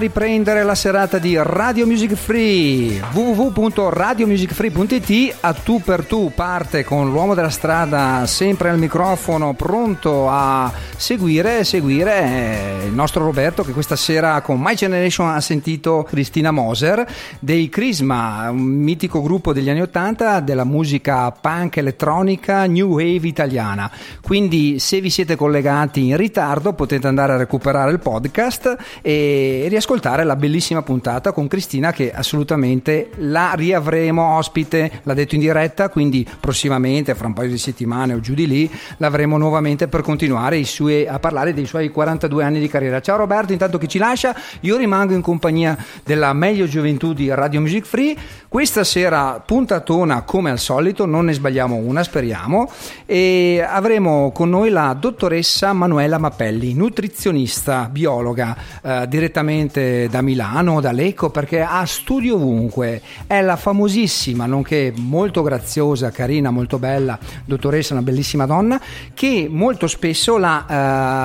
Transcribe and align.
Riprendere 0.00 0.62
la 0.62 0.74
serata 0.74 1.18
di 1.18 1.36
Radio 1.38 1.86
Music 1.86 2.14
Free. 2.14 3.02
www.radiomusicfree.it 3.12 5.36
a 5.40 5.52
tu 5.52 5.82
per 5.82 6.06
tu 6.06 6.32
parte 6.34 6.84
con 6.84 7.10
l'uomo 7.10 7.34
della 7.34 7.50
strada 7.50 8.24
sempre 8.24 8.70
al 8.70 8.78
microfono 8.78 9.52
pronto 9.52 10.30
a 10.30 10.72
seguire 10.96 11.64
seguire 11.64 12.14
eh, 12.14 12.86
il 12.86 12.94
nostro 12.94 13.24
Roberto 13.24 13.62
che 13.62 13.72
questa 13.72 13.94
sera 13.94 14.40
con 14.40 14.58
My 14.58 14.74
Generation 14.74 15.28
ha 15.28 15.40
sentito 15.42 16.06
Cristina 16.08 16.50
Moser 16.50 17.06
dei 17.38 17.68
Crisma 17.68 18.48
un 18.48 18.62
mitico 18.62 19.20
gruppo 19.20 19.52
degli 19.52 19.68
anni 19.68 19.82
80 19.82 20.40
della 20.40 20.64
musica 20.64 21.30
punk 21.30 21.76
elettronica 21.76 22.64
new 22.64 22.92
wave 22.92 23.28
italiana. 23.28 23.90
Quindi 24.22 24.78
se 24.78 25.02
vi 25.02 25.10
siete 25.10 25.36
collegati 25.36 26.06
in 26.06 26.16
ritardo 26.16 26.72
potete 26.72 27.06
andare 27.06 27.34
a 27.34 27.36
recuperare 27.36 27.92
il 27.92 27.98
podcast 27.98 28.78
e 29.02 29.66
riascoltare 29.68 29.88
la 29.90 30.36
bellissima 30.36 30.82
puntata 30.82 31.32
con 31.32 31.48
Cristina 31.48 31.90
che 31.90 32.12
assolutamente 32.12 33.10
la 33.16 33.54
riavremo 33.56 34.36
ospite, 34.36 35.00
l'ha 35.02 35.14
detto 35.14 35.34
in 35.34 35.40
diretta, 35.40 35.88
quindi 35.88 36.24
prossimamente, 36.38 37.16
fra 37.16 37.26
un 37.26 37.32
paio 37.32 37.48
di 37.48 37.58
settimane 37.58 38.14
o 38.14 38.20
giù 38.20 38.34
di 38.34 38.46
lì, 38.46 38.70
l'avremo 38.98 39.36
nuovamente 39.36 39.88
per 39.88 40.02
continuare 40.02 40.62
suoi- 40.62 41.08
a 41.08 41.18
parlare 41.18 41.52
dei 41.52 41.66
suoi 41.66 41.88
42 41.88 42.44
anni 42.44 42.60
di 42.60 42.68
carriera. 42.68 43.00
Ciao 43.00 43.16
Roberto, 43.16 43.52
intanto 43.52 43.78
che 43.78 43.88
ci 43.88 43.98
lascia, 43.98 44.32
io 44.60 44.76
rimango 44.76 45.12
in 45.12 45.22
compagnia 45.22 45.76
della 46.04 46.32
meglio 46.34 46.68
gioventù 46.68 47.12
di 47.12 47.28
Radio 47.34 47.60
Music 47.60 47.84
Free. 47.84 48.16
Questa 48.46 48.84
sera 48.84 49.42
puntatona 49.44 50.22
come 50.22 50.50
al 50.50 50.60
solito, 50.60 51.04
non 51.04 51.24
ne 51.24 51.32
sbagliamo 51.32 51.74
una, 51.74 52.04
speriamo, 52.04 52.70
e 53.06 53.60
avremo 53.68 54.30
con 54.30 54.50
noi 54.50 54.70
la 54.70 54.96
dottoressa 54.98 55.72
Manuela 55.72 56.18
Mappelli, 56.18 56.74
nutrizionista, 56.74 57.88
biologa, 57.90 58.56
eh, 58.82 59.08
direttamente 59.08 59.69
da 59.70 60.20
Milano, 60.22 60.80
da 60.80 60.92
Lecco, 60.92 61.30
perché 61.30 61.60
ha 61.60 61.84
studio 61.86 62.34
ovunque. 62.36 63.00
È 63.26 63.40
la 63.40 63.56
famosissima, 63.56 64.46
nonché 64.46 64.92
molto 64.96 65.42
graziosa, 65.42 66.10
carina, 66.10 66.50
molto 66.50 66.78
bella, 66.78 67.18
dottoressa, 67.44 67.92
una 67.94 68.02
bellissima 68.02 68.46
donna, 68.46 68.80
che 69.14 69.48
molto 69.50 69.86
spesso 69.86 70.38
la, 70.38 70.64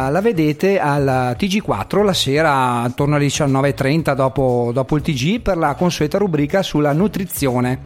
eh, 0.08 0.12
la 0.12 0.22
vedete 0.22 0.80
al 0.80 1.36
TG4 1.38 2.04
la 2.04 2.14
sera 2.14 2.82
attorno 2.82 3.16
alle 3.16 3.26
19.30 3.26 4.14
dopo, 4.14 4.72
dopo 4.74 4.96
il 4.96 5.02
TG 5.02 5.42
per 5.42 5.58
la 5.58 5.76
consueta 5.76 6.18
rubrica 6.18 6.62
sulla 6.62 6.94
nutrizione. 6.94 7.80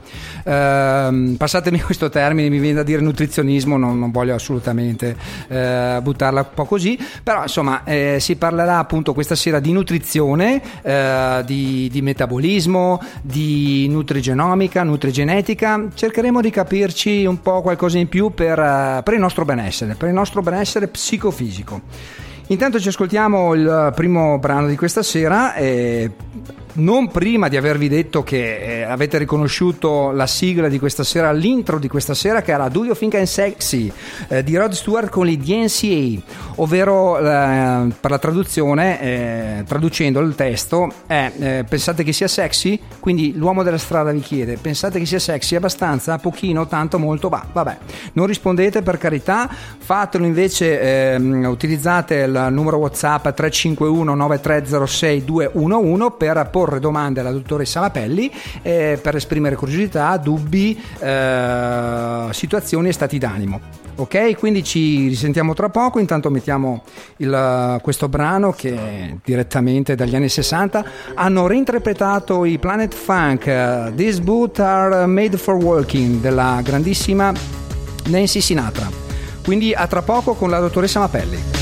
Ehm, 0.44 1.36
passatemi 1.38 1.80
questo 1.82 2.10
termine, 2.10 2.50
mi 2.50 2.60
viene 2.60 2.78
da 2.78 2.84
dire 2.84 3.02
nutrizionismo, 3.02 3.78
non, 3.78 4.00
non 4.00 4.12
voglio 4.12 4.36
assolutamente 4.36 5.16
eh, 5.48 6.00
buttarla 6.02 6.40
un 6.42 6.48
po' 6.54 6.66
così, 6.66 6.98
però 7.24 7.44
insomma 7.44 7.84
eh, 7.84 8.18
si 8.20 8.36
parlerà 8.36 8.78
appunto 8.78 9.14
questa 9.14 9.36
sera 9.36 9.60
di 9.60 9.72
nutrizione, 9.72 10.49
eh, 10.56 11.44
di, 11.46 11.90
di 11.92 12.02
metabolismo, 12.02 13.02
di 13.22 13.88
nutrigenomica, 13.90 14.84
nutrigenetica. 14.84 15.88
Cercheremo 15.94 16.42
di 16.42 16.50
capirci 16.50 17.26
un 17.26 17.42
po' 17.42 17.62
qualcosa 17.62 17.98
in 17.98 18.08
più 18.08 18.32
per, 18.34 18.58
eh, 18.60 19.02
per 19.04 19.14
il 19.14 19.20
nostro 19.20 19.46
benessere, 19.46 19.96
per 19.96 20.08
il 20.08 20.14
nostro 20.14 20.42
benessere 20.42 20.88
psicofisico. 20.88 21.82
Intanto 22.48 22.80
ci 22.80 22.88
ascoltiamo 22.88 23.54
il 23.54 23.92
primo 23.96 24.40
brano 24.40 24.68
di 24.68 24.76
questa 24.76 25.04
sera. 25.04 25.54
E 25.54 26.12
non 26.74 27.10
prima 27.10 27.48
di 27.48 27.58
avervi 27.58 27.88
detto 27.88 28.24
che 28.24 28.58
eh, 28.58 28.82
avete 28.84 29.18
riconosciuto 29.18 30.12
la 30.12 30.28
sigla 30.28 30.68
di 30.68 30.80
questa 30.80 31.04
sera, 31.04 31.32
l'intro 31.32 31.80
di 31.80 31.88
questa 31.88 32.14
sera 32.14 32.42
che 32.42 32.52
era 32.52 32.70
Do 32.70 32.86
You 32.86 32.96
Think 32.96 33.14
I'm 33.14 33.24
Sexy 33.24 33.92
eh, 34.28 34.44
di 34.44 34.56
Rod 34.56 34.72
Stewart 34.74 35.10
con 35.10 35.26
gli 35.26 35.38
DNCA, 35.38 36.22
ovvero 36.56 37.18
eh, 37.18 37.88
per 38.00 38.12
la 38.12 38.20
traduzione, 38.20 39.02
eh, 39.02 39.64
traducendo 39.68 40.20
il 40.20 40.36
testo, 40.36 40.92
è 41.08 41.32
eh, 41.40 41.66
pensate 41.68 42.04
che 42.04 42.14
sia 42.14 42.28
sexy? 42.28 42.80
Quindi 43.00 43.34
l'uomo 43.36 43.64
della 43.64 43.78
strada 43.78 44.12
vi 44.12 44.20
chiede, 44.20 44.58
pensate 44.58 45.00
che 45.00 45.06
sia 45.06 45.20
sexy 45.20 45.56
abbastanza? 45.56 46.18
Pochino, 46.18 46.68
tanto, 46.68 47.00
molto? 47.00 47.30
Bah, 47.30 47.46
vabbè, 47.52 47.78
non 48.14 48.28
rispondete 48.28 48.82
per 48.82 48.98
carità, 48.98 49.50
fatelo 49.78 50.26
invece, 50.26 51.14
ehm, 51.14 51.46
utilizzate 51.46 52.16
il 52.16 52.48
numero 52.52 52.78
WhatsApp 52.78 53.30
351 53.30 54.16
9306 54.16 55.26
211 55.26 56.14
per 56.18 56.38
porre 56.60 56.82
domande 56.82 57.22
alla 57.22 57.32
dottoressa 57.32 57.80
Mapelli 57.80 58.30
eh, 58.62 59.00
per 59.02 59.16
esprimere 59.16 59.56
curiosità, 59.56 60.18
dubbi, 60.18 60.78
eh, 61.00 62.28
situazioni 62.32 62.90
e 62.90 62.92
stati 62.92 63.18
d'animo. 63.18 63.62
Ok, 63.96 64.38
quindi 64.38 64.62
ci 64.62 65.08
risentiamo 65.08 65.54
tra 65.54 65.70
poco. 65.70 66.00
Intanto 66.00 66.30
mettiamo 66.30 66.84
il, 67.18 67.80
questo 67.82 68.10
brano 68.10 68.52
che 68.52 69.20
direttamente 69.24 69.96
dagli 69.96 70.16
anni 70.16 70.28
60 70.28 70.84
hanno 71.16 71.48
reinterpretato 71.48 72.44
i 72.44 72.58
Planet 72.58 72.94
Funk. 72.94 73.94
These 73.96 74.22
boots 74.22 74.60
are 74.60 75.06
made 75.06 75.38
for 75.38 75.56
walking 75.56 76.20
della 76.20 76.60
grandissima 76.62 77.32
Nancy 78.08 78.42
Sinatra. 78.42 78.90
Quindi 79.46 79.74
a 79.74 79.88
tra 79.88 80.02
poco 80.02 80.34
con 80.34 80.50
la 80.50 80.60
dottoressa 80.60 81.00
Mapelli. 81.00 81.59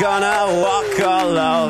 Gonna 0.00 0.60
walk 0.62 1.00
all 1.00 1.36
over 1.36 1.67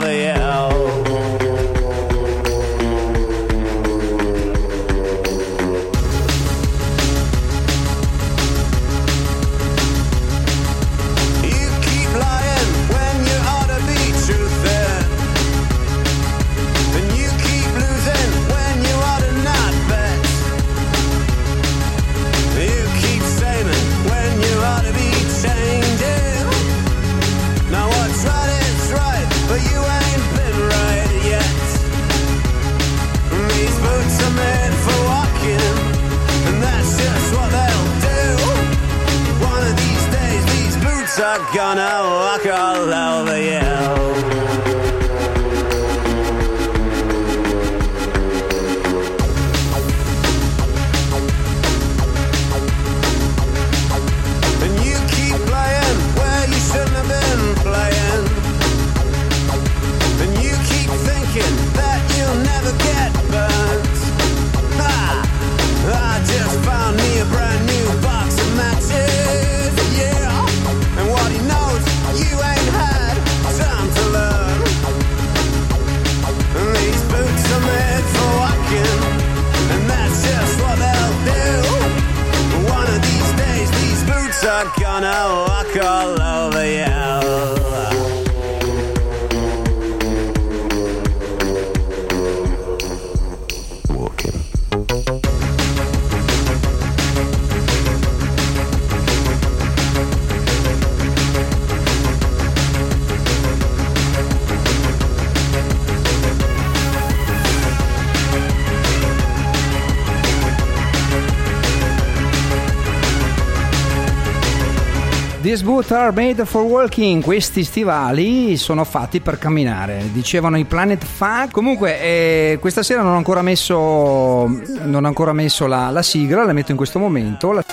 These 115.49 115.64
boots 115.64 115.93
are 115.93 116.12
made 116.12 116.45
for 116.45 116.62
walking. 116.62 117.23
Questi 117.23 117.64
stivali 117.64 118.59
sono 118.59 118.85
fatti 118.85 119.23
per 119.23 119.38
camminare. 119.38 120.11
Dicevano 120.12 120.59
i 120.59 120.67
Planet 120.67 121.02
Funk. 121.02 121.52
Comunque, 121.52 121.99
eh, 122.02 122.59
questa 122.61 122.83
sera 122.83 123.00
non 123.00 123.14
ho 123.14 123.17
ancora 123.17 123.40
messo, 123.40 123.75
non 123.75 125.05
ho 125.05 125.07
ancora 125.07 125.33
messo 125.33 125.67
la, 125.67 125.88
la 125.88 126.02
sigla, 126.02 126.45
la 126.45 126.52
metto 126.52 126.73
in 126.73 126.76
questo 126.76 126.99
momento. 126.99 127.52
La... 127.52 127.64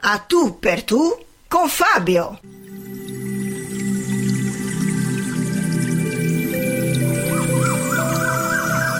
A 0.00 0.24
tu 0.26 0.58
per 0.58 0.82
tu 0.82 1.14
con 1.46 1.68
Fabio. 1.68 2.40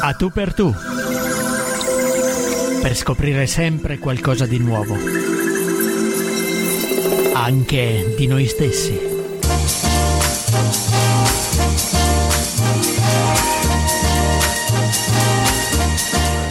A 0.02 0.12
tu 0.12 0.30
per 0.30 0.52
tu. 0.52 0.74
Per 2.82 2.94
scoprire 2.94 3.46
sempre 3.46 3.98
qualcosa 3.98 4.44
di 4.44 4.58
nuovo 4.58 5.37
anche 7.48 8.12
di 8.14 8.26
noi 8.26 8.46
stessi. 8.46 8.92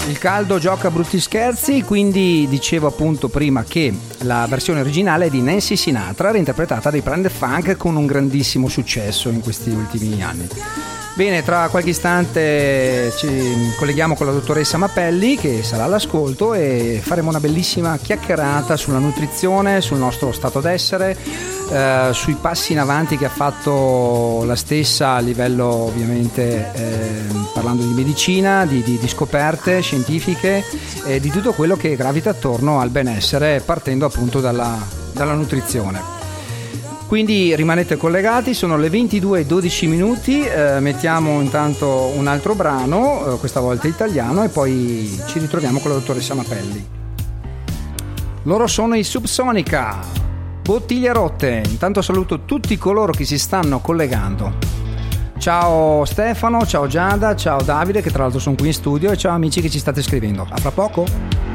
Il 0.07 0.17
caldo 0.17 0.57
gioca 0.57 0.89
brutti 0.89 1.19
scherzi, 1.19 1.83
quindi 1.83 2.47
dicevo 2.49 2.87
appunto 2.87 3.27
prima 3.27 3.63
che 3.63 3.95
la 4.21 4.47
versione 4.49 4.79
originale 4.79 5.27
è 5.27 5.29
di 5.29 5.43
Nancy 5.43 5.75
Sinatra, 5.75 6.31
reinterpretata 6.31 6.89
dai 6.89 7.01
Planet 7.01 7.31
Funk 7.31 7.77
con 7.77 7.95
un 7.95 8.07
grandissimo 8.07 8.67
successo 8.67 9.29
in 9.29 9.41
questi 9.41 9.69
ultimi 9.69 10.23
anni. 10.23 10.47
Bene, 11.17 11.41
tra 11.41 11.67
qualche 11.69 11.89
istante 11.89 13.11
ci 13.17 13.73
colleghiamo 13.75 14.13
con 14.13 14.27
la 14.27 14.31
dottoressa 14.31 14.77
Mappelli 14.77 15.35
che 15.35 15.63
sarà 15.63 15.85
all'ascolto 15.85 16.53
e 16.53 17.01
faremo 17.03 17.29
una 17.29 17.39
bellissima 17.39 17.97
chiacchierata 17.97 18.77
sulla 18.77 18.99
nutrizione, 18.99 19.81
sul 19.81 19.97
nostro 19.97 20.31
stato 20.31 20.61
d'essere, 20.61 21.17
eh, 21.71 22.09
sui 22.11 22.35
passi 22.39 22.73
in 22.73 22.79
avanti 22.79 23.17
che 23.17 23.25
ha 23.25 23.29
fatto 23.29 24.43
la 24.45 24.55
stessa 24.55 25.13
a 25.15 25.19
livello 25.19 25.65
ovviamente 25.65 26.71
eh, 26.75 27.23
parlando 27.51 27.81
di 27.81 27.93
medicina, 27.93 28.67
di, 28.67 28.83
di, 28.83 28.99
di 28.99 29.07
scoperte 29.07 29.81
scientifiche 29.81 30.63
e 31.03 31.19
di 31.19 31.31
tutto 31.31 31.51
quello 31.53 31.75
che 31.75 31.95
gravita 31.95 32.29
attorno 32.29 32.79
al 32.79 32.91
benessere 32.91 33.59
partendo 33.65 34.05
appunto 34.05 34.39
dalla, 34.39 34.77
dalla 35.13 35.33
nutrizione. 35.33 36.16
Quindi 37.07 37.55
rimanete 37.55 37.95
collegati, 37.95 38.53
sono 38.53 38.75
le 38.75 38.89
22 38.89 39.39
e 39.39 39.45
12 39.45 39.87
minuti, 39.87 40.41
eh, 40.41 40.81
mettiamo 40.81 41.39
intanto 41.39 42.11
un 42.13 42.27
altro 42.27 42.53
brano, 42.53 43.35
eh, 43.35 43.39
questa 43.39 43.61
volta 43.61 43.87
italiano, 43.87 44.43
e 44.43 44.49
poi 44.49 45.17
ci 45.25 45.39
ritroviamo 45.39 45.79
con 45.79 45.91
la 45.91 45.97
dottoressa 45.97 46.33
Mapelli. 46.33 46.85
Loro 48.43 48.67
sono 48.67 48.95
i 48.95 49.05
Subsonica, 49.05 49.99
bottiglie 50.61 51.13
rotte. 51.13 51.63
Intanto 51.65 52.01
saluto 52.01 52.41
tutti 52.43 52.77
coloro 52.77 53.13
che 53.13 53.23
si 53.23 53.37
stanno 53.37 53.79
collegando. 53.79 54.75
Ciao 55.37 56.03
Stefano, 56.03 56.65
ciao 56.65 56.87
Giada, 56.87 57.37
ciao 57.37 57.61
Davide 57.61 58.01
che 58.01 58.11
tra 58.11 58.23
l'altro 58.23 58.39
sono 58.39 58.55
qui 58.55 58.67
in 58.67 58.73
studio 58.73 59.11
e 59.11 59.17
ciao 59.17 59.33
amici 59.33 59.61
che 59.61 59.69
ci 59.69 59.79
state 59.79 60.01
scrivendo. 60.01 60.45
A 60.49 60.57
fra 60.57 60.71
poco. 60.71 61.46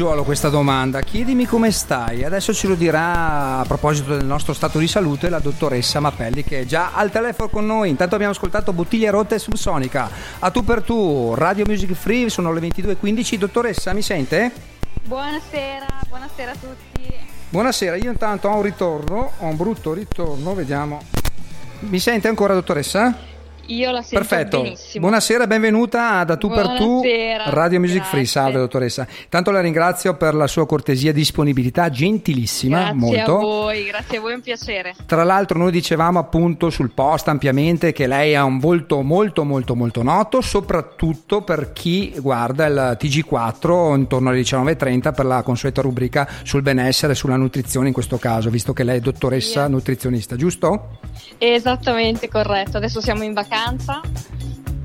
Fagiolo 0.00 0.24
questa 0.24 0.48
domanda. 0.48 1.02
Chiedimi 1.02 1.44
come 1.44 1.70
stai. 1.70 2.24
Adesso 2.24 2.54
ce 2.54 2.68
lo 2.68 2.74
dirà 2.74 3.58
a 3.58 3.64
proposito 3.66 4.16
del 4.16 4.24
nostro 4.24 4.54
stato 4.54 4.78
di 4.78 4.88
salute 4.88 5.28
la 5.28 5.40
dottoressa 5.40 6.00
Mappelli 6.00 6.42
che 6.42 6.60
è 6.60 6.64
già 6.64 6.92
al 6.94 7.10
telefono 7.10 7.50
con 7.50 7.66
noi. 7.66 7.90
Intanto 7.90 8.14
abbiamo 8.14 8.32
ascoltato 8.32 8.72
Bottiglie 8.72 9.10
rotte 9.10 9.38
subsonica. 9.38 10.08
A 10.38 10.50
tu 10.50 10.64
per 10.64 10.80
tu, 10.82 11.34
Radio 11.34 11.66
Music 11.66 11.92
Free, 11.92 12.30
sono 12.30 12.50
le 12.50 12.60
22.15. 12.60 13.34
Dottoressa, 13.34 13.92
mi 13.92 14.00
sente? 14.00 14.50
Buonasera, 15.04 15.86
buonasera 16.08 16.50
a 16.50 16.54
tutti. 16.54 17.14
Buonasera, 17.50 17.96
io 17.96 18.10
intanto 18.10 18.48
ho 18.48 18.56
un 18.56 18.62
ritorno, 18.62 19.32
ho 19.36 19.46
un 19.46 19.56
brutto 19.56 19.92
ritorno, 19.92 20.54
vediamo. 20.54 21.02
Mi 21.80 21.98
sente 21.98 22.26
ancora, 22.26 22.54
dottoressa? 22.54 23.29
Io 23.70 23.92
la 23.92 24.02
sento 24.02 24.16
Perfetto. 24.26 24.62
benissimo. 24.62 25.00
Buonasera, 25.06 25.46
benvenuta 25.46 26.18
a 26.18 26.24
Da 26.24 26.36
Tu 26.36 26.48
per 26.48 26.66
Tu 26.76 26.84
Buonasera, 26.86 27.50
Radio 27.50 27.78
Music 27.78 28.02
Free. 28.02 28.22
grazie. 28.22 28.40
Salve 28.40 28.58
dottoressa. 28.58 29.06
Tanto 29.28 29.52
la 29.52 29.60
ringrazio 29.60 30.14
per 30.16 30.34
la 30.34 30.48
sua 30.48 30.66
cortesia 30.66 31.10
e 31.10 31.12
disponibilità, 31.12 31.88
gentilissima, 31.88 32.78
Grazie 32.92 32.94
molto. 32.98 33.36
a 33.36 33.40
voi, 33.40 33.84
grazie 33.84 34.18
a 34.18 34.20
voi, 34.20 34.32
è 34.32 34.34
un 34.34 34.40
piacere. 34.40 34.94
Tra 35.06 35.22
l'altro 35.22 35.56
noi 35.58 35.70
dicevamo 35.70 36.18
appunto 36.18 36.68
sul 36.70 36.90
post 36.90 37.28
ampiamente 37.28 37.92
che 37.92 38.08
lei 38.08 38.34
ha 38.34 38.42
un 38.42 38.58
volto 38.58 39.02
molto 39.02 39.44
molto 39.44 39.76
molto 39.76 40.02
noto, 40.02 40.40
soprattutto 40.40 41.42
per 41.42 41.72
chi 41.72 42.12
guarda 42.18 42.66
il 42.66 42.96
TG4 43.00 43.94
intorno 43.96 44.30
alle 44.30 44.40
19.30 44.40 45.14
per 45.14 45.24
la 45.26 45.42
consueta 45.42 45.80
rubrica 45.80 46.28
sul 46.42 46.62
benessere 46.62 47.12
e 47.12 47.16
sulla 47.16 47.36
nutrizione 47.36 47.86
in 47.86 47.92
questo 47.92 48.16
caso, 48.18 48.50
visto 48.50 48.72
che 48.72 48.82
lei 48.82 48.96
è 48.96 49.00
dottoressa 49.00 49.66
Sì. 49.66 49.70
nutrizionista, 49.70 50.34
giusto? 50.34 50.98
Esattamente 51.38 52.28
corretto, 52.28 52.76
adesso 52.76 53.00
siamo 53.00 53.22
in 53.22 53.32
vacanza 53.32 53.58
canta 53.60 54.00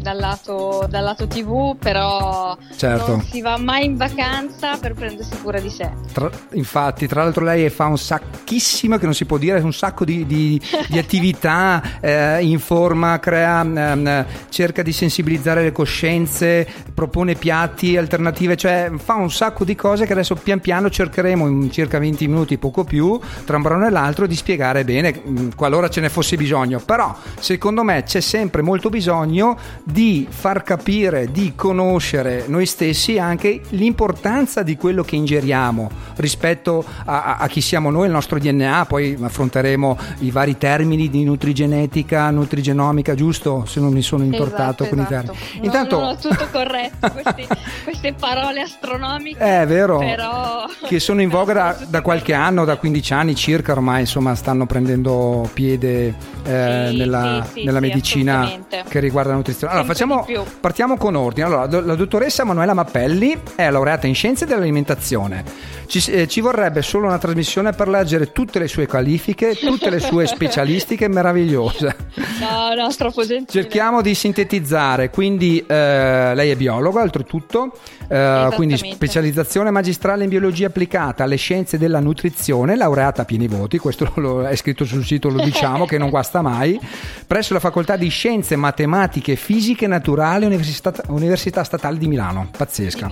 dal 0.05 0.17
lato, 0.19 0.85
dal 0.87 1.03
lato 1.03 1.25
TV, 1.25 1.75
però 1.77 2.55
Certo. 2.75 3.07
non 3.07 3.21
si 3.23 3.41
va 3.41 3.57
mai 3.57 3.85
in 3.85 3.97
vacanza 3.97 4.77
per 4.77 4.93
prendersi 4.93 5.35
cura 5.41 5.59
di 5.59 5.71
sé. 5.71 5.89
Tra- 6.13 6.29
infatti, 6.51 7.07
tra 7.07 7.23
l'altro, 7.23 7.43
lei 7.43 7.67
fa 7.71 7.85
un 7.87 7.97
sacchissimo, 7.97 8.97
che 8.99 9.05
non 9.05 9.15
si 9.15 9.25
può 9.25 9.37
dire, 9.39 9.59
un 9.61 9.73
sacco 9.73 10.05
di, 10.05 10.27
di- 10.27 10.61
di 10.89 10.99
attività, 10.99 11.81
eh, 12.01 12.45
informa, 12.45 13.17
crea, 13.19 13.61
ehm, 13.61 14.25
cerca 14.49 14.83
di 14.83 14.91
sensibilizzare 14.91 15.63
le 15.63 15.71
coscienze, 15.71 16.67
propone 16.93 17.33
piatti, 17.33 17.97
alternative, 17.97 18.55
cioè 18.55 18.91
fa 18.97 19.15
un 19.15 19.31
sacco 19.31 19.63
di 19.65 19.73
cose 19.73 20.05
che 20.05 20.13
adesso 20.13 20.35
pian 20.35 20.59
piano 20.59 20.87
cercheremo 20.91 21.47
in 21.47 21.71
circa 21.71 21.97
20 21.97 22.27
minuti, 22.27 22.59
poco 22.59 22.83
più, 22.83 23.19
tra 23.43 23.55
un 23.57 23.63
brano 23.63 23.87
e 23.87 23.89
l'altro, 23.89 24.27
di 24.27 24.35
spiegare 24.35 24.85
bene, 24.85 25.19
mh, 25.23 25.55
qualora 25.55 25.89
ce 25.89 26.01
ne 26.01 26.09
fosse 26.09 26.37
bisogno. 26.37 26.79
Però, 26.85 27.15
secondo 27.39 27.81
me, 27.83 28.03
c'è 28.03 28.21
sempre 28.21 28.61
molto 28.61 28.89
bisogno 28.89 29.57
di 29.83 29.94
far 30.29 30.63
capire, 30.63 31.31
di 31.31 31.53
conoscere 31.55 32.45
noi 32.47 32.65
stessi 32.65 33.17
anche 33.17 33.61
l'importanza 33.69 34.61
di 34.63 34.75
quello 34.75 35.03
che 35.03 35.15
ingeriamo 35.15 35.89
rispetto 36.17 36.83
a, 37.05 37.37
a- 37.37 37.47
chi 37.47 37.61
siamo 37.61 37.89
noi, 37.89 38.05
il 38.07 38.11
nostro 38.11 38.37
DNA. 38.39 38.85
Poi 38.87 39.17
affronteremo 39.21 39.97
i 40.19 40.31
vari 40.31 40.57
termini 40.57 41.09
di 41.09 41.23
nutrigenetica, 41.23 42.29
nutrigenomica, 42.31 43.15
giusto? 43.15 43.63
Se 43.65 43.79
non 43.79 43.91
mi 43.93 44.01
sono 44.01 44.23
intortato 44.23 44.83
Esatto, 44.83 44.89
con 44.89 44.99
esatto. 44.99 45.31
i 45.31 45.35
termini. 45.35 45.55
Non- 45.55 45.63
Intanto, 45.65 45.99
non 45.99 46.07
ho 46.09 46.15
tutto 46.17 46.47
corretto, 46.51 47.11
questi- 47.11 47.47
queste 47.83 48.13
parole 48.13 48.61
astronomiche. 48.61 49.61
è 49.61 49.65
vero 49.65 49.99
Però... 49.99 50.65
che 50.87 50.99
sono 50.99 51.21
in 51.21 51.29
voga 51.29 51.53
da, 51.53 51.77
da 51.87 52.01
qualche 52.01 52.33
anno, 52.33 52.65
da 52.65 52.75
15 52.77 53.13
anni 53.13 53.35
circa 53.35 53.71
ormai, 53.71 54.01
insomma, 54.01 54.35
stanno 54.35 54.65
prendendo 54.65 55.49
piede 55.53 56.13
eh, 56.43 56.87
Sì, 56.89 56.97
nella, 56.97 57.45
sì, 57.51 57.59
sì, 57.59 57.65
nella 57.65 57.79
medicina 57.79 58.49
che 58.87 58.99
riguarda 58.99 59.29
la 59.31 59.37
nutrizione. 59.37 59.73
Allora, 59.73 59.84
facciamo, 59.85 60.27
partiamo 60.59 60.97
con 60.97 61.15
ordine. 61.15 61.47
Allora, 61.47 61.81
la 61.81 61.95
dottoressa 61.95 62.43
Manuela 62.43 62.73
Mappelli 62.73 63.37
è 63.55 63.69
laureata 63.69 64.07
in 64.07 64.15
scienze 64.15 64.45
dell'alimentazione. 64.45 65.43
Ci, 65.87 66.11
eh, 66.11 66.27
ci 66.27 66.41
vorrebbe 66.41 66.81
solo 66.81 67.07
una 67.07 67.17
trasmissione 67.17 67.71
per 67.71 67.87
leggere 67.87 68.31
tutte 68.31 68.59
le 68.59 68.67
sue 68.67 68.87
qualifiche, 68.87 69.55
tutte 69.55 69.89
le 69.89 69.99
sue 69.99 70.25
specialistiche 70.27 71.07
meravigliose. 71.07 71.95
No, 72.39 72.73
no, 72.73 72.93
troppo 72.95 73.25
gentile. 73.25 73.61
Cerchiamo 73.63 74.01
di 74.01 74.15
sintetizzare, 74.15 75.09
quindi 75.09 75.63
eh, 75.65 76.33
lei 76.33 76.49
è 76.49 76.55
biologa 76.55 77.01
oltretutto, 77.01 77.77
eh, 78.07 78.49
quindi 78.55 78.77
specializzazione 78.77 79.69
magistrale 79.71 80.23
in 80.23 80.29
biologia 80.29 80.67
applicata 80.67 81.23
alle 81.23 81.35
scienze 81.35 81.77
della 81.77 81.99
nutrizione, 81.99 82.75
laureata 82.75 83.21
a 83.21 83.25
pieni 83.25 83.47
voti, 83.47 83.77
questo 83.77 84.11
lo, 84.15 84.47
è 84.47 84.55
scritto 84.55 84.85
sul 84.85 85.05
sito, 85.05 85.29
lo 85.29 85.43
diciamo 85.43 85.85
che 85.85 85.97
non 85.97 86.09
guasta 86.09 86.41
mai, 86.41 86.79
presso 87.27 87.53
la 87.53 87.59
facoltà 87.59 87.95
di 87.95 88.09
scienze 88.09 88.55
matematiche 88.55 89.33
e 89.33 89.35
fisiche 89.35 89.74
naturali 89.81 90.45
Università, 90.45 90.93
Università 91.07 91.63
Statale 91.63 91.97
di 91.97 92.07
Milano, 92.07 92.49
pazzesca. 92.55 93.11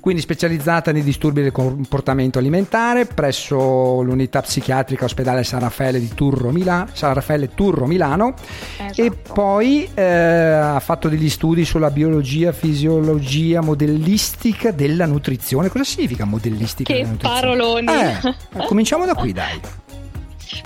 Quindi 0.00 0.22
specializzata 0.22 0.92
nei 0.92 1.02
disturbi 1.02 1.42
del 1.42 1.52
comportamento 1.52 2.38
alimentare 2.38 3.04
presso 3.04 4.00
l'unità 4.00 4.40
psichiatrica 4.40 5.04
ospedale 5.04 5.44
San 5.44 5.60
Raffaele 5.60 6.00
di 6.00 6.08
Turro, 6.14 6.52
Milano, 6.52 6.88
San 6.94 7.12
Raffaele 7.12 7.50
Turro 7.54 7.84
Milano 7.86 8.32
Esatto. 8.78 9.02
e 9.02 9.10
poi 9.10 9.86
eh, 9.92 10.02
ha 10.02 10.80
fatto 10.80 11.10
degli 11.10 11.28
studi 11.28 11.66
sulla 11.66 11.90
biologia, 11.90 12.50
fisiologia 12.52 13.60
modellistica 13.60 14.70
della 14.70 15.04
nutrizione. 15.04 15.68
Cosa 15.68 15.84
significa 15.84 16.24
modellistica 16.24 16.94
Che 16.94 17.00
della 17.00 17.10
nutrizione? 17.10 17.40
paroloni. 17.40 17.86
Eh, 17.92 18.64
cominciamo 18.66 19.04
da 19.04 19.14
qui, 19.14 19.32
dai. 19.34 19.60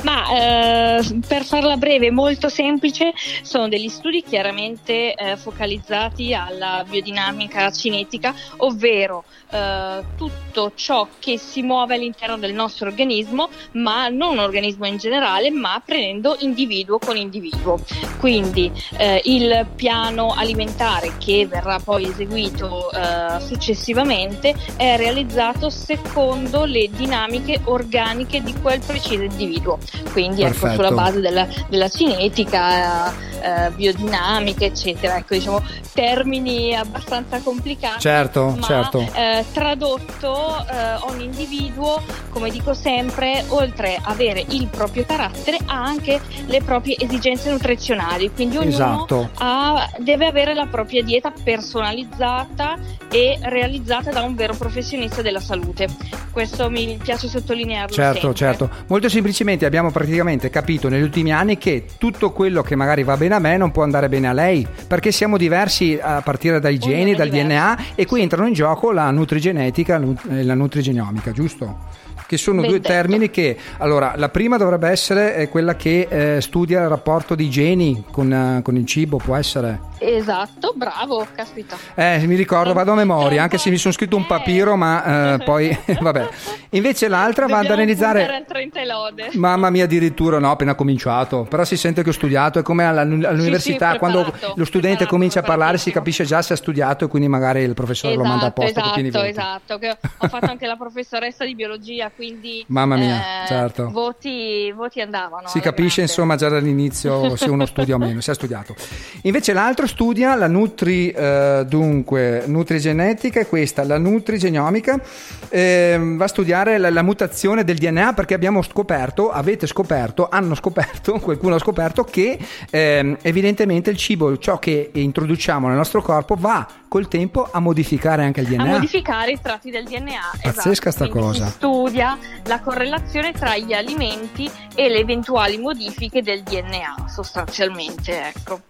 Ma 0.03 0.99
eh, 0.99 1.19
per 1.27 1.45
farla 1.45 1.77
breve, 1.77 2.11
molto 2.11 2.49
semplice, 2.49 3.13
sono 3.43 3.69
degli 3.69 3.89
studi 3.89 4.23
chiaramente 4.23 5.15
eh, 5.15 5.37
focalizzati 5.37 6.35
alla 6.35 6.85
biodinamica 6.89 7.71
cinetica, 7.71 8.35
ovvero 8.59 9.25
eh, 9.51 10.03
tutto 10.17 10.73
ciò 10.75 11.09
che 11.19 11.39
si 11.39 11.63
muove 11.63 11.95
all'interno 11.95 12.39
del 12.39 12.53
nostro 12.53 12.89
organismo, 12.89 13.49
ma 13.73 14.09
non 14.09 14.33
un 14.33 14.39
organismo 14.39 14.87
in 14.87 14.97
generale, 14.97 15.51
ma 15.51 15.81
prendendo 15.85 16.37
individuo 16.41 16.99
con 16.99 17.17
individuo. 17.17 17.79
Quindi 18.19 18.71
eh, 18.97 19.21
il 19.25 19.67
piano 19.75 20.35
alimentare 20.37 21.17
che 21.19 21.47
verrà 21.47 21.79
poi 21.79 22.05
eseguito 22.05 22.91
eh, 22.91 23.41
successivamente 23.41 24.55
è 24.77 24.97
realizzato 24.97 25.71
secondo 25.71 26.65
le 26.65 26.89
dinamiche 26.91 27.61
organiche 27.65 28.43
di 28.43 28.55
quel 28.61 28.81
preciso 28.85 29.23
individuo. 29.23 29.74
Quindi 30.13 30.43
ecco, 30.43 30.71
sulla 30.71 30.91
base 30.93 31.21
della, 31.21 31.47
della 31.69 31.89
cinetica, 31.89 33.13
eh, 33.13 33.71
biodinamica, 33.71 34.65
eccetera. 34.65 35.17
Ecco, 35.19 35.35
diciamo 35.35 35.63
termini 35.93 36.75
abbastanza 36.75 37.41
complicati. 37.41 38.01
Certo, 38.01 38.55
ma, 38.59 38.63
certo. 38.63 39.01
eh, 39.15 39.45
tradotto 39.53 40.65
eh, 40.67 40.95
ogni 41.11 41.25
individuo, 41.25 42.03
come 42.31 42.51
dico 42.51 42.75
sempre, 42.75 43.45
oltre 43.49 43.97
ad 43.97 44.13
avere 44.15 44.45
il 44.49 44.67
proprio 44.67 45.05
carattere, 45.05 45.59
ha 45.65 45.83
anche 45.83 46.21
le 46.47 46.63
proprie 46.63 46.97
esigenze 46.99 47.51
nutrizionali. 47.51 48.31
Quindi 48.33 48.57
ognuno 48.57 48.73
Esatto. 48.73 49.31
ha- 49.35 49.91
deve 49.99 50.27
avere 50.27 50.55
la 50.55 50.67
propria 50.67 51.03
dieta 51.03 51.33
personalizzata 51.43 52.77
e 53.11 53.39
realizzata 53.43 54.11
da 54.11 54.23
un 54.23 54.35
vero 54.35 54.55
professionista 54.55 55.23
della 55.23 55.41
salute. 55.41 55.89
Questo 56.33 56.69
mi 56.69 56.99
piace 57.01 57.29
sottolinearlo. 57.29 57.95
Certo, 57.95 58.21
sempre. 58.21 58.37
certo. 58.37 58.71
Molto 58.89 59.09
semplicemente 59.09 59.64
abbiamo 59.65 59.91
praticamente 59.91 60.51
capito 60.51 60.89
negli 60.89 61.03
ultimi 61.03 61.33
anni 61.33 61.59
che 61.59 61.85
tutto 61.99 62.33
quello 62.33 62.63
che 62.63 62.75
magari 62.77 63.03
va 63.03 63.17
bene 63.17 63.35
a 63.35 63.39
me 63.39 63.57
non 63.57 63.71
può 63.71 63.83
andare 63.83 64.09
bene 64.09 64.29
a 64.29 64.33
lei, 64.33 64.67
perché 64.87 65.13
siamo 65.13 65.37
diversi 65.37 65.99
a 66.01 66.21
partire 66.23 66.61
dai 66.61 66.79
geni, 66.79 67.13
Ognuno 67.13 67.17
dal 67.17 67.29
diverso. 67.29 67.49
DNA 67.49 67.79
e 67.95 68.07
qui 68.07 68.23
entrano 68.23 68.47
in 68.47 68.55
gioco 68.55 68.93
la 68.93 69.11
nutrigenetica 69.11 70.01
e 70.31 70.43
la 70.43 70.55
nutrigenomica, 70.55 71.33
giusto? 71.33 72.03
Che 72.35 72.41
sono 72.41 72.63
Ben 72.63 72.71
due 72.71 72.81
detto. 72.81 72.93
termini 72.93 73.31
che, 73.31 73.57
allora, 73.79 74.15
la 74.17 74.29
prima 74.29 74.57
dovrebbe 74.57 74.89
essere 74.89 75.37
eh, 75.37 75.49
quella 75.49 75.77
che 75.77 76.09
eh, 76.11 76.41
studia 76.41 76.83
il 76.83 76.89
rapporto 76.89 77.37
di 77.37 77.49
geni 77.49 78.03
con, 78.11 78.33
eh, 78.33 78.63
con 78.63 78.75
il 78.77 78.85
cibo, 78.87 79.19
può 79.19 79.37
essere? 79.37 79.93
Esatto, 79.99 80.73
bravo, 80.75 81.27
caspita. 81.35 81.77
Eh, 81.95 82.27
mi 82.27 82.35
ricordo, 82.35 82.73
vado 82.73 82.93
a 82.93 82.95
memoria, 82.97 83.43
anche 83.43 83.57
se 83.57 83.71
mi 83.71 83.77
sono 83.77 83.95
scritto 83.95 84.17
un 84.17 84.27
papiro, 84.27 84.75
ma 84.77 85.35
eh, 85.35 85.45
poi, 85.45 85.77
vabbè. 86.01 86.29
Invece 86.71 87.07
l'altra 87.07 87.47
va 87.47 87.59
ad 87.59 87.71
analizzare... 87.71 88.21
puntare 88.21 88.39
al 88.39 88.47
30 88.47 88.85
lode. 88.85 89.31
Mamma 89.35 89.71
mia, 89.71 89.85
addirittura 89.85 90.39
no, 90.39 90.51
appena 90.51 90.75
cominciato. 90.75 91.47
Però 91.49 91.65
si 91.65 91.77
sente 91.77 92.03
che 92.03 92.09
ho 92.09 92.13
studiato. 92.13 92.59
È 92.59 92.63
come 92.63 92.85
all'università, 92.85 93.93
sì, 93.93 93.99
quando 93.99 94.23
preparato, 94.23 94.55
lo 94.57 94.65
studente 94.65 95.07
comincia 95.07 95.41
a 95.41 95.43
parlare, 95.43 95.79
si 95.79 95.93
capisce 95.93 96.25
già 96.25 96.43
se 96.43 96.55
ha 96.55 96.57
studiato 96.57 97.05
e 97.05 97.09
quindi 97.09 97.29
magari 97.29 97.63
il 97.63 97.75
professore 97.75 98.17
lo 98.17 98.25
manda 98.25 98.47
a 98.47 98.51
posto 98.51 98.81
esatto, 98.81 99.01
voti. 99.01 99.29
esatto. 99.29 99.79
Che 99.79 99.97
ho 100.19 100.29
fatto 100.29 100.51
anche 100.51 100.67
la 100.67 100.77
professoressa 100.77 101.45
di 101.45 101.55
biologia, 101.55 102.11
quindi 102.11 102.24
Mamma 102.69 102.97
mia, 102.97 103.45
eh, 103.45 103.47
certo. 103.47 103.91
voti, 103.91 104.73
voti 104.73 105.01
andavano. 105.01 105.49
Si 105.49 105.61
capisce 105.61 105.97
grande. 105.97 106.13
insomma 106.13 106.37
già 106.37 106.49
dall'inizio 106.49 107.37
se 107.37 107.49
uno 107.51 107.67
studia 107.67 107.95
o 107.95 107.99
meno, 107.99 108.21
se 108.21 108.31
ha 108.31 108.35
studiato. 108.35 108.75
Invece 109.23 109.53
l'altro 109.53 109.87
studia 109.87 110.35
la 110.35 110.49
nutri, 110.49 111.11
eh, 111.11 111.65
dunque, 111.67 112.45
nutrigenetica 112.47 113.41
è 113.41 113.47
questa, 113.47 113.85
la 113.85 113.99
nutrigenomica, 113.99 115.01
ehm, 115.49 116.17
va 116.17 116.25
a 116.25 116.29
studiare 116.29 116.79
la, 116.79 116.91
la 116.91 117.03
mutazione 117.03 117.65
del 117.65 117.79
DNA 117.79 118.13
perché 118.15 118.35
abbiamo 118.35 118.63
scoperto, 118.63 119.31
avete 119.31 119.67
scoperto, 119.67 120.29
hanno 120.31 120.55
scoperto, 120.55 121.19
qualcuno 121.21 121.57
ha 121.57 121.59
scoperto 121.59 122.05
che 122.05 122.39
ehm, 122.71 123.19
evidentemente 123.23 123.91
il 123.91 123.97
cibo, 123.97 124.39
ciò 124.39 124.59
che 124.59 124.91
introduciamo 124.93 125.69
nel 125.69 125.77
nostro 125.77 126.03
corpo 126.03 126.37
va 126.39 126.67
col 126.95 127.09
tempo 127.09 127.49
a 127.51 127.59
modificare 127.59 128.23
anche 128.23 128.41
il 128.41 128.47
a 128.47 128.51
DNA. 128.51 128.65
modificare 128.67 129.33
i 129.33 129.39
tratti 129.41 129.71
del 129.71 129.85
DNA. 129.85 130.13
Pazzesca 130.41 130.91
esatto. 130.91 130.91
sta 130.91 131.09
Quindi 131.09 131.27
cosa. 131.27 131.47
Si 131.49 131.59
studia 132.05 132.19
la 132.45 132.61
correlazione 132.61 133.33
tra 133.33 133.57
gli 133.57 133.73
alimenti 133.73 134.51
e 134.75 134.89
le 134.91 134.99
eventuali 134.99 135.57
modifiche 135.57 136.23
del 136.23 136.43
DNA, 136.43 137.07
sostanzialmente, 137.09 138.29
ecco. 138.29 138.61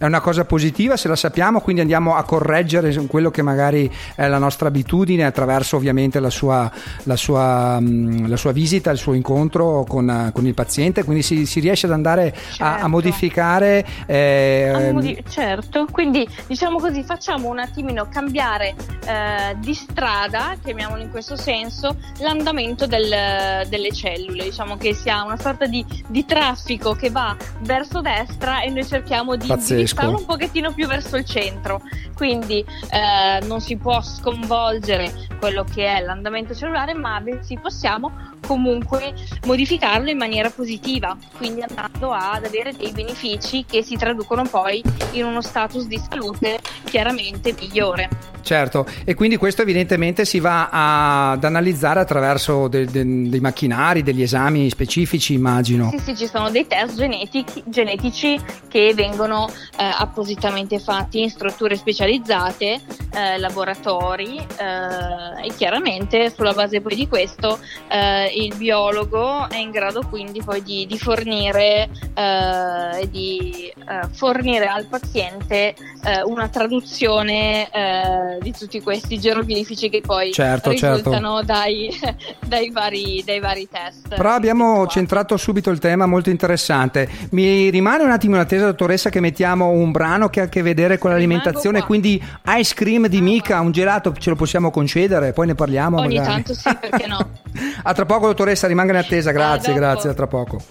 È 0.00 0.06
una 0.06 0.20
cosa 0.20 0.46
positiva 0.46 0.96
se 0.96 1.08
la 1.08 1.14
sappiamo, 1.14 1.60
quindi 1.60 1.82
andiamo 1.82 2.14
a 2.14 2.22
correggere 2.24 2.90
quello 3.06 3.30
che 3.30 3.42
magari 3.42 3.92
è 4.14 4.26
la 4.28 4.38
nostra 4.38 4.68
abitudine 4.68 5.26
attraverso 5.26 5.76
ovviamente 5.76 6.20
la 6.20 6.30
sua, 6.30 6.72
la 7.02 7.16
sua, 7.16 7.78
mh, 7.78 8.26
la 8.26 8.38
sua 8.38 8.52
visita, 8.52 8.90
il 8.92 8.96
suo 8.96 9.12
incontro 9.12 9.84
con, 9.86 10.30
con 10.32 10.46
il 10.46 10.54
paziente, 10.54 11.04
quindi 11.04 11.22
si, 11.22 11.44
si 11.44 11.60
riesce 11.60 11.84
ad 11.84 11.92
andare 11.92 12.28
a, 12.60 12.66
a 12.68 12.72
Certo. 12.76 12.88
modificare. 12.88 13.86
eh, 14.06 14.72
Ah, 14.74 14.92
modi- 14.94 15.22
certo, 15.28 15.86
quindi 15.92 16.26
diciamo 16.46 16.78
così, 16.78 17.02
facciamo 17.04 17.50
un 17.50 17.58
attimino 17.58 18.08
cambiare 18.10 18.74
eh, 19.04 19.54
di 19.58 19.74
strada, 19.74 20.54
chiamiamolo 20.64 21.02
in 21.02 21.10
questo 21.10 21.36
senso, 21.36 21.94
l'andamento 22.20 22.86
del- 22.86 23.66
delle 23.68 23.92
cellule, 23.92 24.44
diciamo 24.44 24.78
che 24.78 24.94
si 24.94 25.10
ha 25.10 25.24
una 25.26 25.38
sorta 25.38 25.66
di, 25.66 25.84
di 26.08 26.24
traffico 26.24 26.94
che 26.94 27.10
va 27.10 27.36
verso 27.64 28.00
destra 28.00 28.62
e 28.62 28.70
noi 28.70 28.86
cerchiamo 28.86 29.36
di 29.36 29.46
Pazzesco. 29.46 29.88
Indirizzarlo 29.90 30.18
un 30.18 30.24
pochettino 30.24 30.72
più 30.72 30.86
verso 30.86 31.16
il 31.16 31.24
centro, 31.24 31.80
quindi 32.14 32.64
eh, 32.90 33.44
non 33.46 33.60
si 33.60 33.76
può 33.76 34.00
sconvolgere 34.02 35.12
quello 35.38 35.64
che 35.64 35.86
è 35.86 36.00
l'andamento 36.02 36.54
cellulare, 36.54 36.94
ma 36.94 37.20
bensì 37.20 37.58
possiamo 37.60 38.28
comunque 38.46 39.14
modificarlo 39.46 40.10
in 40.10 40.16
maniera 40.18 40.50
positiva, 40.50 41.16
quindi 41.36 41.62
andando 41.62 42.12
ad 42.12 42.44
avere 42.44 42.72
dei 42.76 42.90
benefici 42.92 43.64
che 43.68 43.82
si 43.82 43.96
traducono 43.96 44.42
poi 44.44 44.82
in 45.12 45.24
uno 45.24 45.40
status 45.40 45.86
di 45.86 46.00
salute 46.08 46.58
chiaramente 46.84 47.54
migliore. 47.58 48.08
Certo, 48.42 48.86
e 49.04 49.14
quindi 49.14 49.36
questo 49.36 49.62
evidentemente 49.62 50.24
si 50.24 50.40
va 50.40 50.68
a- 50.70 51.30
ad 51.32 51.44
analizzare 51.44 52.00
attraverso 52.00 52.68
de- 52.68 52.86
de- 52.86 53.28
dei 53.28 53.38
macchinari, 53.40 54.02
degli 54.02 54.22
esami 54.22 54.68
specifici, 54.70 55.34
immagino. 55.34 55.90
Sì, 55.90 55.98
sì, 55.98 56.16
ci 56.16 56.26
sono 56.26 56.50
dei 56.50 56.66
test 56.66 56.96
genetici, 56.96 57.62
genetici 57.66 58.40
che 58.68 58.92
vengono 58.94 59.46
eh, 59.78 59.79
appositamente 59.84 60.78
fatti 60.78 61.22
in 61.22 61.30
strutture 61.30 61.76
specializzate, 61.76 62.80
eh, 63.12 63.38
laboratori 63.38 64.36
eh, 64.36 65.46
e 65.46 65.54
chiaramente 65.56 66.30
sulla 66.30 66.52
base 66.52 66.80
poi 66.80 66.94
di 66.94 67.08
questo 67.08 67.58
eh, 67.88 68.26
il 68.34 68.54
biologo 68.56 69.48
è 69.48 69.56
in 69.56 69.70
grado 69.70 70.06
quindi 70.08 70.42
poi 70.42 70.62
di, 70.62 70.86
di 70.86 70.98
fornire, 70.98 71.88
eh, 72.14 73.08
di, 73.08 73.72
eh, 73.88 74.08
fornire 74.12 74.66
al 74.66 74.86
paziente 74.86 75.74
eh, 76.04 76.22
una 76.24 76.48
traduzione 76.48 77.68
eh, 77.70 78.38
di 78.40 78.52
tutti 78.52 78.80
questi 78.80 79.18
geroglifici 79.18 79.88
che 79.88 80.00
poi 80.00 80.32
Certo, 80.32 80.74
certo. 80.74 80.96
risultano 80.96 81.42
dai, 81.42 81.90
dai 82.46 82.70
vari, 82.70 83.22
dai 83.24 83.40
vari 83.40 83.68
test. 83.70 84.08
Però 84.08 84.30
abbiamo 84.30 84.86
centrato 84.86 85.36
subito 85.36 85.70
il 85.70 85.78
tema, 85.78 86.06
molto 86.06 86.30
interessante. 86.30 87.08
Mi 87.30 87.70
rimane 87.70 88.04
un 88.04 88.10
attimo 88.10 88.36
in 88.36 88.40
attesa, 88.40 88.66
dottoressa, 88.66 89.10
che 89.10 89.20
mettiamo 89.20 89.69
un 89.70 89.90
brano 89.90 90.28
che 90.28 90.40
ha 90.40 90.44
a 90.44 90.48
che 90.48 90.62
vedere 90.62 90.98
con 90.98 91.10
l'alimentazione, 91.10 91.82
quindi 91.82 92.22
ice 92.46 92.74
cream 92.74 93.06
di 93.06 93.20
Mica, 93.20 93.60
un 93.60 93.72
gelato, 93.72 94.12
ce 94.18 94.30
lo 94.30 94.36
possiamo 94.36 94.70
concedere, 94.70 95.32
poi 95.32 95.46
ne 95.46 95.54
parliamo 95.54 95.98
Ogni 95.98 96.16
magari. 96.16 96.42
tanto 96.44 96.54
sì, 96.54 96.74
perché 96.78 97.06
no? 97.06 97.30
A 97.82 97.92
tra 97.92 98.04
poco, 98.04 98.26
dottoressa, 98.26 98.66
rimanga 98.66 98.92
in 98.92 98.98
attesa, 98.98 99.30
grazie, 99.32 99.72
dopo. 99.72 99.84
grazie, 99.84 100.10
a 100.10 100.14
tra 100.14 100.26
poco. 100.26 100.62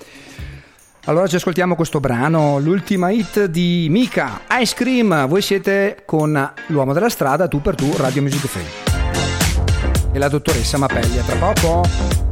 Allora 1.06 1.28
ci 1.28 1.38
ascoltiamo 1.38 1.76
questo 1.76 2.00
brano, 2.00 2.60
l'ultima 2.60 3.10
hit 3.10 3.46
di 3.46 3.88
Mika, 3.90 4.42
Ice 4.60 4.76
Cream. 4.76 5.28
Voi 5.28 5.42
siete 5.42 6.04
con 6.06 6.54
l'uomo 6.68 6.94
della 6.94 7.10
strada, 7.10 7.48
tu 7.48 7.62
per 7.62 7.76
tu, 7.76 7.92
Radio 7.98 8.22
Music 8.22 8.46
Free. 8.46 8.66
E 10.12 10.20
la 10.20 10.28
dottoressa 10.28 10.78
Mapelli, 10.78 11.18
a 11.18 11.24
tra 11.24 11.36
poco. 11.36 12.29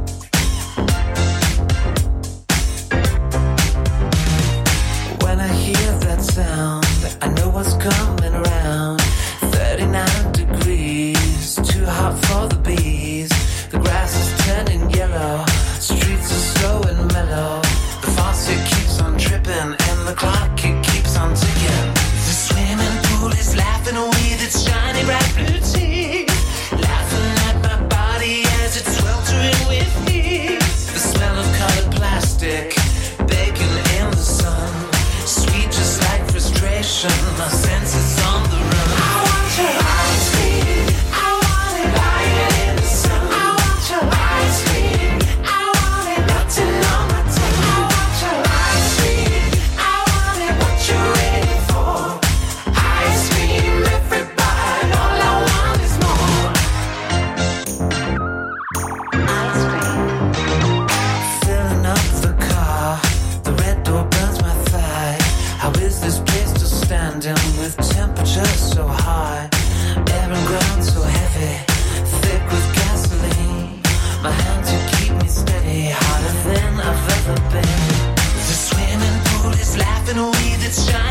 it's 80.68 80.84
shining. 80.84 81.07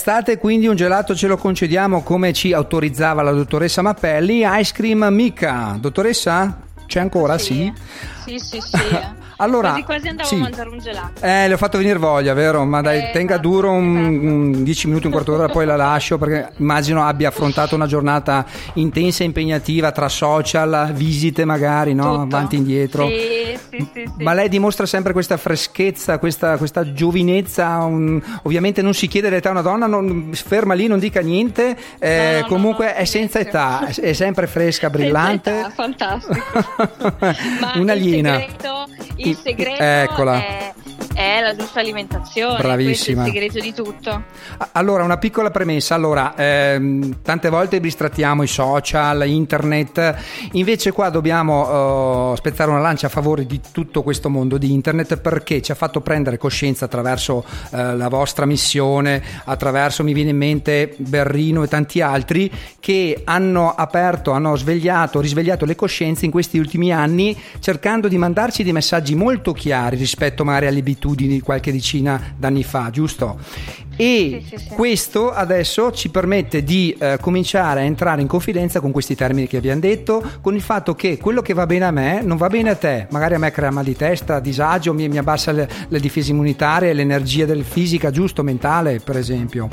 Estate, 0.00 0.38
quindi 0.38 0.66
un 0.66 0.76
gelato 0.76 1.14
ce 1.14 1.26
lo 1.26 1.36
concediamo 1.36 2.02
come 2.02 2.32
ci 2.32 2.54
autorizzava 2.54 3.20
la 3.20 3.32
dottoressa 3.32 3.82
Mappelli. 3.82 4.42
Ice 4.58 4.72
cream 4.72 5.06
Mica. 5.10 5.76
Dottoressa? 5.78 6.58
C'è 6.86 7.00
ancora? 7.00 7.36
Sì. 7.36 7.70
Sì, 8.24 8.38
sì, 8.38 8.60
sì. 8.62 8.78
Allora, 9.40 9.68
quasi 9.70 9.84
quasi 9.84 10.08
andavo 10.08 10.28
sì. 10.28 10.34
a 10.34 10.38
mangiare 10.38 10.68
un 10.68 10.78
gelato. 10.78 11.22
Eh, 11.24 11.48
le 11.48 11.54
ho 11.54 11.56
fatto 11.56 11.78
venire 11.78 11.98
voglia, 11.98 12.34
vero? 12.34 12.64
Ma 12.64 12.80
dai, 12.80 12.98
Eh, 12.98 13.10
tenga 13.12 13.34
esatto, 13.34 13.48
duro 13.48 13.70
un, 13.72 13.96
esatto. 13.98 14.26
un 14.26 14.62
10 14.64 14.86
minuti, 14.88 15.06
un 15.06 15.12
quarto 15.12 15.32
d'ora, 15.32 15.48
poi 15.48 15.66
la 15.66 15.76
lascio 15.76 16.18
perché 16.18 16.52
immagino 16.58 17.04
abbia 17.04 17.28
affrontato 17.28 17.74
una 17.74 17.86
giornata 17.86 18.44
intensa 18.74 19.22
e 19.22 19.26
impegnativa 19.26 19.92
tra 19.92 20.08
social, 20.08 20.90
visite 20.92 21.44
magari, 21.44 21.94
no? 21.94 22.10
Tutto. 22.10 22.20
Avanti 22.36 22.54
e 22.56 22.58
indietro. 22.58 23.06
Sì, 23.06 23.58
sì, 23.70 23.88
sì, 23.92 24.10
sì. 24.16 24.22
Ma 24.22 24.32
lei 24.34 24.48
dimostra 24.48 24.86
sempre 24.86 25.12
questa 25.12 25.36
freschezza, 25.36 26.18
questa, 26.18 26.56
questa 26.58 26.92
giovinezza. 26.92 27.76
un- 27.84 28.20
ovviamente 28.42 28.82
non 28.82 28.94
si 28.94 29.06
chiede 29.06 29.30
l'età 29.30 29.48
a 29.48 29.52
una 29.52 29.62
donna, 29.62 29.86
non, 29.86 30.30
ferma 30.32 30.74
lì, 30.74 30.86
non 30.86 30.98
dica 30.98 31.20
niente. 31.20 31.76
eh, 31.98 32.18
No, 32.34 32.40
no, 32.40 32.46
comunque 32.46 32.86
no, 32.86 32.92
è 32.92 33.04
senza 33.04 33.38
età, 33.38 33.86
è 33.88 34.12
sempre 34.12 34.46
fresca, 34.46 34.90
brillante. 34.90 35.58
Età, 35.58 35.70
fantastico. 35.70 36.38
Ma 37.60 37.72
Un'aliena. 37.76 38.34
Il 38.36 38.40
segreto, 38.40 38.86
il 39.16 39.29
Segreto 39.34 39.82
eccola. 39.82 40.38
è, 40.38 40.74
è 41.20 41.40
la 41.42 41.54
giusta 41.54 41.80
alimentazione. 41.80 42.58
Bravissima. 42.58 43.22
Questo 43.22 43.38
è 43.38 43.40
il 43.42 43.50
segreto 43.50 43.60
di 43.60 43.74
tutto. 43.74 44.22
Allora, 44.72 45.04
una 45.04 45.18
piccola 45.18 45.50
premessa. 45.50 45.94
Allora, 45.94 46.34
ehm, 46.34 47.18
tante 47.22 47.50
volte 47.50 47.78
bistrattiamo 47.78 48.42
i 48.42 48.46
social, 48.46 49.28
internet, 49.28 50.16
invece 50.52 50.92
qua 50.92 51.10
dobbiamo 51.10 52.32
eh, 52.32 52.36
spezzare 52.36 52.70
una 52.70 52.80
lancia 52.80 53.08
a 53.08 53.10
favore 53.10 53.44
di 53.44 53.60
tutto 53.70 54.02
questo 54.02 54.30
mondo 54.30 54.56
di 54.56 54.72
internet 54.72 55.18
perché 55.18 55.60
ci 55.60 55.72
ha 55.72 55.74
fatto 55.74 56.00
prendere 56.00 56.38
coscienza 56.38 56.86
attraverso 56.86 57.44
eh, 57.70 57.94
la 57.96 58.08
vostra 58.08 58.46
missione, 58.46 59.22
attraverso, 59.44 60.02
mi 60.02 60.14
viene 60.14 60.30
in 60.30 60.38
mente, 60.38 60.94
Berrino 60.96 61.62
e 61.62 61.68
tanti 61.68 62.00
altri, 62.00 62.50
che 62.80 63.20
hanno 63.24 63.74
aperto, 63.74 64.30
hanno 64.30 64.56
svegliato, 64.56 65.20
risvegliato 65.20 65.66
le 65.66 65.74
coscienze 65.74 66.24
in 66.24 66.30
questi 66.30 66.58
ultimi 66.58 66.92
anni 66.92 67.38
cercando 67.58 68.08
di 68.08 68.16
mandarci 68.16 68.62
dei 68.62 68.72
messaggi 68.72 69.14
molto 69.14 69.52
chiari 69.52 69.96
rispetto 69.96 70.44
magari 70.44 70.66
alle 70.66 70.78
abitudini 70.78 71.09
abitudini 71.10 71.34
di 71.34 71.40
qualche 71.40 71.72
decina 71.72 72.34
d'anni 72.36 72.62
fa, 72.62 72.90
giusto? 72.90 73.38
E 73.96 74.42
Sì, 74.42 74.56
sì, 74.56 74.64
sì. 74.64 74.74
questo 74.74 75.30
adesso 75.30 75.92
ci 75.92 76.08
permette 76.08 76.62
di 76.62 76.96
eh, 76.98 77.18
cominciare 77.20 77.80
a 77.80 77.84
entrare 77.84 78.22
in 78.22 78.26
confidenza 78.26 78.80
con 78.80 78.92
questi 78.92 79.14
termini 79.14 79.46
che 79.46 79.58
abbiamo 79.58 79.80
detto, 79.80 80.22
con 80.40 80.54
il 80.54 80.62
fatto 80.62 80.94
che 80.94 81.18
quello 81.18 81.42
che 81.42 81.52
va 81.52 81.66
bene 81.66 81.84
a 81.84 81.90
me 81.90 82.22
non 82.22 82.36
va 82.36 82.48
bene 82.48 82.70
a 82.70 82.76
te, 82.76 83.06
magari 83.10 83.34
a 83.34 83.38
me 83.38 83.50
crea 83.50 83.70
mal 83.70 83.84
di 83.84 83.96
testa, 83.96 84.40
disagio, 84.40 84.94
mi, 84.94 85.08
mi 85.08 85.18
abbassa 85.18 85.52
le, 85.52 85.68
le 85.88 86.00
difese 86.00 86.30
immunitarie, 86.30 86.92
l'energia 86.92 87.44
del 87.44 87.64
fisica, 87.64 88.10
giusto, 88.10 88.42
mentale 88.42 89.00
per 89.00 89.16
esempio. 89.16 89.68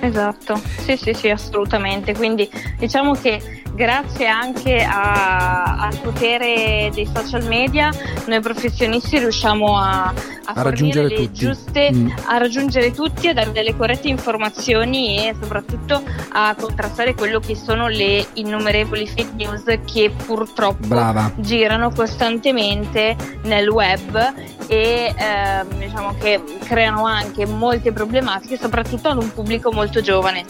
Esatto, 0.00 0.60
sì, 0.80 0.96
sì, 0.96 1.12
sì, 1.14 1.28
assolutamente. 1.28 2.12
Quindi 2.14 2.48
diciamo 2.76 3.12
che 3.12 3.61
grazie 3.74 4.26
anche 4.26 4.82
a- 4.82 5.76
al 5.78 5.98
potere 6.00 6.90
dei 6.94 7.08
social 7.12 7.44
media, 7.46 7.90
noi 8.26 8.40
professionisti 8.40 9.18
riusciamo 9.18 9.76
a, 9.78 10.04
a 10.04 10.12
fornire 10.54 10.62
raggiungere 10.62 11.08
le 11.08 11.14
tutti. 11.16 11.32
giuste, 11.32 11.90
Mm. 11.92 12.10
a 12.26 12.38
raggiungere 12.38 12.90
tutti, 12.92 13.28
a 13.28 13.34
dare 13.34 13.52
delle 13.52 13.76
corrette 13.76 14.08
informazioni 14.08 15.26
e 15.26 15.34
soprattutto 15.40 16.02
a 16.32 16.54
contrastare 16.58 17.14
quello 17.14 17.40
che 17.40 17.54
sono 17.56 17.88
le 17.88 18.26
innumerevoli 18.34 19.06
fake 19.06 19.32
news 19.34 19.62
che 19.90 20.10
purtroppo 20.24 20.86
Brava. 20.86 21.32
girano 21.36 21.90
costantemente 21.90 23.16
nel 23.44 23.68
web 23.68 24.32
e 24.68 25.14
ehm, 25.16 25.78
diciamo 25.78 26.14
che 26.20 26.42
creano 26.64 27.04
anche 27.04 27.46
molte 27.46 27.92
problematiche, 27.92 28.56
soprattutto 28.58 29.08
ad 29.08 29.22
un 29.22 29.32
pubblico 29.32 29.72
molto 29.72 30.00
giovane. 30.00 30.44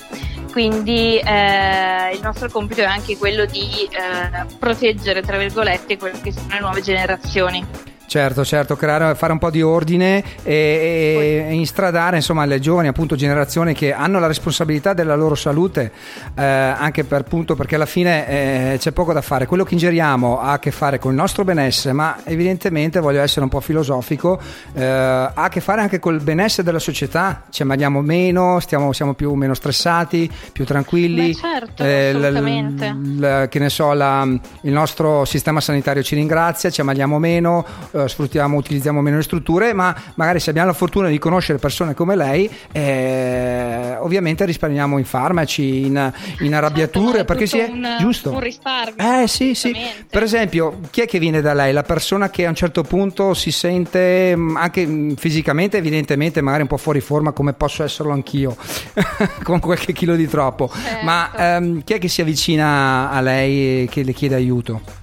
Quindi 0.52 1.16
eh, 1.16 2.12
il 2.12 2.20
nostro 2.22 2.50
compito 2.50 2.82
è 2.82 2.84
anche 2.84 3.11
quello 3.16 3.44
di 3.44 3.88
eh, 3.90 4.46
proteggere, 4.58 5.22
tra 5.22 5.38
virgolette, 5.38 5.96
quelle 5.96 6.20
che 6.20 6.32
sono 6.32 6.48
le 6.50 6.60
nuove 6.60 6.82
generazioni. 6.82 7.64
Certo, 8.12 8.44
certo, 8.44 8.76
creare, 8.76 9.14
fare 9.14 9.32
un 9.32 9.38
po' 9.38 9.48
di 9.48 9.62
ordine 9.62 10.22
e, 10.42 11.46
e 11.48 11.52
instradare 11.54 12.16
insomma 12.16 12.44
le 12.44 12.60
giovani 12.60 12.88
appunto 12.88 13.16
generazioni 13.16 13.72
che 13.72 13.94
hanno 13.94 14.18
la 14.18 14.26
responsabilità 14.26 14.92
della 14.92 15.14
loro 15.14 15.34
salute, 15.34 15.90
eh, 16.34 16.42
anche 16.44 17.04
per 17.04 17.20
appunto 17.20 17.54
perché 17.56 17.76
alla 17.76 17.86
fine 17.86 18.28
eh, 18.74 18.76
c'è 18.78 18.92
poco 18.92 19.14
da 19.14 19.22
fare. 19.22 19.46
Quello 19.46 19.64
che 19.64 19.72
ingeriamo 19.72 20.38
ha 20.42 20.52
a 20.52 20.58
che 20.58 20.70
fare 20.72 20.98
con 20.98 21.12
il 21.12 21.16
nostro 21.16 21.42
benessere, 21.44 21.94
ma 21.94 22.18
evidentemente 22.24 23.00
voglio 23.00 23.22
essere 23.22 23.44
un 23.44 23.48
po' 23.48 23.60
filosofico, 23.60 24.38
eh, 24.74 24.84
ha 24.84 25.32
a 25.32 25.48
che 25.48 25.62
fare 25.62 25.80
anche 25.80 25.98
col 25.98 26.20
benessere 26.20 26.64
della 26.64 26.78
società. 26.80 27.44
Ci 27.48 27.62
ammaliamo 27.62 28.02
meno, 28.02 28.60
stiamo, 28.60 28.92
siamo 28.92 29.14
più 29.14 29.32
meno 29.32 29.54
stressati, 29.54 30.30
più 30.52 30.66
tranquilli. 30.66 31.28
Beh, 31.28 31.34
certo, 31.34 31.82
Eh, 31.82 32.12
l- 32.12 32.16
assolutamente. 32.16 32.88
l- 32.88 33.48
che 33.48 33.58
ne 33.58 33.70
so, 33.70 33.94
la- 33.94 34.22
il 34.24 34.72
nostro 34.72 35.24
sistema 35.24 35.62
sanitario 35.62 36.02
ci 36.02 36.14
ringrazia, 36.14 36.68
ci 36.68 36.82
ammaliamo 36.82 37.18
meno, 37.18 37.64
eh, 38.04 38.08
sfruttiamo, 38.08 38.56
utilizziamo 38.56 39.00
meno 39.00 39.16
le 39.16 39.22
strutture, 39.22 39.72
ma 39.72 39.94
magari 40.14 40.40
se 40.40 40.50
abbiamo 40.50 40.68
la 40.68 40.74
fortuna 40.74 41.08
di 41.08 41.18
conoscere 41.18 41.58
persone 41.58 41.94
come 41.94 42.16
lei, 42.16 42.50
eh, 42.72 43.96
ovviamente 43.98 44.44
risparmiamo 44.44 44.98
in 44.98 45.04
farmaci, 45.04 45.86
in, 45.86 46.12
in 46.40 46.54
arrabbiature, 46.54 47.10
Certo, 47.18 47.24
perché 47.24 47.46
si 47.46 47.58
è 47.58 47.68
un- 47.70 47.96
giusto. 47.98 48.30
un 48.32 48.40
risparmio, 48.40 48.94
Eh 49.22 49.26
sì, 49.28 49.54
sì. 49.54 49.74
Per 50.08 50.22
esempio, 50.22 50.80
chi 50.90 51.00
è 51.02 51.06
che 51.06 51.18
viene 51.18 51.40
da 51.40 51.54
lei? 51.54 51.72
La 51.72 51.82
persona 51.82 52.30
che 52.30 52.46
a 52.46 52.48
un 52.48 52.54
certo 52.54 52.82
punto 52.82 53.34
si 53.34 53.50
sente 53.50 54.34
mh, 54.36 54.56
anche 54.56 54.86
mh, 54.86 55.14
fisicamente, 55.16 55.76
evidentemente, 55.78 56.40
magari 56.40 56.62
un 56.62 56.68
po' 56.68 56.76
fuori 56.76 57.00
forma, 57.00 57.32
come 57.32 57.52
posso 57.52 57.82
esserlo 57.82 58.12
anch'io, 58.12 58.56
con 59.42 59.60
qualche 59.60 59.92
chilo 59.92 60.14
di 60.16 60.26
troppo. 60.28 60.70
Certo. 60.72 61.04
Ma 61.04 61.30
ehm, 61.56 61.82
chi 61.84 61.94
è 61.94 61.98
che 61.98 62.08
si 62.08 62.20
avvicina 62.20 63.10
a 63.10 63.20
lei 63.20 63.82
e 63.84 63.88
che 63.90 64.02
le 64.02 64.12
chiede 64.12 64.34
aiuto? 64.34 65.00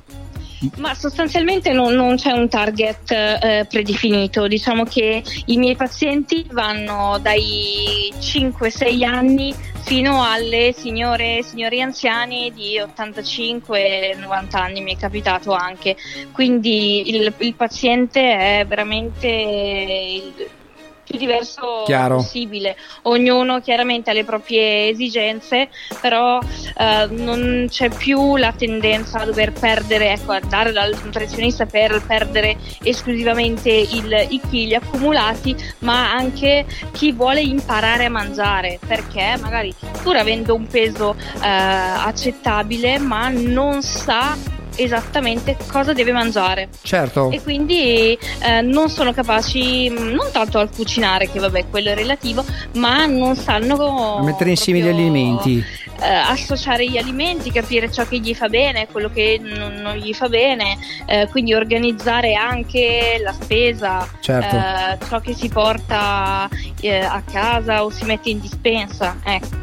Ma 0.78 0.94
sostanzialmente 0.94 1.72
non, 1.72 1.94
non 1.94 2.16
c'è 2.16 2.32
un 2.32 2.50
target 2.50 3.12
eh, 3.12 3.66
predefinito, 3.70 4.48
diciamo 4.48 4.84
che 4.84 5.24
i 5.46 5.58
miei 5.58 5.76
pazienti 5.76 6.46
vanno 6.52 7.18
dai 7.22 8.12
5-6 8.20 9.04
anni 9.06 9.54
fino 9.84 10.22
alle 10.24 10.74
signore, 10.76 11.44
signori 11.44 11.82
anziani 11.82 12.52
di 12.54 12.78
85-90 12.78 14.58
anni, 14.58 14.82
mi 14.82 14.96
è 14.96 14.98
capitato 14.98 15.54
anche, 15.54 15.96
quindi 16.34 17.10
il, 17.10 17.34
il 17.38 17.56
paziente 17.56 18.60
è 18.60 18.66
veramente 18.68 19.28
il 19.28 20.58
più 21.10 21.18
diverso 21.18 21.84
Chiaro. 21.86 22.18
possibile, 22.18 22.78
ognuno 23.04 23.60
chiaramente 23.62 24.12
ha 24.12 24.14
le 24.14 24.24
proprie 24.24 24.90
esigenze, 24.90 25.70
però 26.00 26.40
eh, 26.40 27.08
non 27.10 27.66
c'è 27.68 27.90
più 27.90 28.38
la 28.38 28.52
tendenza 28.56 29.20
a 29.20 29.26
dover 29.26 29.52
perdere, 29.52 30.12
ecco, 30.12 30.34
andare 30.34 30.72
dal 30.72 30.96
nutrizionista 31.04 31.66
per 31.66 32.04
perdere 32.06 32.58
esclusivamente 32.84 33.72
il- 33.72 34.28
i 34.30 34.40
chili 34.50 34.76
accumulati, 34.76 35.56
ma 35.80 36.12
anche 36.12 36.66
chi 36.92 37.12
vuole 37.12 37.42
imparare 37.42 38.06
a 38.06 38.10
mangiare, 38.10 38.78
perché 38.86 39.36
magari 39.42 39.74
pur 40.04 40.16
avendo 40.16 40.54
un 40.54 40.68
peso 40.68 41.16
eh, 41.42 41.48
accettabile, 41.48 43.00
ma 43.00 43.30
non 43.30 43.82
sa 43.82 44.38
esattamente 44.80 45.58
cosa 45.72 45.94
deve 45.94 46.12
mangiare 46.12 46.70
Certo. 46.82 47.32
e 47.32 47.42
quindi 47.42 48.18
eh, 48.44 48.62
non 48.62 48.90
sono 48.90 49.12
capaci 49.14 49.90
mh, 49.90 50.12
non 50.12 50.28
tanto 50.32 50.60
al 50.60 50.70
cucinare 50.74 51.30
che 51.30 51.40
vabbè 51.40 51.66
quello 51.70 51.90
è 51.90 51.96
relativo 51.96 52.44
ma 52.76 53.06
non 53.06 53.36
sanno 53.36 54.18
A 54.18 54.24
mettere 54.24 54.52
insieme 54.52 54.80
gli 54.80 54.88
alimenti. 54.88 55.64
eh, 56.02 56.08
associare 56.08 56.88
gli 56.90 56.98
alimenti 56.98 57.52
capire 57.52 57.92
ciò 57.92 58.06
che 58.08 58.20
gli 58.20 58.34
fa 58.34 58.48
bene 58.48 58.88
quello 58.88 59.10
che 59.10 59.40
non, 59.42 59.74
non 59.82 59.96
gli 59.98 60.14
fa 60.14 60.28
bene 60.30 60.78
eh, 61.06 61.28
quindi 61.30 61.54
organizzare 61.54 62.34
anche 62.36 63.20
la 63.24 63.34
spesa 63.34 64.08
Certo. 64.22 64.56
eh, 64.56 64.98
ciò 65.10 65.20
che 65.20 65.34
si 65.34 65.50
porta 65.50 66.48
eh, 66.82 67.00
a 67.00 67.22
casa 67.30 67.84
o 67.84 67.90
si 67.90 68.06
mette 68.06 68.30
in 68.30 68.40
dispensa 68.40 69.18
ecco 69.24 69.58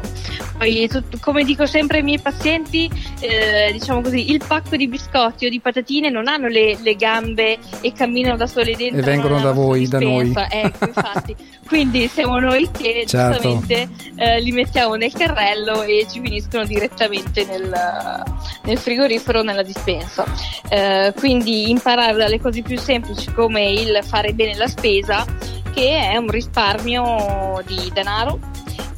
poi, 0.57 0.89
come 1.21 1.43
dico 1.43 1.67
sempre 1.67 1.97
ai 1.97 2.03
miei 2.03 2.19
pazienti, 2.19 2.89
eh, 3.19 3.69
diciamo 3.71 4.01
così, 4.01 4.31
il 4.31 4.41
pacco 4.47 4.75
di 4.75 4.87
biscotti 4.87 5.06
o 5.13 5.49
di 5.49 5.59
patatine 5.59 6.09
non 6.09 6.27
hanno 6.27 6.47
le, 6.47 6.77
le 6.81 6.95
gambe 6.95 7.57
e 7.81 7.91
camminano 7.93 8.37
da 8.37 8.47
sole 8.47 8.75
dentro. 8.75 8.99
E 8.99 9.03
vengono 9.03 9.39
da 9.39 9.51
voi, 9.51 9.87
da 9.87 9.99
noi. 9.99 10.25
dispensa. 10.25 10.49
Ecco, 10.51 10.85
infatti. 10.87 11.35
Quindi 11.65 12.07
siamo 12.07 12.39
noi 12.39 12.69
che 12.71 13.03
Certo. 13.05 13.41
giustamente 13.41 13.89
eh, 14.15 14.39
li 14.41 14.51
mettiamo 14.51 14.95
nel 14.95 15.11
carrello 15.11 15.83
e 15.83 16.05
ci 16.09 16.21
finiscono 16.21 16.65
direttamente 16.65 17.45
nel, 17.45 18.23
nel 18.63 18.77
frigorifero 18.77 19.39
o 19.39 19.43
nella 19.43 19.63
dispensa. 19.63 20.25
Eh, 20.69 21.13
quindi 21.17 21.69
imparare 21.69 22.15
dalle 22.17 22.39
cose 22.39 22.61
più 22.61 22.77
semplici 22.77 23.31
come 23.33 23.71
il 23.71 23.99
fare 24.03 24.33
bene 24.33 24.55
la 24.55 24.67
spesa, 24.67 25.25
che 25.73 26.09
è 26.11 26.17
un 26.17 26.29
risparmio 26.29 27.61
di 27.65 27.91
denaro 27.93 28.39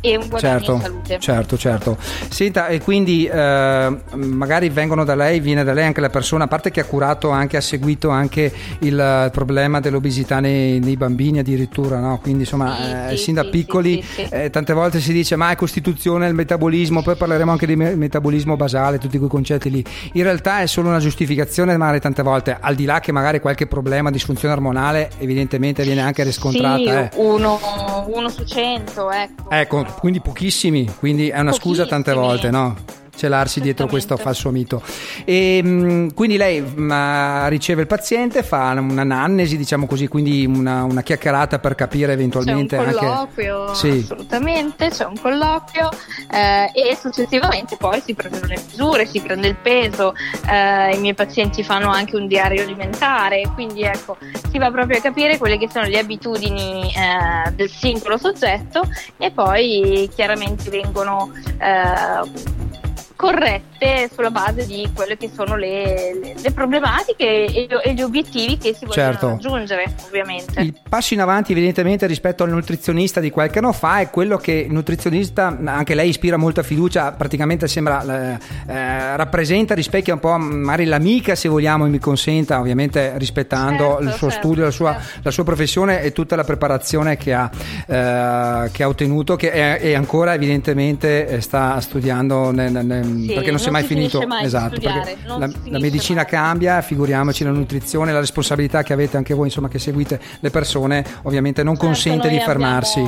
e 0.01 0.15
un 0.17 0.27
guadagno 0.27 0.59
Certo, 0.59 0.73
in 0.73 0.81
salute. 0.81 1.19
certo, 1.19 1.57
certo. 1.57 1.97
Senta, 2.29 2.67
e 2.67 2.81
quindi 2.81 3.25
eh, 3.25 3.97
magari 4.15 4.69
vengono 4.69 5.03
da 5.03 5.15
lei, 5.15 5.39
viene 5.39 5.63
da 5.63 5.73
lei 5.73 5.85
anche 5.85 6.01
la 6.01 6.09
persona, 6.09 6.45
a 6.45 6.47
parte 6.47 6.71
che 6.71 6.81
ha 6.81 6.85
curato 6.85 7.29
anche, 7.29 7.57
ha 7.57 7.61
seguito 7.61 8.09
anche 8.09 8.51
il 8.79 8.99
eh, 8.99 9.29
problema 9.31 9.79
dell'obesità 9.79 10.39
nei, 10.39 10.79
nei 10.79 10.95
bambini 10.95 11.39
addirittura, 11.39 11.99
no? 11.99 12.19
Quindi 12.21 12.41
insomma, 12.41 12.75
Sì, 12.75 12.83
eh, 13.13 13.17
sì, 13.17 13.23
sin 13.23 13.33
da 13.35 13.43
sì, 13.43 13.49
piccoli, 13.49 14.03
eh, 14.29 14.49
tante 14.49 14.73
volte 14.73 14.99
si 14.99 15.11
dice 15.13 15.35
ma 15.35 15.51
è 15.51 15.55
costituzione, 15.55 16.27
il 16.27 16.33
metabolismo, 16.33 17.01
poi 17.01 17.15
parleremo 17.15 17.51
anche 17.51 17.65
di 17.65 17.75
me- 17.75 17.95
metabolismo 17.95 18.55
basale, 18.55 18.97
tutti 18.97 19.17
quei 19.17 19.29
concetti 19.29 19.69
lì. 19.69 19.83
In 20.13 20.23
realtà 20.23 20.61
è 20.61 20.65
solo 20.65 20.89
una 20.89 20.99
giustificazione, 20.99 21.75
magari 21.77 21.99
tante 21.99 22.23
volte, 22.23 22.57
al 22.59 22.75
di 22.75 22.85
là 22.85 22.99
che 22.99 23.11
magari 23.11 23.39
qualche 23.39 23.67
problema, 23.67 24.11
disfunzione 24.11 24.53
ormonale, 24.53 25.09
evidentemente 25.17 25.83
viene 25.83 26.01
anche 26.01 26.23
riscontrata. 26.23 26.77
Sì, 26.77 26.87
eh. 26.87 27.09
uno, 27.15 27.59
uno 28.07 28.29
su 28.29 28.43
cento, 28.45 29.11
ecco. 29.11 29.49
Ecco, 29.49 29.85
quindi 29.99 30.19
pochissimi, 30.21 30.85
quindi 30.99 31.29
è 31.29 31.39
una 31.39 31.51
scusa 31.51 31.85
tante 31.85 32.13
Pochissimi. 32.13 32.51
volte, 32.51 32.51
no? 32.51 32.75
Celarsi 33.19 33.59
dietro 33.59 33.87
questo 33.87 34.15
falso 34.15 34.49
mito. 34.49 34.81
E, 35.25 35.61
mh, 35.61 36.13
quindi 36.13 36.37
lei 36.37 36.61
mh, 36.61 37.49
riceve 37.49 37.81
il 37.81 37.87
paziente, 37.87 38.43
fa 38.43 38.71
un'anannesi, 38.77 39.57
diciamo 39.57 39.85
così, 39.85 40.07
quindi 40.07 40.45
una, 40.45 40.83
una 40.83 41.01
chiacchierata 41.01 41.59
per 41.59 41.75
capire 41.75 42.07
C'è 42.07 42.13
un 42.13 42.19
eventualmente 42.19 42.77
colloquio, 42.77 43.61
anche. 43.67 43.75
Sì, 43.75 44.01
assolutamente, 44.03 44.89
c'è 44.89 45.05
un 45.05 45.19
colloquio 45.19 45.89
eh, 46.31 46.71
e 46.73 46.95
successivamente 46.95 47.75
poi 47.75 48.01
si 48.05 48.13
prendono 48.13 48.45
le 48.45 48.61
misure, 48.65 49.05
si 49.05 49.19
prende 49.19 49.47
il 49.47 49.55
peso, 49.55 50.13
eh, 50.49 50.95
i 50.95 50.99
miei 50.99 51.13
pazienti 51.13 51.61
fanno 51.63 51.89
anche 51.89 52.15
un 52.15 52.27
diario 52.27 52.63
alimentare, 52.63 53.41
quindi 53.53 53.81
ecco, 53.81 54.17
si 54.49 54.57
va 54.57 54.71
proprio 54.71 54.97
a 54.97 55.01
capire 55.01 55.37
quelle 55.37 55.57
che 55.57 55.69
sono 55.69 55.87
le 55.87 55.99
abitudini 55.99 56.89
eh, 56.93 57.51
del 57.51 57.69
singolo 57.69 58.17
soggetto 58.17 58.87
e 59.17 59.31
poi 59.31 60.09
chiaramente 60.15 60.69
vengono 60.69 61.31
eh, 61.59 62.68
corrette 63.19 64.09
sulla 64.13 64.31
base 64.31 64.65
di 64.65 64.89
quelle 64.93 65.17
che 65.17 65.29
sono 65.35 65.57
le, 65.57 66.17
le, 66.23 66.35
le 66.41 66.51
problematiche 66.51 67.47
e, 67.47 67.67
e, 67.83 67.93
gli 67.93 68.01
obiettivi 68.01 68.57
che 68.57 68.73
si 68.73 68.85
vogliono 68.85 69.11
Certo. 69.11 69.27
raggiungere, 69.27 69.93
ovviamente. 70.07 70.61
Il 70.61 70.73
passo 70.87 71.15
in 71.15 71.19
avanti 71.19 71.51
evidentemente 71.51 72.07
rispetto 72.07 72.43
al 72.43 72.49
nutrizionista 72.49 73.19
di 73.19 73.29
qualche 73.29 73.59
anno 73.59 73.73
fa 73.73 73.99
è 73.99 74.09
quello 74.09 74.37
che 74.37 74.53
il 74.53 74.71
nutrizionista, 74.71 75.57
anche 75.65 75.95
lei 75.95 76.07
ispira 76.07 76.37
molta 76.37 76.63
fiducia, 76.63 77.11
praticamente 77.11 77.67
sembra, 77.67 78.37
eh, 78.37 78.37
eh, 78.71 79.17
rappresenta, 79.17 79.73
rispecchia 79.73 80.13
un 80.13 80.21
po' 80.21 80.37
magari 80.37 80.85
l'amica 80.85 81.35
se 81.35 81.49
vogliamo 81.49 81.87
e 81.87 81.89
mi 81.89 81.99
consenta, 81.99 82.57
ovviamente 82.57 83.17
rispettando 83.17 83.83
Certo, 83.83 84.03
il 84.03 84.11
suo 84.13 84.29
certo, 84.29 84.45
studio, 84.45 84.63
la 84.63 84.71
sua, 84.71 84.93
certo. 84.93 85.19
la 85.23 85.31
sua 85.31 85.43
professione 85.43 86.01
e 86.03 86.13
tutta 86.13 86.37
la 86.37 86.45
preparazione 86.45 87.17
che 87.17 87.33
ha, 87.33 87.49
eh, 87.85 88.71
che 88.71 88.83
ha 88.83 88.87
ottenuto 88.87 89.35
che 89.35 89.51
è, 89.51 89.79
e 89.81 89.93
ancora 89.93 90.33
evidentemente 90.33 91.27
eh, 91.27 91.41
sta 91.41 91.81
studiando 91.81 92.51
nel- 92.51 92.71
nel- 92.71 93.07
Sì, 93.09 93.33
perché 93.33 93.49
non 93.49 93.59
si 93.59 93.67
è 93.67 93.71
mai 93.71 93.81
si 93.81 93.87
finito. 93.87 94.25
mai 94.25 94.45
esatto, 94.45 94.75
studiare, 94.75 95.17
la, 95.25 95.37
la 95.37 95.79
medicina 95.79 96.21
mai. 96.21 96.31
cambia, 96.31 96.81
figuriamoci 96.81 97.43
la 97.43 97.51
nutrizione, 97.51 98.11
la 98.11 98.19
responsabilità 98.19 98.83
che 98.83 98.93
avete 98.93 99.17
anche 99.17 99.33
voi, 99.33 99.45
insomma, 99.47 99.67
che 99.67 99.79
seguite 99.79 100.19
le 100.39 100.49
persone, 100.49 101.05
ovviamente 101.23 101.63
non 101.63 101.73
Certo, 101.75 101.87
consente 101.87 102.29
di 102.29 102.39
fermarsi. 102.39 102.99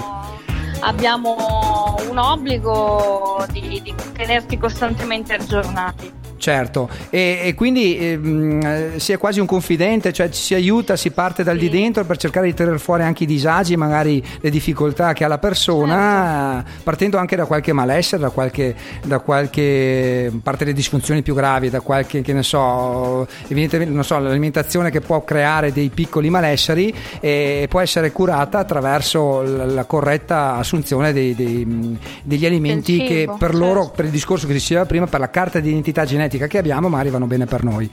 Abbiamo, 0.82 1.36
abbiamo 1.36 1.96
un 2.10 2.18
obbligo 2.18 3.46
di, 3.52 3.82
di 3.84 3.94
tenersi 4.14 4.58
costantemente 4.58 5.34
aggiornati. 5.34 6.20
Certo, 6.42 6.90
e, 7.12 7.40
e 7.44 7.54
quindi 7.54 8.00
ehm, 8.00 8.60
eh, 8.66 8.92
si 9.00 9.12
è 9.12 9.20
quasi 9.20 9.40
un 9.40 9.46
confidente, 9.46 10.12
cioè 10.12 10.28
ci 10.32 10.42
si 10.42 10.54
aiuta, 10.56 10.96
si 10.96 11.12
parte 11.12 11.44
dal 11.44 11.56
di 11.56 11.66
Sì. 11.66 11.70
dentro 11.70 12.04
per 12.04 12.18
cercare 12.18 12.48
di 12.48 12.56
tenere 12.56 12.80
fuori 12.80 13.04
anche 13.04 13.26
i 13.26 13.28
disagi, 13.28 13.76
magari 13.76 14.24
le 14.40 14.50
difficoltà 14.50 15.14
che 15.14 15.24
ha 15.24 15.28
la 15.28 15.38
persona, 15.38 16.64
Certo. 16.66 16.82
partendo 16.82 17.18
anche 17.20 17.36
da 17.36 17.46
qualche 17.46 17.74
malessere, 17.74 18.24
da 18.24 18.32
qualche, 18.32 18.74
da 19.06 19.20
qualche 19.20 20.32
parte 20.42 20.64
delle 20.66 20.76
disfunzioni 20.76 21.22
più 21.22 21.36
gravi, 21.36 21.70
da 21.70 21.82
qualche, 21.82 22.22
che 22.22 22.34
ne 22.34 22.42
so, 22.42 23.28
evidentemente, 23.48 23.94
non 23.94 24.04
so, 24.04 24.18
l'alimentazione 24.18 24.90
che 24.90 25.02
può 25.02 25.24
creare 25.24 25.72
dei 25.72 25.90
piccoli 25.90 26.32
malesseri 26.32 26.92
e 27.20 27.68
può 27.70 27.82
essere 27.82 28.12
curata 28.12 28.58
attraverso 28.58 29.44
la, 29.44 29.66
la 29.66 29.86
corretta 29.86 30.56
assunzione 30.56 31.14
dei- 31.14 31.36
dei- 31.36 31.98
degli 32.24 32.48
alimenti 32.48 33.04
che 33.04 33.30
per 33.38 33.54
loro, 33.54 33.82
certo. 33.82 33.92
per 33.98 34.06
il 34.06 34.12
discorso 34.12 34.48
che 34.48 34.54
si 34.54 34.58
diceva 34.60 34.86
prima, 34.86 35.06
per 35.06 35.20
la 35.20 35.30
carta 35.30 35.60
di 35.60 35.70
identità 35.70 36.04
genetica 36.04 36.30
che 36.38 36.58
abbiamo, 36.58 36.90
magari 36.90 37.10
vanno 37.10 37.26
bene 37.26 37.46
per 37.46 37.64
noi. 37.64 37.90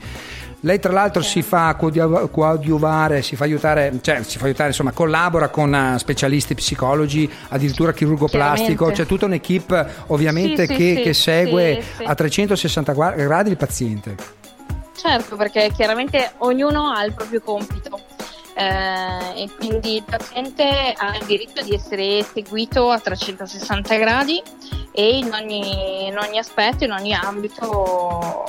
Lei 0.61 0.77
tra 0.79 0.91
l'altro 0.91 1.21
si 1.21 1.41
fa 1.41 1.73
coadiuva- 1.75 2.27
coadiuvare, 2.27 3.21
si 3.21 3.37
fa 3.37 3.45
aiutare, 3.45 3.97
cioè 4.01 4.23
si 4.23 4.37
fa 4.37 4.45
aiutare, 4.45 4.69
insomma, 4.69 4.91
collabora 4.91 5.47
con 5.47 5.73
eh, 5.73 5.97
specialisti 5.97 6.53
psicologi, 6.53 7.29
addirittura 7.49 7.93
chirurgo 7.93 8.27
plastico, 8.27 8.91
c'è 8.91 9.05
tutta 9.05 9.25
un'equipe 9.25 9.87
ovviamente 10.07 10.65
Sì, 10.65 10.75
che, 10.75 10.95
sì, 10.95 11.01
che 11.01 11.13
segue 11.13 11.81
sì, 11.97 12.03
a 12.03 12.13
360 12.13 12.91
gra- 12.91 13.11
gradi 13.11 13.51
il 13.51 13.57
paziente. 13.57 14.15
Certo, 14.97 15.37
perché 15.37 15.71
chiaramente 15.73 16.33
ognuno 16.39 16.91
ha 16.91 17.05
il 17.05 17.13
proprio 17.13 17.39
compito. 17.39 18.08
Eh, 18.59 19.43
e 19.43 19.49
quindi 19.57 19.95
il 19.95 20.03
paziente 20.03 20.93
ha 20.93 21.15
il 21.15 21.25
diritto 21.25 21.61
di 21.63 21.73
essere 21.73 22.23
seguito 22.23 22.89
a 22.89 22.99
360 22.99 23.95
gradi 23.95 24.43
e 24.91 25.17
in 25.17 25.31
ogni, 25.31 26.07
in 26.07 26.17
ogni 26.17 26.39
aspetto, 26.39 26.83
in 26.83 26.91
ogni 26.91 27.13
ambito 27.13 28.43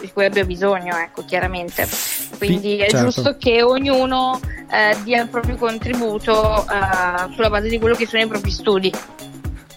di 0.00 0.10
cui 0.12 0.24
abbia 0.24 0.46
bisogno, 0.46 0.96
ecco, 0.96 1.26
chiaramente. 1.26 1.86
Quindi 2.38 2.78
è 2.78 2.88
certo. 2.88 3.04
giusto 3.04 3.36
che 3.36 3.62
ognuno 3.62 4.40
eh, 4.70 4.96
dia 5.04 5.22
il 5.22 5.28
proprio 5.28 5.56
contributo 5.56 6.62
eh, 6.62 7.32
sulla 7.34 7.50
base 7.50 7.68
di 7.68 7.78
quello 7.78 7.96
che 7.96 8.06
sono 8.06 8.22
i 8.22 8.26
propri 8.26 8.50
studi. 8.50 8.90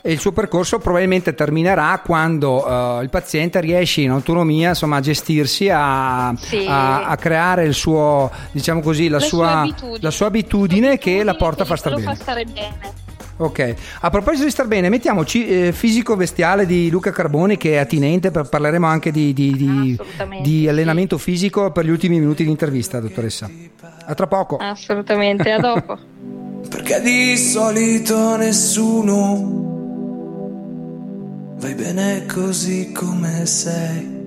E 0.03 0.11
il 0.11 0.19
suo 0.19 0.31
percorso 0.31 0.79
probabilmente 0.79 1.35
terminerà 1.35 2.01
quando 2.03 2.65
eh, 2.99 3.03
il 3.03 3.09
paziente 3.09 3.59
riesce 3.61 4.01
in 4.01 4.09
autonomia 4.09 4.69
insomma, 4.69 4.97
a 4.97 4.99
gestirsi, 4.99 5.69
a, 5.71 6.33
Sì. 6.37 6.65
a- 6.67 7.05
a 7.05 7.15
creare 7.17 7.65
il 7.65 7.73
suo, 7.75 8.31
diciamo 8.51 8.81
così, 8.81 9.07
la, 9.09 9.19
sua, 9.19 9.59
abitudini. 9.59 9.97
la 10.01 10.11
sua 10.11 10.25
abitudine 10.27 10.97
che 10.97 11.23
la 11.23 11.35
porta 11.35 11.63
a 11.63 11.65
far 11.65 11.75
che 11.79 11.81
star 11.81 11.93
lo 11.93 11.99
bene. 11.99 12.15
stare 12.15 12.45
bene. 12.45 13.09
Ok, 13.37 13.75
a 14.01 14.09
proposito 14.11 14.43
di 14.45 14.51
star 14.51 14.67
bene, 14.67 14.89
mettiamoci 14.89 15.47
eh, 15.47 15.71
fisico 15.71 16.15
bestiale 16.15 16.65
di 16.67 16.89
Luca 16.91 17.09
Carboni 17.11 17.57
che 17.57 17.73
è 17.73 17.77
attinente, 17.77 18.29
per- 18.29 18.47
parleremo 18.49 18.85
anche 18.85 19.11
di, 19.11 19.33
di- 19.33 19.55
di- 19.55 19.95
Assolutamente, 19.99 20.47
di 20.49 20.59
sì. 20.61 20.67
allenamento 20.67 21.17
fisico 21.17 21.71
per 21.71 21.85
gli 21.85 21.89
ultimi 21.89 22.19
minuti 22.19 22.43
di 22.43 22.49
intervista, 22.51 22.99
dottoressa. 22.99 23.49
A 24.05 24.13
tra 24.13 24.27
poco. 24.27 24.57
Assolutamente, 24.57 25.51
a 25.51 25.59
dopo. 25.59 25.97
Perché 26.69 27.01
di 27.01 27.35
solito 27.37 28.35
nessuno 28.37 29.80
vai 31.61 31.75
bene 31.75 32.25
così 32.25 32.91
come 32.91 33.45
sei. 33.45 34.19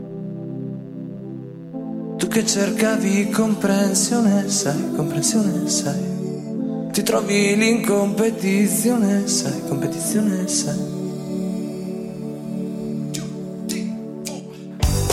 Tu 2.16 2.28
che 2.28 2.46
cercavi 2.46 3.28
comprensione, 3.30 4.48
sai, 4.48 4.92
comprensione, 4.94 5.68
sai. 5.68 6.12
Ti 6.92 7.02
trovi 7.02 7.68
in 7.68 7.84
competizione, 7.84 9.26
sai, 9.26 9.62
competizione, 9.66 10.46
sai. 10.46 10.78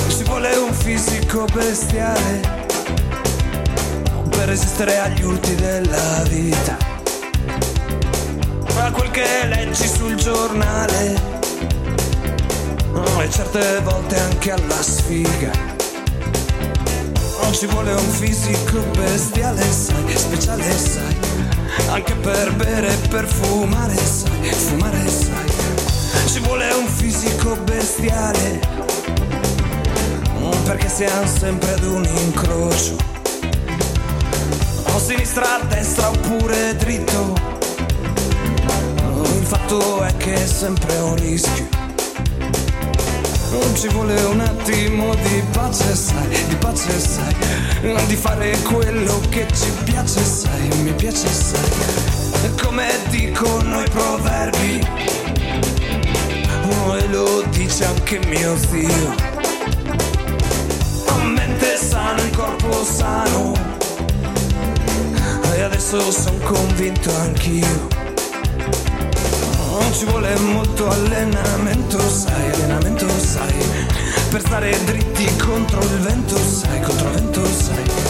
Ci 0.08 0.24
vuole 0.24 0.56
un 0.58 0.74
fisico 0.74 1.46
bestiale 1.52 2.60
per 4.30 4.48
resistere 4.48 5.00
agli 5.00 5.24
urti 5.24 5.56
della 5.56 6.24
vita. 6.30 6.78
A 8.78 8.92
quel 8.92 9.10
che 9.10 9.26
leggi 9.48 9.88
sul 9.88 10.14
giornale 10.16 11.31
e 13.22 13.30
certe 13.30 13.80
volte 13.84 14.20
anche 14.20 14.52
alla 14.52 14.82
sfiga. 14.82 15.52
Non 17.42 17.54
ci 17.54 17.66
vuole 17.66 17.94
un 17.94 18.10
fisico 18.10 18.80
bestiale, 18.98 19.62
sai, 19.62 20.18
speciale, 20.18 20.78
sai, 20.78 21.18
anche 21.90 22.14
per 22.16 22.54
bere 22.56 22.88
e 22.88 23.08
per 23.08 23.26
fumare, 23.26 23.96
sai, 23.96 24.52
fumare, 24.52 25.08
sai. 25.08 26.28
Ci 26.28 26.40
vuole 26.40 26.72
un 26.72 26.88
fisico 26.88 27.56
bestiale, 27.64 28.60
perché 30.64 30.88
siamo 30.88 31.28
sempre 31.28 31.74
ad 31.74 31.84
un 31.84 32.06
incrocio. 32.06 32.96
O 34.94 35.00
sinistra, 35.00 35.56
a 35.56 35.64
destra 35.66 36.10
oppure 36.10 36.76
dritto. 36.78 37.34
Il 39.40 39.46
fatto 39.46 40.02
è 40.04 40.16
che 40.16 40.34
è 40.34 40.46
sempre 40.48 40.98
un 40.98 41.16
rischio. 41.16 41.81
Ci 43.74 43.88
vuole 43.90 44.14
un 44.26 44.40
attimo 44.40 45.16
di 45.16 45.44
pace, 45.52 45.96
sai, 45.96 46.46
di 46.48 46.56
pace, 46.56 47.00
sai, 47.00 47.36
di 48.06 48.16
fare 48.16 48.56
quello 48.62 49.20
che 49.30 49.48
ci 49.54 49.72
piace, 49.84 50.24
sai, 50.24 50.70
mi 50.84 50.94
piace, 50.94 51.28
sai. 51.28 52.54
Come 52.62 52.88
dicono 53.10 53.82
i 53.82 53.90
proverbi, 53.90 54.88
oh, 56.70 56.96
e 56.96 57.08
lo 57.08 57.44
dice 57.50 57.86
anche 57.86 58.20
mio 58.28 58.56
zio. 58.56 59.16
Mente 61.24 61.78
sana, 61.78 62.22
il 62.22 62.36
corpo 62.36 62.84
sano, 62.84 63.54
e 65.56 65.62
adesso 65.62 66.12
sono 66.12 66.38
convinto 66.44 67.12
anch'io. 67.16 68.01
Non 69.72 69.94
ci 69.94 70.04
vuole 70.04 70.38
molto 70.40 70.90
allenamento, 70.90 71.98
sai, 71.98 72.52
allenamento, 72.52 73.08
sai, 73.08 73.54
per 74.30 74.42
stare 74.42 74.78
dritti 74.84 75.26
contro 75.38 75.82
il 75.82 76.00
vento, 76.00 76.38
sai, 76.38 76.82
contro 76.82 77.08
il 77.08 77.14
vento, 77.14 77.46
sai. 77.46 78.01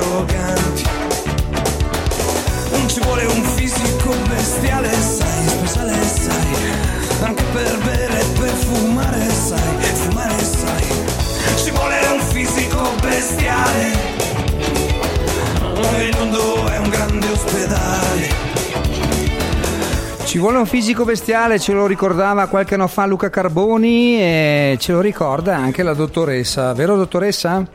arroganti. 0.00 0.84
Non 2.72 2.88
ci 2.88 3.00
vuole 3.00 3.24
un 3.26 3.42
fisico 3.42 4.14
bestiale, 4.28 4.90
sai, 4.92 5.48
speciale, 5.48 6.02
sai. 6.02 6.48
Anche 7.22 7.42
per 7.52 7.78
bere 7.84 8.20
e 8.20 8.24
per 8.38 8.48
fumare, 8.48 9.30
sai, 9.30 9.94
fumare, 9.94 10.38
sai. 10.42 10.84
Ci 11.56 11.70
vuole 11.70 11.96
un 12.12 12.20
fisico 12.20 12.90
bestiale. 13.00 14.08
Il 16.00 16.16
mondo 16.16 16.66
è 16.68 16.78
un 16.78 16.88
grande 16.88 17.26
ospedale. 17.28 18.48
Ci 20.24 20.38
vuole 20.38 20.58
un 20.58 20.66
fisico 20.66 21.04
bestiale, 21.04 21.58
ce 21.58 21.72
lo 21.72 21.86
ricordava 21.86 22.46
qualche 22.46 22.74
anno 22.74 22.86
fa 22.86 23.04
Luca 23.04 23.30
Carboni 23.30 24.20
e 24.20 24.76
ce 24.78 24.92
lo 24.92 25.00
ricorda 25.00 25.56
anche 25.56 25.82
la 25.82 25.92
dottoressa, 25.92 26.72
vero 26.72 26.96
dottoressa? 26.96 27.66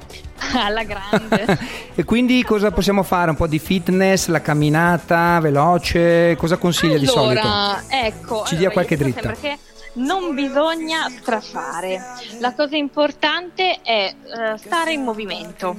Alla 0.54 0.84
grande. 0.84 1.84
E 1.98 2.04
quindi 2.04 2.44
cosa 2.44 2.72
possiamo 2.72 3.04
fare? 3.04 3.30
Un 3.30 3.38
po' 3.38 3.48
di 3.48 3.58
fitness, 3.58 4.28
la 4.28 4.42
camminata 4.42 5.40
veloce? 5.40 6.36
Cosa 6.36 6.58
consiglia 6.58 6.98
di 6.98 7.06
solito? 7.06 7.40
Allora, 7.48 7.84
ecco, 7.88 8.44
Ci 8.46 8.58
dia 8.58 8.68
allora, 8.70 8.72
qualche 8.74 8.94
io 8.96 9.06
dico 9.06 9.20
dritta. 9.22 9.40
che 9.40 9.58
non 9.94 10.36
bisogna 10.36 11.08
strafare. 11.10 12.02
La 12.40 12.54
cosa 12.54 12.76
importante 12.76 13.80
è 13.82 14.14
eh, 14.14 14.58
stare 14.58 14.92
in 14.92 15.04
movimento. 15.04 15.74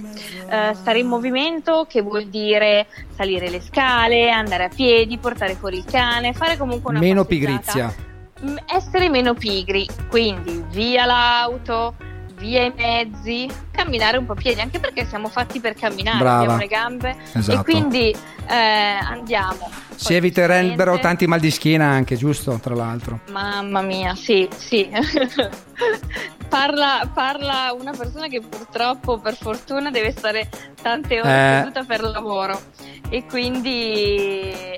Eh, 0.49 0.73
stare 0.75 1.01
in 1.01 1.07
movimento 1.07 1.85
che 1.87 2.01
vuol 2.01 2.29
dire 2.29 2.87
salire 3.15 3.51
le 3.51 3.61
scale, 3.61 4.31
andare 4.31 4.65
a 4.65 4.71
piedi, 4.75 5.19
portare 5.19 5.55
fuori 5.55 5.77
il 5.77 5.85
cane, 5.85 6.33
fare 6.33 6.57
comunque 6.57 6.93
una 6.93 7.01
Meno 7.01 7.25
passeggiata. 7.27 7.53
pigrizia. 7.59 7.95
Mm, 8.43 8.57
Essere 8.75 9.11
meno 9.11 9.35
pigri, 9.35 9.87
quindi 10.09 10.65
via 10.71 11.05
l'auto, 11.05 11.95
via 12.39 12.65
i 12.65 12.73
mezzi, 12.77 13.49
camminare 13.71 14.17
un 14.19 14.27
po' 14.27 14.33
a 14.33 14.37
piedi, 14.37 14.61
anche 14.61 14.79
perché 14.79 15.05
siamo 15.07 15.29
fatti 15.29 15.61
per 15.61 15.75
camminare, 15.75 16.19
Brava. 16.19 16.39
abbiamo 16.41 16.59
le 16.59 16.67
gambe 16.67 17.17
Esatto. 17.33 17.61
e 17.61 17.63
quindi 17.65 18.11
eh, 18.49 18.55
andiamo. 18.55 19.71
Si 19.95 20.15
eviterebbero 20.15 20.99
tanti 20.99 21.27
mal 21.27 21.41
di 21.41 21.51
schiena 21.51 21.87
anche, 21.87 22.17
giusto? 22.17 22.59
Tra 22.63 22.75
l'altro. 22.75 23.21
Mamma 23.31 23.81
mia, 23.81 24.15
sì, 24.15 24.47
sì. 24.55 24.89
parla, 26.49 27.09
parla 27.13 27.75
una 27.79 27.93
persona 27.93 28.29
che 28.29 28.41
purtroppo, 28.41 29.19
per 29.19 29.35
fortuna, 29.37 29.91
deve 29.91 30.13
stare 30.13 30.49
tante 30.83 31.21
ore 31.21 31.31
Eh. 31.31 31.59
seduta 31.61 31.85
per 31.85 32.03
lavoro. 32.03 32.61
E 33.09 33.25
quindi 33.25 34.51
eh, 34.51 34.77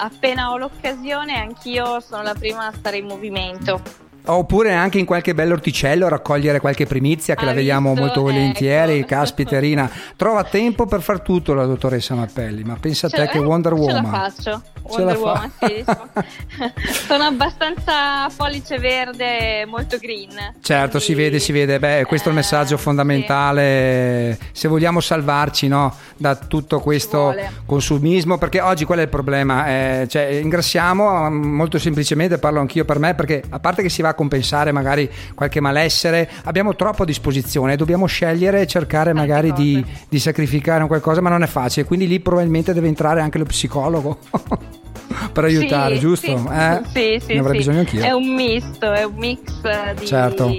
appena 0.00 0.50
ho 0.50 0.56
l'occasione, 0.56 1.38
anch'io 1.38 2.00
sono 2.00 2.22
la 2.22 2.34
prima 2.34 2.66
a 2.66 2.72
stare 2.72 2.96
in 2.96 3.06
movimento. 3.06 3.80
Oppure 4.28 4.72
anche 4.74 4.98
in 4.98 5.04
qualche 5.04 5.34
bell'orticello 5.34 6.08
raccogliere 6.08 6.60
qualche 6.60 6.86
primizia 6.86 7.34
che 7.34 7.42
Ha 7.44 7.46
la 7.46 7.52
vediamo 7.52 7.90
visto? 7.90 8.04
molto 8.04 8.20
volentieri. 8.22 8.98
Ecco. 8.98 9.06
Caspiterina, 9.06 9.90
trova 10.16 10.42
tempo 10.44 10.86
per 10.86 11.00
far 11.02 11.20
tutto 11.20 11.54
la 11.54 11.64
dottoressa 11.64 12.14
Mappelli. 12.14 12.64
Ma 12.64 12.76
pensa 12.80 13.06
a 13.06 13.10
te 13.10 13.26
che 13.28 13.38
eh, 13.38 13.40
Wonder 13.40 13.72
Ce 13.74 13.78
Woman. 13.78 14.02
la 14.02 14.08
faccio. 14.10 14.62
Ce 14.90 15.02
la 15.04 15.12
Wonder 15.12 15.16
fa. 15.16 15.22
Woman, 15.22 15.52
sì, 15.60 15.84
sono- 17.06 17.24
abbastanza 17.24 18.28
pollice 18.36 18.78
verde, 18.78 19.64
molto 19.66 19.96
green. 19.98 20.54
Certo, 20.60 20.98
si 20.98 21.12
Quindi, 21.12 21.22
vede, 21.22 21.38
si 21.38 21.52
vede. 21.52 21.78
Beh, 21.78 22.04
questo 22.06 22.28
è 22.28 22.32
il 22.32 22.38
eh, 22.38 22.40
messaggio 22.40 22.76
sì. 22.76 22.82
fondamentale. 22.82 24.38
Se 24.52 24.68
vogliamo 24.68 25.00
salvarci 25.00 25.68
no, 25.68 25.94
da 26.16 26.34
tutto 26.36 26.80
questo 26.80 27.34
consumismo, 27.64 28.38
perché 28.38 28.60
oggi 28.60 28.84
qual 28.84 28.98
è 28.98 29.02
il 29.02 29.08
problema? 29.08 29.66
Eh, 29.68 30.06
cioè, 30.08 30.24
ingrassiamo 30.24 31.30
mm, 31.30 31.54
molto 31.54 31.78
semplicemente, 31.78 32.38
parlo 32.38 32.60
anch'io 32.60 32.84
per 32.84 32.98
me, 32.98 33.14
perché 33.14 33.42
a 33.48 33.58
parte 33.60 33.82
che 33.82 33.88
si 33.88 34.02
va 34.02 34.14
compensare 34.16 34.72
magari 34.72 35.08
qualche 35.34 35.60
malessere, 35.60 36.28
abbiamo 36.44 36.74
troppo 36.74 37.04
a 37.04 37.06
disposizione, 37.06 37.76
dobbiamo 37.76 38.06
scegliere 38.06 38.62
e 38.62 38.66
cercare 38.66 39.12
magari 39.12 39.52
di, 39.52 39.84
di 40.08 40.18
sacrificare 40.18 40.82
un 40.82 40.88
qualcosa, 40.88 41.20
ma 41.20 41.30
non 41.30 41.44
è 41.44 41.46
facile. 41.46 41.86
Quindi 41.86 42.08
lì 42.08 42.18
probabilmente 42.18 42.72
deve 42.72 42.88
entrare 42.88 43.20
anche 43.20 43.38
lo 43.38 43.44
psicologo. 43.44 44.18
per 45.32 45.44
aiutare, 45.44 45.94
Sì, 45.94 46.00
giusto? 46.00 46.26
Sì, 46.26 46.32
Eh? 46.50 46.80
sì, 46.92 47.24
sì, 47.26 47.32
ne 47.34 47.38
avrei 47.40 47.52
sì. 47.52 47.58
bisogno 47.58 47.78
anch'io. 47.80 48.02
È 48.02 48.10
un 48.10 48.34
misto, 48.34 48.92
è 48.92 49.04
un 49.04 49.14
mix 49.14 49.94
di, 49.94 50.06
Certo. 50.06 50.56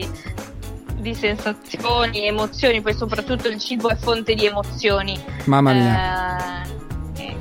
di 0.99 1.13
sensazioni, 1.13 2.27
emozioni, 2.27 2.81
poi 2.81 2.93
soprattutto 2.93 3.47
il 3.47 3.57
cibo 3.59 3.89
è 3.89 3.95
fonte 3.95 4.33
di 4.35 4.45
emozioni. 4.45 5.17
Mamma 5.45 5.73
mia. 5.73 6.63
Eh, 6.63 6.86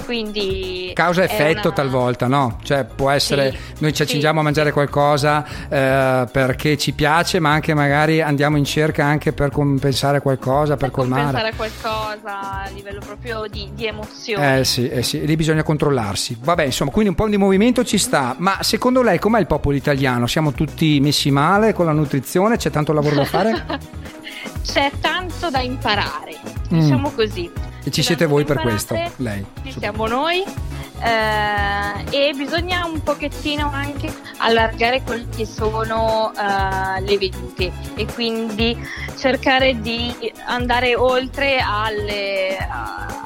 quindi 0.06 0.90
Causa 0.94 1.24
effetto 1.24 1.66
una- 1.68 1.76
talvolta, 1.76 2.26
no? 2.28 2.58
Cioè 2.62 2.84
può 2.84 3.10
essere 3.10 3.50
Sì, 3.50 3.58
noi 3.80 3.90
ci 3.90 3.96
sì, 3.96 4.02
accingiamo 4.04 4.40
a 4.40 4.42
mangiare 4.42 4.68
sì. 4.68 4.72
qualcosa 4.72 5.44
eh, 5.68 6.26
perché 6.30 6.78
ci 6.78 6.92
piace, 6.92 7.38
ma 7.40 7.50
anche 7.52 7.74
magari 7.74 8.22
andiamo 8.22 8.56
in 8.56 8.64
cerca 8.64 9.04
anche 9.04 9.32
per 9.32 9.50
compensare 9.50 10.20
qualcosa, 10.20 10.76
per, 10.76 10.90
per 10.90 10.90
compensare 10.92 11.52
colmare. 11.52 11.54
qualcosa 11.56 12.62
a 12.62 12.68
livello 12.72 13.00
proprio 13.04 13.44
di, 13.50 13.68
di 13.74 13.86
emozioni. 13.86 14.58
Eh 14.60 14.64
sì, 14.64 14.88
eh 14.88 15.02
sì, 15.02 15.26
lì 15.26 15.36
bisogna 15.36 15.62
controllarsi. 15.62 16.38
Vabbè, 16.40 16.62
insomma, 16.64 16.90
quindi 16.92 17.10
un 17.10 17.16
po' 17.16 17.28
di 17.28 17.36
movimento 17.36 17.84
ci 17.84 17.98
sta. 17.98 18.34
Ma 18.38 18.58
secondo 18.62 19.02
lei 19.02 19.18
com'è 19.18 19.40
il 19.40 19.46
popolo 19.46 19.76
italiano? 19.76 20.26
Siamo 20.26 20.52
tutti 20.52 21.00
messi 21.00 21.30
male 21.30 21.72
con 21.74 21.84
la 21.86 21.92
nutrizione? 21.92 22.56
C'è 22.56 22.70
tanto 22.70 22.92
lavoro 22.92 23.16
da 23.16 23.24
fare? 23.24 23.64
C'è 24.64 24.90
tanto 25.00 25.50
da 25.50 25.60
imparare, 25.60 26.34
Mm. 26.72 26.80
diciamo 26.80 27.10
così. 27.10 27.50
E 27.86 27.90
ci 27.92 28.02
siete 28.02 28.26
voi 28.26 28.44
per 28.44 28.58
questo, 28.58 29.00
lei. 29.18 29.46
Ci 29.62 29.76
siamo 29.78 30.08
noi 30.08 30.42
eh, 30.42 32.04
e 32.10 32.32
bisogna 32.34 32.84
un 32.84 33.00
pochettino 33.00 33.70
anche 33.72 34.12
allargare 34.38 35.02
quelle 35.02 35.28
che 35.28 35.46
sono 35.46 36.32
eh, 36.32 37.00
le 37.00 37.16
vedute 37.16 37.70
e 37.94 38.06
quindi 38.12 38.76
cercare 39.16 39.80
di 39.80 40.12
andare 40.46 40.96
oltre 40.96 41.58
alle, 41.60 42.56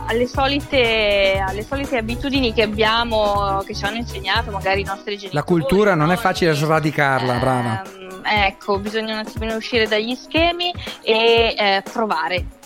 alle, 0.06 0.26
solite, 0.26 1.42
alle 1.42 1.62
solite 1.62 1.96
abitudini 1.96 2.52
che 2.52 2.61
abbiamo, 2.61 3.62
che 3.64 3.74
ci 3.74 3.86
hanno 3.86 3.96
insegnato 3.96 4.50
magari 4.50 4.82
i 4.82 4.84
nostri 4.84 5.12
genitori. 5.12 5.36
La 5.36 5.42
cultura 5.42 5.94
non 5.94 6.12
è 6.12 6.16
facile 6.16 6.52
sradicarla, 6.52 7.38
brava. 7.38 7.82
Ehm, 7.82 8.00
Ecco, 8.22 8.78
bisogna 8.78 9.14
un 9.14 9.20
attimino 9.20 9.56
uscire 9.56 9.88
dagli 9.88 10.14
schemi 10.14 10.72
e 11.02 11.54
eh, 11.56 11.82
provare. 11.90 12.58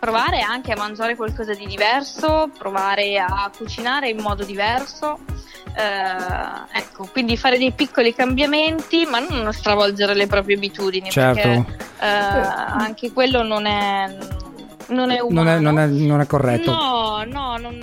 Provare 0.00 0.40
anche 0.40 0.72
a 0.72 0.76
mangiare 0.76 1.14
qualcosa 1.14 1.52
di 1.52 1.66
diverso, 1.66 2.50
provare 2.56 3.18
a 3.18 3.50
cucinare 3.54 4.08
in 4.08 4.18
modo 4.20 4.44
diverso. 4.44 5.18
Eh, 5.76 6.78
ecco, 6.78 7.06
quindi 7.12 7.36
fare 7.36 7.58
dei 7.58 7.72
piccoli 7.72 8.14
cambiamenti, 8.14 9.04
ma 9.04 9.18
non 9.18 9.52
stravolgere 9.52 10.14
le 10.14 10.26
proprie 10.26 10.56
abitudini. 10.56 11.10
Certo. 11.10 11.48
Perché 11.48 11.76
eh, 12.00 12.06
anche 12.06 13.12
quello 13.12 13.42
non 13.42 13.66
è, 13.66 14.16
non 14.90 15.10
è 15.10 15.20
umano. 15.20 15.42
Non 15.42 15.48
è, 15.48 15.58
non 15.58 15.78
è- 15.78 15.86
non 15.86 16.20
è 16.20 16.26
corretto. 16.26 16.70
No, 16.70 17.24
no, 17.26 17.56
non, 17.58 17.78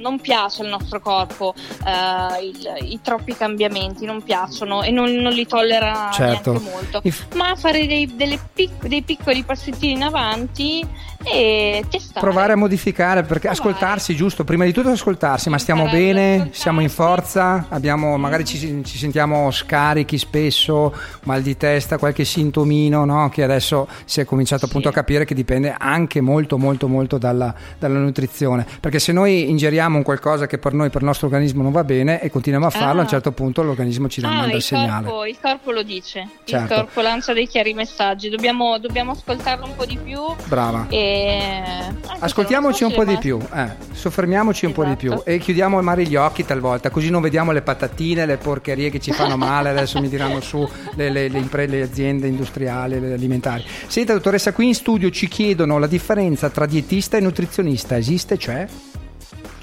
non- 0.00 0.20
piace 0.20 0.62
al 0.62 0.68
nostro 0.68 1.00
corpo 1.00 1.54
eh, 1.86 2.44
il- 2.44 2.90
i 2.92 3.00
troppi 3.02 3.34
cambiamenti, 3.36 4.04
non 4.04 4.22
piacciono 4.22 4.82
e 4.82 4.90
non, 4.90 5.10
non 5.12 5.32
li 5.32 5.46
tollera 5.46 6.10
Certo. 6.12 6.52
molto. 6.54 7.00
Inf- 7.02 7.34
Ma 7.34 7.54
fare 7.56 7.86
dei, 7.86 8.14
delle 8.16 8.38
pic- 8.52 8.86
dei 8.86 9.02
piccoli 9.02 9.42
passettini 9.44 9.92
in 9.92 10.02
avanti 10.02 10.84
e 11.24 11.84
testare. 11.88 12.20
Provare 12.20 12.52
a 12.52 12.56
modificare, 12.56 13.22
perché 13.22 13.48
Provare. 13.48 13.58
ascoltarsi, 13.70 14.14
giusto? 14.16 14.44
Prima 14.44 14.64
di 14.64 14.72
tutto 14.72 14.88
ascoltarsi, 14.90 15.50
ma 15.50 15.58
stiamo 15.58 15.82
Imparare 15.82 16.04
bene, 16.04 16.48
siamo 16.52 16.80
in 16.80 16.88
forza, 16.90 17.66
abbiamo, 17.68 18.16
magari 18.16 18.44
ci, 18.44 18.82
ci 18.84 18.98
sentiamo 18.98 19.50
scarichi 19.50 20.16
spesso, 20.18 20.94
mal 21.24 21.42
di 21.42 21.56
testa, 21.56 21.98
qualche 21.98 22.24
sintomino, 22.24 23.04
no? 23.04 23.28
Che 23.28 23.42
adesso 23.42 23.86
si 24.04 24.20
è 24.20 24.24
cominciato 24.24 24.66
appunto 24.66 24.88
a 24.88 24.92
capire 24.92 25.24
che 25.24 25.34
dipende 25.34 25.74
anche 25.76 26.20
molto, 26.20 26.27
molto, 26.28 26.88
molto 26.88 27.18
dalla, 27.18 27.54
dalla 27.78 27.98
nutrizione. 27.98 28.66
Perché 28.80 28.98
se 28.98 29.12
noi 29.12 29.48
ingeriamo 29.50 29.96
un 29.96 30.02
qualcosa 30.02 30.46
che 30.46 30.58
per 30.58 30.72
noi, 30.72 30.90
per 30.90 31.00
il 31.00 31.06
nostro 31.06 31.26
organismo 31.26 31.62
non 31.62 31.72
va 31.72 31.84
bene 31.84 32.20
e 32.20 32.30
continuiamo 32.30 32.66
a 32.66 32.70
farlo, 32.70 32.96
Ah. 32.98 33.00
a 33.00 33.02
un 33.02 33.08
certo 33.08 33.32
punto 33.32 33.62
l'organismo 33.62 34.08
ci 34.08 34.20
dà 34.20 34.28
Ah, 34.28 34.32
manda 34.32 34.50
il 34.50 34.56
il 34.56 34.62
segnale. 34.62 35.06
corpo, 35.06 35.24
il 35.26 35.36
corpo 35.40 35.70
lo 35.72 35.82
dice, 35.82 36.28
Certo. 36.44 36.72
il 36.72 36.78
corpo 36.80 37.00
lancia 37.00 37.32
dei 37.32 37.46
chiari 37.46 37.74
messaggi, 37.74 38.28
dobbiamo, 38.28 38.78
dobbiamo 38.78 39.12
ascoltarlo 39.12 39.64
un 39.66 39.74
po' 39.76 39.84
di 39.86 39.98
più 40.02 40.20
Brava. 40.46 40.86
e... 40.88 41.92
Ascoltiamoci 42.20 42.82
non 42.82 42.92
un 42.92 42.96
po' 42.96 43.04
di 43.10 43.16
più, 43.18 43.38
eh, 43.54 43.68
soffermiamoci 43.92 44.66
un 44.66 44.72
po' 44.72 44.84
di 44.84 44.96
più 44.96 45.12
Esatto. 45.12 45.26
e 45.30 45.38
chiudiamo 45.38 45.80
magari 45.80 46.06
gli 46.08 46.16
occhi 46.16 46.44
talvolta, 46.44 46.90
così 46.90 47.10
non 47.10 47.22
vediamo 47.22 47.52
le 47.52 47.62
patatine, 47.62 48.26
le 48.26 48.36
porcherie 48.36 48.90
che 48.90 48.98
ci 49.00 49.12
fanno 49.12 49.36
male, 49.36 49.68
adesso 49.70 50.00
mi 50.00 50.08
diranno 50.08 50.40
su 50.40 50.68
le, 50.96 51.10
le- 51.10 51.28
le 51.28 51.38
impre- 51.38 51.66
le 51.66 51.82
aziende 51.82 52.26
industriali, 52.26 52.98
le 53.00 53.12
alimentari. 53.12 53.64
Senta 53.86 54.12
dottoressa, 54.12 54.52
qui 54.52 54.66
in 54.68 54.74
studio 54.74 55.10
ci 55.10 55.28
chiedono 55.28 55.78
la 55.78 55.86
differenza 55.86 56.16
tra 56.50 56.66
dietista 56.66 57.16
e 57.16 57.20
nutrizionista, 57.20 57.96
esiste 57.96 58.36
cioè? 58.38 58.66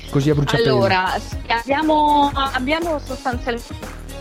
Così 0.10 0.30
a 0.30 0.36
bruciapelo. 0.36 0.76
Allora, 0.76 1.14
abbiamo, 1.48 2.32
abbiamo 2.34 3.00
sostanzialmente 3.00 3.74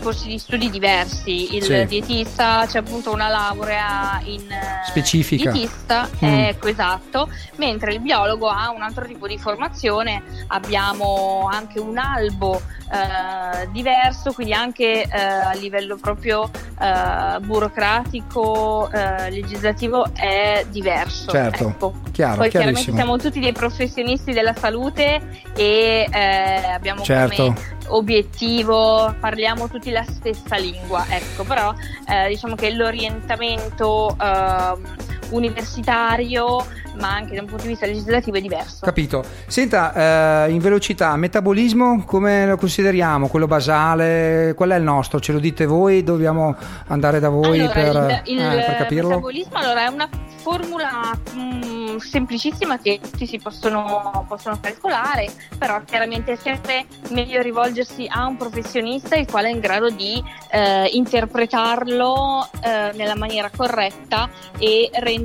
corsi 0.05 0.29
di 0.29 0.39
studi 0.39 0.69
diversi. 0.69 1.57
Il 1.57 1.63
Sì. 1.65 1.87
dietista 1.87 2.67
c'è 2.67 2.79
appunto 2.79 3.11
una 3.11 3.29
laurea 3.29 4.21
in 4.25 4.43
eh, 4.51 4.85
Specifica. 4.87 5.51
dietista, 5.51 6.09
Mm. 6.23 6.39
ecco 6.45 6.69
esatto, 6.69 7.29
mentre 7.57 7.95
il 7.95 8.01
biologo 8.01 8.49
ha 8.49 8.71
un 8.71 8.83
altro 8.83 9.07
tipo 9.07 9.27
di 9.27 9.39
formazione. 9.39 10.23
Abbiamo 10.49 11.49
anche 11.51 11.81
un 11.81 11.97
albo 11.97 12.61
eh, 12.93 13.69
diverso, 13.73 14.33
quindi 14.33 14.53
anche 14.53 15.03
eh, 15.05 15.09
a 15.11 15.53
livello 15.55 15.97
proprio 15.97 16.49
eh, 16.79 17.41
burocratico, 17.41 18.91
eh, 18.93 19.31
legislativo 19.31 20.07
è 20.15 20.65
diverso. 20.69 21.31
Certo, 21.31 21.69
ecco. 21.69 21.95
chiaro, 22.13 22.37
Poi 22.37 22.51
chiaramente 22.51 22.93
siamo 22.93 23.17
tutti 23.17 23.41
dei 23.41 23.53
professionisti 23.53 24.33
della 24.33 24.55
salute 24.55 25.21
e 25.57 26.07
eh, 26.13 26.65
abbiamo 26.73 27.03
Certo. 27.03 27.43
come 27.47 27.73
obiettivo, 27.89 29.15
parliamo 29.19 29.69
tutti 29.69 29.91
la 29.95 30.05
stessa 30.05 30.57
lingua, 30.57 31.07
ecco, 31.09 31.45
però 31.45 31.73
eh, 32.09 32.29
diciamo 32.29 32.57
che 32.57 32.71
l'orientamento 32.73 34.17
ehm, 34.21 34.97
universitario, 35.35 36.65
ma 36.99 37.15
anche 37.15 37.35
da 37.35 37.41
un 37.43 37.47
punto 37.47 37.63
di 37.63 37.69
vista 37.71 37.87
legislativo 37.87 38.37
è 38.37 38.41
diverso. 38.41 38.85
Capito. 38.85 39.25
Senta, 39.47 40.47
eh, 40.47 40.53
in 40.53 40.59
velocità, 40.59 41.15
metabolismo 41.17 42.05
come 42.05 42.47
lo 42.47 42.57
consideriamo? 42.57 43.29
Quello 43.29 43.47
basale? 43.47 44.55
Qual 44.57 44.71
è 44.71 44.77
il 44.77 44.83
nostro? 44.83 45.21
Ce 45.21 45.33
lo 45.33 45.39
dite 45.39 45.67
voi? 45.67 46.03
Dobbiamo 46.03 46.57
andare 46.89 47.21
da 47.21 47.29
voi 47.29 47.61
Allora, 47.61 47.73
per, 47.73 48.23
il, 48.27 48.35
il 48.35 48.41
eh, 48.41 48.65
per 48.65 48.77
capirlo? 48.77 49.09
metabolismo 49.09 49.57
allora, 49.57 49.85
è 49.85 49.89
una 49.89 50.09
formula 50.37 51.19
mh, 51.33 51.97
semplicissima 51.97 52.79
che 52.79 53.01
tutti 53.03 53.27
si 53.27 53.39
possono, 53.39 54.25
possono 54.29 54.59
calcolare, 54.61 55.29
però 55.59 55.83
chiaramente 55.85 56.33
è 56.33 56.37
sempre 56.37 56.85
meglio 57.11 57.41
rivolgersi 57.41 58.07
a 58.09 58.27
un 58.27 58.37
professionista 58.37 59.17
il 59.17 59.27
quale 59.27 59.49
è 59.49 59.53
in 59.53 59.61
grado 59.61 59.89
di 59.89 60.23
eh, 60.51 60.91
interpretarlo 60.93 62.49
eh, 62.63 62.93
nella 62.95 63.17
maniera 63.17 63.51
corretta 63.55 64.29
e 64.59 64.91
renderlo 64.93 65.24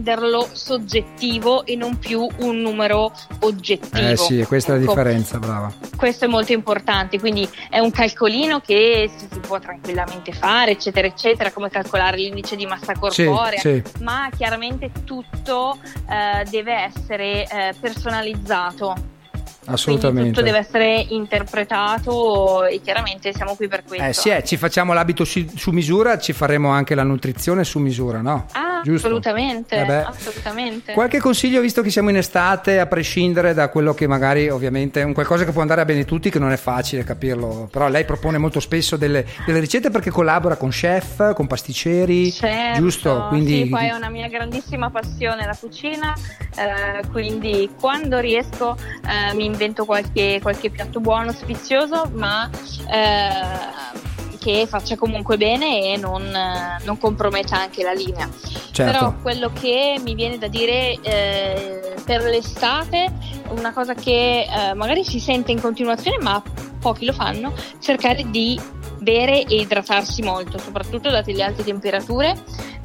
soggettivo 0.54 1.66
e 1.66 1.76
non 1.76 1.98
più 1.98 2.28
un 2.40 2.58
numero 2.62 3.12
oggettivo. 3.40 4.12
Eh 4.12 4.16
sì, 4.18 4.44
questa 4.48 4.74
è 4.74 4.76
la 4.78 4.82
Ecco, 4.84 4.94
differenza, 4.94 5.38
brava. 5.40 5.72
questo 5.96 6.26
è 6.26 6.28
molto 6.28 6.52
importante, 6.54 7.20
quindi 7.20 7.48
è 7.70 7.80
un 7.80 7.92
calcolino 7.92 8.60
che 8.60 9.10
si, 9.16 9.28
si 9.32 9.40
può 9.40 9.60
tranquillamente 9.60 10.32
fare, 10.32 10.72
eccetera, 10.72 11.08
eccetera, 11.08 11.52
come 11.52 11.70
calcolare 11.70 12.18
l'indice 12.18 12.56
di 12.56 12.66
massa 12.66 12.94
Sì, 13.10 13.26
corporea, 13.26 13.60
sì. 13.60 13.82
ma 14.02 14.30
chiaramente 14.36 14.92
tutto 15.04 15.78
eh, 16.10 16.44
deve 16.50 16.74
essere 16.74 17.44
eh, 17.48 17.74
personalizzato. 17.80 19.18
Quindi 19.62 19.74
Assolutamente. 19.84 20.30
tutto 20.32 20.42
deve 20.42 20.58
essere 20.58 21.06
interpretato 21.10 22.64
e 22.66 22.82
chiaramente 22.82 23.34
siamo 23.34 23.56
qui 23.56 23.68
per 23.68 23.84
questo. 23.84 24.06
Eh 24.06 24.14
sì, 24.14 24.30
eh, 24.30 24.44
ci 24.44 24.58
facciamo 24.58 24.94
l'abito 24.94 25.24
su, 25.26 25.46
su 25.56 25.70
misura, 25.72 26.18
ci 26.18 26.34
faremo 26.34 26.70
anche 26.70 26.96
la 26.96 27.04
nutrizione 27.04 27.64
su 27.64 27.78
misura, 27.78 28.22
no? 28.22 28.48
Ah, 28.54 28.69
Giusto? 28.84 29.08
assolutamente, 29.08 29.76
Eh 29.76 29.94
assolutamente. 29.94 30.94
Qualche 30.94 31.20
consiglio, 31.20 31.62
visto 31.62 31.82
che 31.82 31.90
siamo 31.90 32.10
in 32.10 32.18
estate, 32.18 32.80
a 32.80 32.86
prescindere 32.86 33.54
da 33.54 33.70
quello 33.70 33.94
che 33.94 34.08
magari 34.08 34.50
ovviamente 34.50 35.02
è 35.02 35.04
un 35.04 35.14
qualcosa 35.14 35.46
che 35.46 35.52
può 35.52 35.62
andare 35.62 35.82
a 35.82 35.86
bene 35.86 36.06
tutti, 36.06 36.30
che 36.30 36.40
non 36.40 36.52
è 36.52 36.58
facile 36.58 37.04
capirlo, 37.04 37.68
però 37.72 37.88
lei 37.88 38.06
propone 38.06 38.38
molto 38.38 38.60
spesso 38.60 38.98
delle, 38.98 39.26
delle 39.46 39.60
ricette 39.60 39.90
perché 39.90 40.10
collabora 40.10 40.56
con 40.56 40.70
chef, 40.70 41.34
con 41.34 41.48
pasticceri, 41.48 42.32
Certo, 42.32 42.80
giusto? 42.80 43.26
Quindi 43.30 43.64
sì, 43.64 43.70
poi 43.70 43.88
è 43.88 43.94
una 43.94 44.10
mia 44.10 44.28
grandissima 44.28 44.90
passione 44.90 45.46
la 45.46 45.56
cucina, 45.60 46.14
eh, 46.56 47.08
quindi 47.12 47.70
quando 47.80 48.20
riesco 48.20 48.76
eh, 48.76 49.34
mi 49.36 49.46
invento 49.46 49.86
qualche, 49.86 50.40
qualche 50.42 50.70
piatto 50.70 51.00
buono, 51.00 51.32
sfizioso, 51.32 52.10
ma 52.14 52.50
eh, 52.92 54.09
che 54.40 54.66
faccia 54.68 54.96
comunque 54.96 55.38
bene 55.38 55.94
e 55.94 55.98
non, 55.98 56.24
eh, 56.24 56.82
non 56.84 56.98
comprometta 56.98 57.58
anche 57.58 57.84
la 57.84 57.94
linea. 57.94 58.28
certo. 58.72 58.92
Però 58.92 59.14
quello 59.22 59.52
che 59.54 60.00
mi 60.02 60.16
viene 60.16 60.38
da 60.38 60.48
dire 60.48 60.98
eh, 61.02 61.94
per 62.06 62.24
l'estate, 62.24 63.12
una 63.50 63.74
cosa 63.74 63.94
che 63.94 64.48
eh, 64.50 64.74
magari 64.74 65.04
si 65.04 65.20
sente 65.20 65.52
in 65.52 65.62
continuazione, 65.62 66.18
ma 66.22 66.42
pochi 66.80 67.06
lo 67.06 67.14
fanno, 67.14 67.54
cercare 67.80 68.30
di 68.30 68.60
bere 69.00 69.44
e 69.46 69.56
idratarsi 69.62 70.22
molto, 70.22 70.58
soprattutto 70.58 71.10
date 71.10 71.34
le 71.34 71.44
alte 71.44 71.64
temperature, 71.64 72.36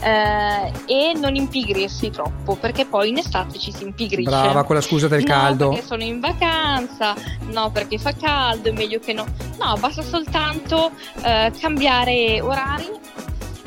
eh, 0.00 0.72
e 0.86 1.12
non 1.16 1.34
impigrirsi 1.34 2.10
troppo, 2.10 2.56
perché 2.56 2.86
poi 2.86 3.08
in 3.10 3.18
estate 3.18 3.58
ci 3.58 3.72
si 3.72 3.84
impigrisce. 3.84 4.28
Brava 4.30 4.64
con 4.64 4.76
la 4.76 4.80
scusa 4.80 5.08
del 5.08 5.22
No, 5.22 5.26
caldo. 5.26 5.68
perché 5.70 5.84
sono 5.84 6.02
in 6.02 6.20
vacanza, 6.20 7.14
no, 7.50 7.70
perché 7.70 7.98
fa 7.98 8.12
caldo, 8.14 8.68
è 8.68 8.72
meglio 8.72 8.98
che 8.98 9.12
no. 9.12 9.24
No, 9.58 9.76
basta 9.78 10.02
soltanto 10.02 10.90
eh, 11.22 11.52
cambiare 11.58 12.40
orari, 12.40 12.88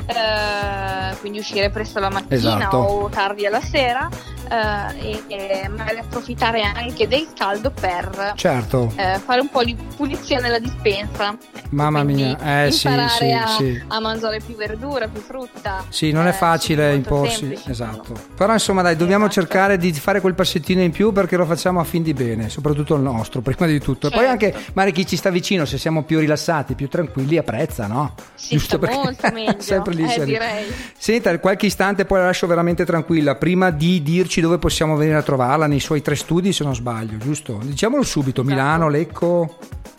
eh, 0.08 1.16
quindi 1.20 1.38
uscire 1.38 1.70
presto 1.70 2.00
la 2.00 2.10
mattina 2.10 2.34
Esatto. 2.36 2.76
o 2.76 3.08
tardi 3.08 3.46
alla 3.46 3.60
sera 3.60 4.08
eh, 4.50 5.22
e, 5.28 5.68
magari 5.68 5.98
approfittare 5.98 6.62
anche 6.62 7.06
del 7.06 7.28
caldo 7.36 7.70
per 7.70 8.32
Certo. 8.34 8.90
eh, 8.96 9.18
fare 9.22 9.40
un 9.40 9.50
po' 9.50 9.62
di 9.62 9.76
pulizia 9.96 10.40
nella 10.40 10.58
dispensa. 10.58 11.36
Mamma 11.70 11.98
Mamma 11.98 12.02
mia, 12.04 12.64
eh, 12.64 12.70
sì, 12.70 12.88
sì, 13.08 13.30
a, 13.32 13.46
sì. 13.46 13.82
a 13.88 14.00
mangiare 14.00 14.40
più 14.40 14.54
verdura, 14.56 15.06
più 15.08 15.20
frutta. 15.20 15.84
Sì, 15.90 16.12
non 16.12 16.26
è 16.26 16.30
Eh, 16.30 16.32
facile 16.32 16.94
imporsi, 16.94 17.58
esatto. 17.66 18.14
Però 18.34 18.52
insomma 18.54 18.80
dai, 18.82 18.96
dobbiamo 18.96 19.26
Esatto. 19.26 19.40
cercare 19.46 19.76
di 19.76 19.92
fare 19.92 20.20
quel 20.22 20.34
passettino 20.34 20.80
in 20.80 20.92
più 20.92 21.12
perché 21.12 21.36
lo 21.36 21.44
facciamo 21.44 21.80
a 21.80 21.84
fin 21.84 22.02
di 22.02 22.14
bene, 22.14 22.48
soprattutto 22.48 22.94
il 22.94 23.02
nostro, 23.02 23.40
prima 23.42 23.66
di 23.66 23.78
tutto. 23.80 24.06
E 24.06 24.10
poi 24.10 24.24
Certo. 24.26 24.32
anche 24.46 24.54
magari 24.72 24.92
chi 24.94 25.06
ci 25.06 25.16
sta 25.16 25.28
vicino, 25.28 25.66
se 25.66 25.76
siamo 25.76 26.04
più 26.04 26.18
rilassati, 26.20 26.74
più 26.74 26.88
tranquilli, 26.88 27.36
apprezza, 27.36 27.86
no? 27.86 28.14
Si 28.34 28.58
sta 28.58 28.78
molto 28.78 29.28
meglio, 29.32 29.56
sempre 29.60 29.94
lì 30.06 30.12
eh, 30.14 30.24
direi. 30.24 30.66
Senta, 30.96 31.38
qualche 31.38 31.66
istante 31.66 32.04
poi 32.04 32.18
la 32.18 32.26
lascio 32.26 32.46
veramente 32.46 32.84
tranquilla, 32.84 33.34
prima 33.36 33.70
di 33.70 34.02
dirci 34.02 34.40
dove 34.40 34.58
possiamo 34.58 34.96
venire 34.96 35.16
a 35.18 35.22
trovarla, 35.22 35.66
nei 35.66 35.80
suoi 35.80 36.02
tre 36.02 36.14
studi 36.16 36.52
se 36.52 36.64
non 36.64 36.74
sbaglio, 36.74 37.16
giusto? 37.18 37.60
Diciamolo 37.62 38.02
subito, 38.02 38.40
Esatto. 38.42 38.54
Milano, 38.56 38.88
Lecco... 38.88 39.58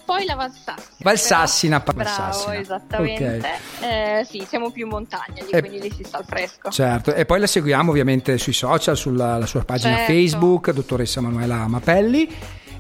Poi 0.09 0.25
la 0.25 0.33
Valsassina. 0.33 0.81
Valsassina, 1.03 1.79
però- 1.81 1.97
pa- 1.97 2.03
Bravo, 2.03 2.21
Valsassina. 2.23 2.55
esattamente. 2.59 3.41
Eh, 3.81 4.25
sì, 4.27 4.43
siamo 4.47 4.71
più 4.71 4.85
in 4.85 4.89
montagna, 4.89 5.43
lì, 5.43 5.49
E- 5.51 5.59
quindi 5.59 5.79
lì 5.81 5.93
si 5.95 6.03
sta 6.03 6.17
al 6.17 6.25
fresco. 6.25 6.71
Certo, 6.71 7.13
e 7.13 7.25
poi 7.25 7.39
la 7.39 7.45
seguiamo 7.45 7.91
ovviamente 7.91 8.35
sui 8.39 8.53
social, 8.53 8.97
sulla 8.97 9.37
la 9.37 9.45
sua 9.45 9.63
pagina 9.63 9.97
Certo. 9.97 10.11
Facebook, 10.11 10.71
dottoressa 10.71 11.21
Manuela 11.21 11.67
Mapelli. 11.67 12.27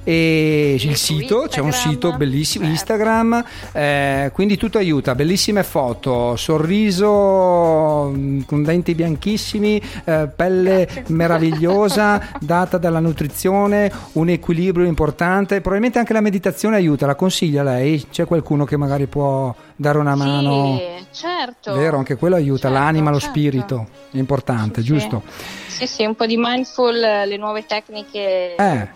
E 0.03 0.75
il 0.79 0.95
sito, 0.95 1.45
c'è 1.47 1.59
un 1.59 1.71
sito 1.71 2.15
bellissimo, 2.15 2.65
certo. 2.65 2.79
Instagram, 2.79 3.43
eh, 3.73 4.31
quindi 4.33 4.57
tutto 4.57 4.77
aiuta, 4.77 5.13
bellissime 5.13 5.63
foto, 5.63 6.35
sorriso 6.35 8.11
mm, 8.15 8.41
con 8.41 8.63
denti 8.63 8.95
bianchissimi, 8.95 9.81
eh, 10.05 10.29
pelle 10.35 11.03
meravigliosa, 11.07 12.31
data 12.39 12.77
dalla 12.77 12.99
nutrizione, 12.99 13.91
un 14.13 14.29
equilibrio 14.29 14.85
importante, 14.85 15.61
probabilmente 15.61 15.99
anche 15.99 16.13
la 16.13 16.21
meditazione 16.21 16.77
aiuta, 16.77 17.05
la 17.05 17.15
consiglia 17.15 17.63
lei? 17.63 18.07
C'è 18.09 18.25
qualcuno 18.25 18.65
che 18.65 18.77
magari 18.77 19.05
può 19.07 19.53
dare 19.75 19.97
una 19.97 20.15
mano? 20.15 20.77
Sì, 20.77 21.05
certo. 21.11 21.73
Vero, 21.73 21.97
anche 21.97 22.15
quello 22.15 22.35
aiuta, 22.35 22.69
Certo, 22.69 22.77
l'anima, 22.83 23.11
lo 23.11 23.19
certo. 23.19 23.35
spirito, 23.37 23.87
è 24.11 24.17
importante, 24.17 24.81
Sì, 24.81 24.87
giusto? 24.87 25.23
Sì, 25.67 25.87
sì, 25.87 26.03
un 26.05 26.15
po' 26.15 26.25
di 26.25 26.35
mindful, 26.37 26.97
le 26.97 27.37
nuove 27.37 27.65
tecniche 27.65 28.55
Eh, 28.55 28.87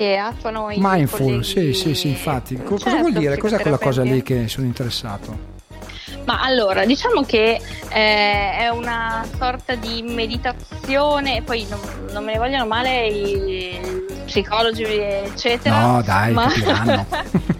che 0.00 0.16
attuano 0.16 0.70
i 0.70 0.78
mindful, 0.78 1.44
sì, 1.44 1.74
sì, 1.74 1.94
sì, 1.94 2.08
infatti. 2.08 2.56
Co- 2.56 2.76
cosa 2.76 2.84
Certo, 2.84 3.00
vuol 3.00 3.12
dire? 3.12 3.36
Cos'è 3.36 3.58
quella 3.58 3.76
cosa 3.76 4.02
lì 4.02 4.22
che 4.22 4.48
sono 4.48 4.64
interessato? 4.64 5.58
Ma 6.24 6.40
allora, 6.40 6.86
diciamo 6.86 7.22
che 7.22 7.60
eh, 7.90 8.56
è 8.56 8.68
una 8.68 9.26
sorta 9.36 9.74
di 9.74 10.00
meditazione, 10.00 11.42
poi 11.42 11.66
non, 11.68 11.80
non 12.12 12.24
me 12.24 12.32
ne 12.32 12.38
vogliono 12.38 12.64
male 12.64 13.08
i 13.08 13.78
psicologi, 14.24 14.84
eccetera. 14.84 15.80
No, 15.80 16.00
dai, 16.00 16.32
ma... 16.32 16.46
capiranno. 16.46 17.06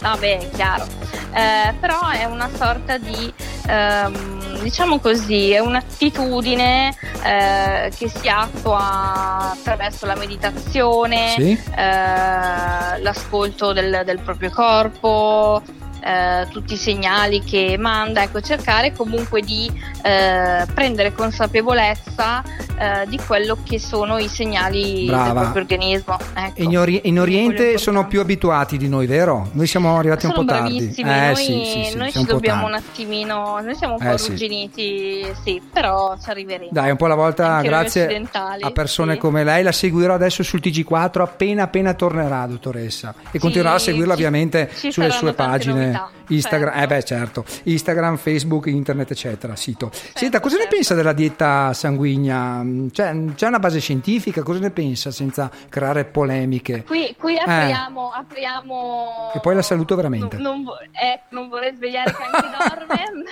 no, 0.00 0.16
beh, 0.18 0.38
è 0.38 0.50
chiaro. 0.50 0.86
Eh, 1.32 1.74
però 1.80 2.08
è 2.08 2.24
una 2.24 2.48
sorta 2.56 2.96
di, 2.98 3.32
ehm, 3.66 4.60
diciamo 4.62 4.98
così, 4.98 5.50
è 5.52 5.58
un'attitudine 5.58 6.94
eh, 7.22 7.92
che 7.96 8.08
si 8.08 8.28
attua 8.28 9.50
attraverso 9.52 10.06
la 10.06 10.16
meditazione, 10.16 11.28
Sì? 11.36 11.52
eh, 11.76 13.00
l'ascolto 13.02 13.72
del, 13.72 14.02
del 14.04 14.18
proprio 14.20 14.50
corpo, 14.50 15.62
eh, 16.00 16.46
tutti 16.50 16.74
i 16.74 16.76
segnali 16.76 17.42
che 17.42 17.76
manda, 17.78 18.22
ecco, 18.22 18.40
cercare 18.40 18.92
comunque 18.92 19.40
di 19.42 19.70
eh, 20.02 20.66
prendere 20.72 21.12
consapevolezza 21.12 22.42
eh, 22.78 23.06
di 23.08 23.18
quello 23.26 23.58
che 23.64 23.78
sono 23.78 24.18
i 24.18 24.28
segnali 24.28 25.06
Brava. 25.06 25.24
del 25.24 25.34
proprio 25.34 25.62
organismo. 25.62 26.16
Ecco. 26.34 26.62
In, 26.62 26.78
Ori- 26.78 27.00
in 27.04 27.18
Oriente 27.18 27.78
sono 27.78 28.06
più 28.06 28.20
abituati 28.20 28.76
di 28.76 28.88
noi, 28.88 29.06
vero? 29.06 29.48
Noi 29.52 29.66
siamo 29.66 29.96
arrivati 29.98 30.26
sono 30.26 30.38
un 30.38 30.46
po' 30.46 30.52
tardi. 30.52 30.94
Eh, 30.96 31.02
noi, 31.02 31.36
sì, 31.36 31.44
sì, 31.64 31.84
sì, 31.90 31.96
noi 31.96 32.12
ci 32.12 32.24
po' 32.24 32.32
dobbiamo 32.32 32.66
un 32.66 32.74
attimino, 32.74 33.60
noi 33.60 33.74
siamo 33.74 33.94
un 33.94 34.00
po' 34.00 34.12
Eh, 34.12 34.18
sì. 34.18 34.26
arrugginiti, 34.26 35.26
sì, 35.42 35.60
però 35.72 36.16
ci 36.22 36.30
arriveremo. 36.30 36.70
Dai, 36.72 36.90
un 36.90 36.96
po' 36.96 37.06
alla 37.06 37.14
volta, 37.14 37.48
Anche 37.48 37.68
grazie 37.68 38.28
a 38.32 38.70
persone 38.70 39.16
come 39.16 39.44
lei. 39.44 39.62
La 39.62 39.72
seguirò 39.72 40.14
adesso 40.14 40.42
sul 40.42 40.60
TG4 40.62 41.20
appena 41.20 41.64
appena 41.64 41.94
tornerà, 41.94 42.46
dottoressa. 42.46 43.14
E 43.30 43.38
continuerò 43.38 43.74
a 43.74 43.78
seguirla 43.78 44.12
ovviamente 44.12 44.70
sulle 44.72 45.10
sue 45.10 45.32
pagine 45.32 45.87
novità, 45.90 46.10
Instagram. 46.28 46.72
certo. 46.72 46.84
Eh 46.84 46.96
beh, 46.96 47.04
certo. 47.04 47.44
Instagram, 47.64 48.16
Facebook, 48.16 48.66
internet, 48.66 49.10
eccetera, 49.10 49.56
sito. 49.56 49.90
Senta, 50.14 50.40
cosa 50.40 50.56
ne 50.56 50.62
certo. 50.62 50.76
pensa 50.76 50.94
della 50.94 51.12
dieta 51.12 51.72
sanguigna? 51.72 52.64
Cioè, 52.92 53.16
c'è 53.34 53.46
una 53.46 53.58
base 53.58 53.80
scientifica? 53.80 54.42
Cosa 54.42 54.60
ne 54.60 54.70
pensa 54.70 55.10
senza 55.10 55.50
creare 55.68 56.04
polemiche? 56.04 56.84
Qui, 56.84 57.14
qui 57.18 57.36
apriamo, 57.38 58.10
apriamo... 58.10 59.32
E 59.34 59.40
poi 59.40 59.54
la 59.54 59.62
saluto 59.62 59.94
veramente. 59.94 60.36
Non, 60.36 60.62
non 60.62 60.74
eh, 60.92 61.20
non 61.30 61.48
vorrei 61.48 61.74
svegliare 61.74 62.12
dorme. 62.12 63.24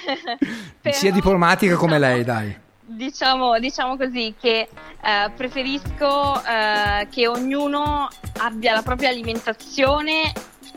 però, 0.81 0.95
Sia 0.95 1.13
diplomatica 1.13 1.77
come 1.77 1.97
diciamo- 1.97 2.15
lei, 2.15 2.25
dai. 2.25 2.65
Diciamo, 2.89 3.59
diciamo 3.59 3.97
così 3.97 4.35
che 4.41 4.69
eh, 5.03 5.31
preferisco 5.35 6.41
eh, 6.45 7.09
che 7.11 7.27
ognuno 7.27 8.09
abbia 8.39 8.75
la 8.75 8.83
propria 8.83 9.09
alimentazione 9.09 10.33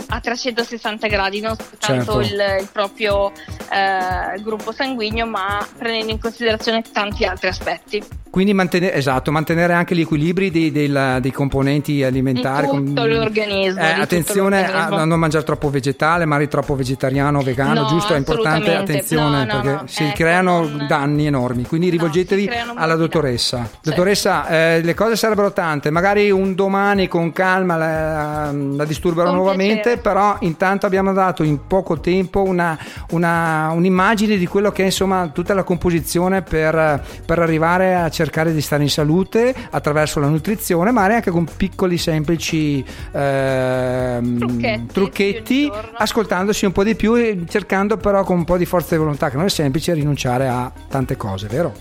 a 0.07 0.19
360 0.19 1.07
gradi, 1.07 1.39
non 1.41 1.55
soltanto 1.55 2.21
Certo. 2.23 2.33
il, 2.33 2.61
il 2.61 2.67
proprio 2.71 3.31
eh, 3.71 4.41
gruppo 4.41 4.71
sanguigno, 4.71 5.25
ma 5.25 5.65
prendendo 5.77 6.11
in 6.11 6.19
considerazione 6.19 6.81
tanti 6.91 7.25
altri 7.25 7.47
aspetti. 7.49 8.03
Quindi 8.29 8.53
mantenere, 8.53 8.93
esatto, 8.93 9.31
mantenere 9.31 9.73
anche 9.73 9.95
gli 9.95 10.01
equilibri 10.01 10.51
dei, 10.51 10.71
del- 10.71 11.17
dei 11.19 11.31
componenti 11.31 12.03
alimentari. 12.03 12.67
Di 12.69 12.85
tutto 12.85 13.05
l'organismo, 13.07 13.81
Eh, 13.81 13.89
tutto 13.89 14.01
attenzione 14.03 14.57
a, 14.59 14.61
l'organismo. 14.67 14.95
a 14.97 15.05
non 15.05 15.19
mangiare 15.19 15.43
troppo 15.43 15.69
vegetale, 15.71 16.25
magari 16.25 16.47
troppo 16.47 16.75
vegetariano, 16.75 17.41
vegano, 17.41 17.81
No, 17.81 17.87
giusto? 17.87 18.13
È 18.13 18.17
importante, 18.17 18.75
attenzione, 18.75 19.45
No, 19.45 19.53
no, 19.55 19.61
perché 19.61 19.87
si 19.87 20.03
ecco, 20.03 20.15
creano 20.17 20.59
non- 20.61 20.85
danni 20.87 21.25
enormi. 21.25 21.63
Quindi 21.65 21.89
rivolgetevi 21.89 22.49
alla 22.75 22.95
dottoressa. 22.95 23.57
Certo. 23.57 23.89
Dottoressa, 23.89 24.47
eh, 24.47 24.81
le 24.83 24.93
cose 24.93 25.15
sarebbero 25.15 25.51
tante, 25.51 25.89
magari 25.89 26.29
un 26.29 26.53
domani 26.53 27.07
con 27.07 27.31
calma 27.33 27.77
la, 27.77 28.51
la 28.51 28.85
disturberò 28.85 29.29
Con 29.29 29.37
nuovamente, 29.37 29.73
piacere. 29.73 29.88
Però 29.97 30.37
intanto 30.41 30.85
abbiamo 30.85 31.11
dato 31.13 31.43
in 31.43 31.65
poco 31.67 31.99
tempo 31.99 32.43
una, 32.43 32.77
una- 33.11 33.71
un'immagine 33.71 34.37
di 34.37 34.45
quello 34.47 34.71
che 34.71 34.83
è 34.83 34.85
insomma 34.85 35.29
tutta 35.33 35.53
la 35.53 35.63
composizione 35.63 36.41
per, 36.41 37.03
per 37.25 37.39
arrivare 37.39 37.95
a 37.95 38.09
cercare 38.09 38.53
di 38.53 38.61
stare 38.61 38.83
in 38.83 38.89
salute 38.89 39.53
attraverso 39.71 40.19
la 40.19 40.27
nutrizione, 40.27 40.91
ma 40.91 41.03
anche 41.05 41.31
con 41.31 41.47
piccoli 41.57 41.97
semplici 41.97 42.83
ehm, 43.11 44.37
Trucchetti, 44.37 44.85
trucchetti, 44.91 45.71
ascoltandosi 45.97 46.65
un 46.65 46.71
po' 46.71 46.83
di 46.83 46.95
più 46.95 47.15
e 47.15 47.43
cercando 47.47 47.97
però 47.97 48.23
con 48.23 48.37
un 48.37 48.43
po' 48.43 48.57
di 48.57 48.65
forza 48.65 48.95
di 48.95 49.01
volontà, 49.01 49.29
che 49.29 49.37
non 49.37 49.45
è 49.45 49.49
semplice 49.49 49.93
rinunciare 49.93 50.47
a 50.47 50.71
tante 50.87 51.17
cose, 51.17 51.47
vero? 51.47 51.73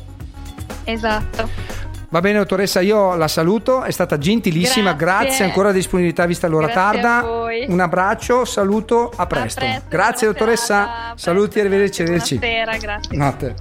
Esatto. 0.84 1.48
Va 2.10 2.20
bene 2.20 2.38
dottoressa, 2.38 2.80
io 2.80 3.16
la 3.16 3.28
saluto, 3.28 3.82
è 3.82 3.90
stata 3.90 4.16
gentilissima, 4.16 4.94
grazie, 4.94 5.26
Grazie. 5.26 5.44
ancora 5.44 5.72
disponibilità 5.72 6.24
vista 6.24 6.46
l'ora 6.48 6.68
Grazie 6.68 7.00
tarda. 7.02 7.26
Un 7.68 7.80
abbraccio, 7.80 8.46
saluto, 8.46 9.12
a 9.14 9.26
presto. 9.26 9.60
A 9.60 9.62
presto, 9.62 9.84
grazie 9.90 10.26
dottoressa, 10.26 10.84
serata, 10.84 11.12
saluti, 11.16 11.48
presto, 11.48 11.60
arrivederci, 11.60 12.02
arrivederci. 12.02 12.38
Buonasera, 12.38 12.76
grazie. 12.78 13.16
Notte. 13.16 13.54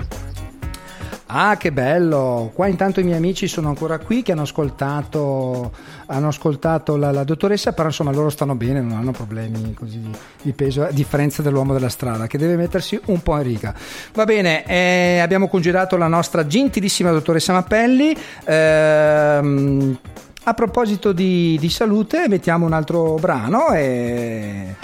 Ah, 1.30 1.58
che 1.58 1.74
bello! 1.74 2.52
Qua 2.54 2.68
intanto 2.68 3.02
i 3.02 3.04
miei 3.04 3.18
amici 3.18 3.50
sono 3.50 3.68
ancora 3.68 4.00
qui 4.00 4.22
che 4.24 4.32
hanno 4.32 4.44
ascoltato, 4.44 5.74
hanno 6.08 6.28
ascoltato 6.28 6.96
la, 6.96 7.12
la 7.12 7.24
dottoressa, 7.24 7.74
però 7.74 7.88
insomma 7.88 8.12
loro 8.12 8.30
stanno 8.30 8.56
bene, 8.56 8.82
non 8.82 8.98
hanno 8.98 9.12
problemi 9.12 9.74
così 9.74 10.02
di, 10.42 10.52
peso, 10.54 10.84
a 10.84 10.92
differenza 10.92 11.42
dell'uomo 11.42 11.74
della 11.74 11.90
strada 11.90 12.28
che 12.28 12.38
deve 12.38 12.56
mettersi 12.56 13.00
un 13.06 13.22
po' 13.22 13.38
in 13.38 13.44
riga. 13.44 13.74
Va 14.14 14.26
bene, 14.26 14.66
eh, 14.66 15.20
abbiamo 15.20 15.48
congedato 15.48 15.98
la 15.98 16.08
nostra 16.08 16.46
gentilissima 16.46 17.12
dottoressa 17.12 17.54
Mappelli. 17.54 18.16
Ehm, 18.46 19.98
a 20.44 20.54
proposito 20.54 21.12
di, 21.12 21.58
di 21.60 21.70
salute, 21.70 22.28
mettiamo 22.30 22.66
un 22.66 22.74
altro 22.74 23.16
brano 23.16 23.74
e 23.74 24.76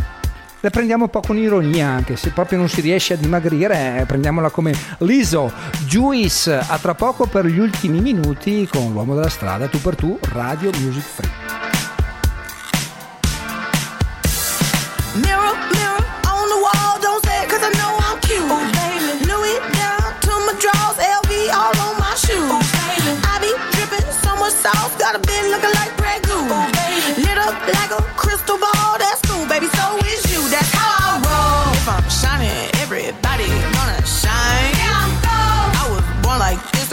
la 0.63 0.69
prendiamo 0.69 1.03
un 1.03 1.09
po' 1.09 1.19
con 1.19 1.37
ironia, 1.37 1.89
anche 1.89 2.15
se 2.15 2.29
proprio 2.29 2.57
non 2.57 2.69
si 2.69 2.79
riesce 2.79 3.15
a 3.15 3.17
dimagrire, 3.17 3.99
eh, 3.99 4.05
prendiamola 4.05 4.49
come 4.49 4.73
Liso, 4.99 5.51
Juice, 5.85 6.53
a 6.53 6.77
tra 6.77 6.95
poco 6.95 7.25
per 7.25 7.45
gli 7.45 7.59
ultimi 7.59 7.99
minuti 7.99 8.65
con 8.71 8.93
l'uomo 8.93 9.13
della 9.13 9.27
strada, 9.27 9.67
tu 9.67 9.81
per 9.81 9.95
tu, 9.95 10.17
Radio 10.21 10.71
Music 10.79 11.03
Free. 11.03 11.31
Mirror, 15.15 15.72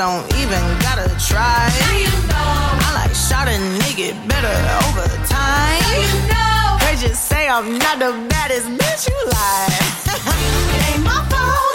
don't 0.00 0.24
even 0.40 0.64
gotta 0.80 1.08
try. 1.28 1.68
I 1.68 2.90
like 2.94 3.14
shot 3.14 3.48
a 3.48 3.56
nigga 3.84 4.16
better 4.26 4.56
over 4.80 5.04
time. 5.28 5.76
You 5.92 6.08
know 6.32 6.78
They 6.80 6.96
just 7.06 7.28
say 7.28 7.46
I'm 7.46 7.76
not 7.76 7.98
the 7.98 8.12
baddest 8.30 8.68
bitch 8.80 9.10
you 9.10 9.18
like. 9.36 9.76
it 10.08 10.94
ain't 10.94 11.04
my 11.04 11.20
fault 11.28 11.69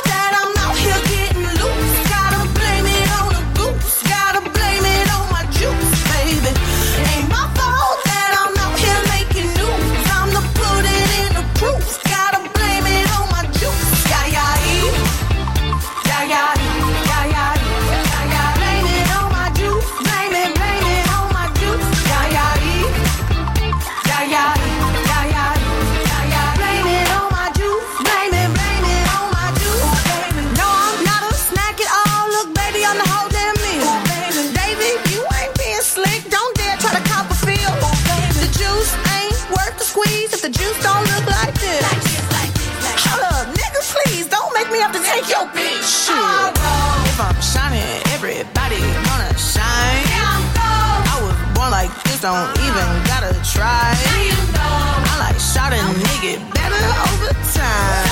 don't 52.25 52.57
even 52.57 52.89
gotta 53.05 53.33
try. 53.53 53.93
I 53.93 55.17
like 55.19 55.39
shot 55.39 55.71
a 55.73 55.77
nigga 55.77 56.41
better 56.55 56.85
over 57.05 57.31
time. 57.53 58.07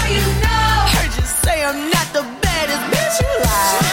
Heard 0.94 1.16
you 1.18 1.26
say 1.26 1.64
I'm 1.66 1.90
not 1.90 2.14
the 2.14 2.22
baddest 2.44 2.84
bitch 2.94 3.22
you 3.24 3.44
like. 3.44 3.93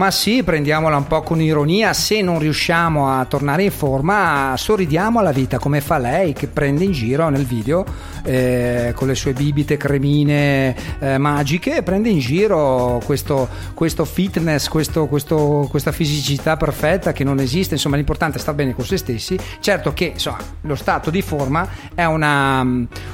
Ma 0.00 0.10
sì, 0.10 0.42
prendiamola 0.42 0.96
un 0.96 1.06
po' 1.06 1.20
con 1.20 1.42
ironia, 1.42 1.92
se 1.92 2.22
non 2.22 2.38
riusciamo 2.38 3.10
a 3.10 3.26
tornare 3.26 3.64
in 3.64 3.70
forma, 3.70 4.54
sorridiamo 4.56 5.18
alla 5.18 5.30
vita 5.30 5.58
come 5.58 5.82
fa 5.82 5.98
lei 5.98 6.32
che 6.32 6.46
prende 6.46 6.84
in 6.84 6.92
giro 6.92 7.28
nel 7.28 7.44
video 7.44 7.84
eh, 8.22 8.92
con 8.94 9.08
le 9.08 9.14
sue 9.14 9.32
bibite 9.32 9.76
cremine 9.76 10.74
eh, 10.98 11.18
magiche 11.18 11.82
prende 11.82 12.08
in 12.08 12.18
giro 12.18 13.00
questo, 13.04 13.48
questo 13.74 14.04
fitness, 14.04 14.68
questo- 14.68 15.06
questo- 15.06 15.66
questa 15.70 15.92
fisicità 15.92 16.56
perfetta 16.56 17.12
che 17.12 17.24
non 17.24 17.38
esiste. 17.40 17.74
Insomma, 17.74 17.96
l'importante 17.96 18.38
è 18.38 18.40
star 18.40 18.54
bene 18.54 18.74
con 18.74 18.84
se 18.84 18.96
stessi. 18.96 19.38
Certo 19.60 19.92
che 19.92 20.04
insomma, 20.14 20.38
lo 20.62 20.74
stato 20.74 21.10
di 21.10 21.22
forma 21.22 21.68
è 21.94 22.04
una, 22.04 22.66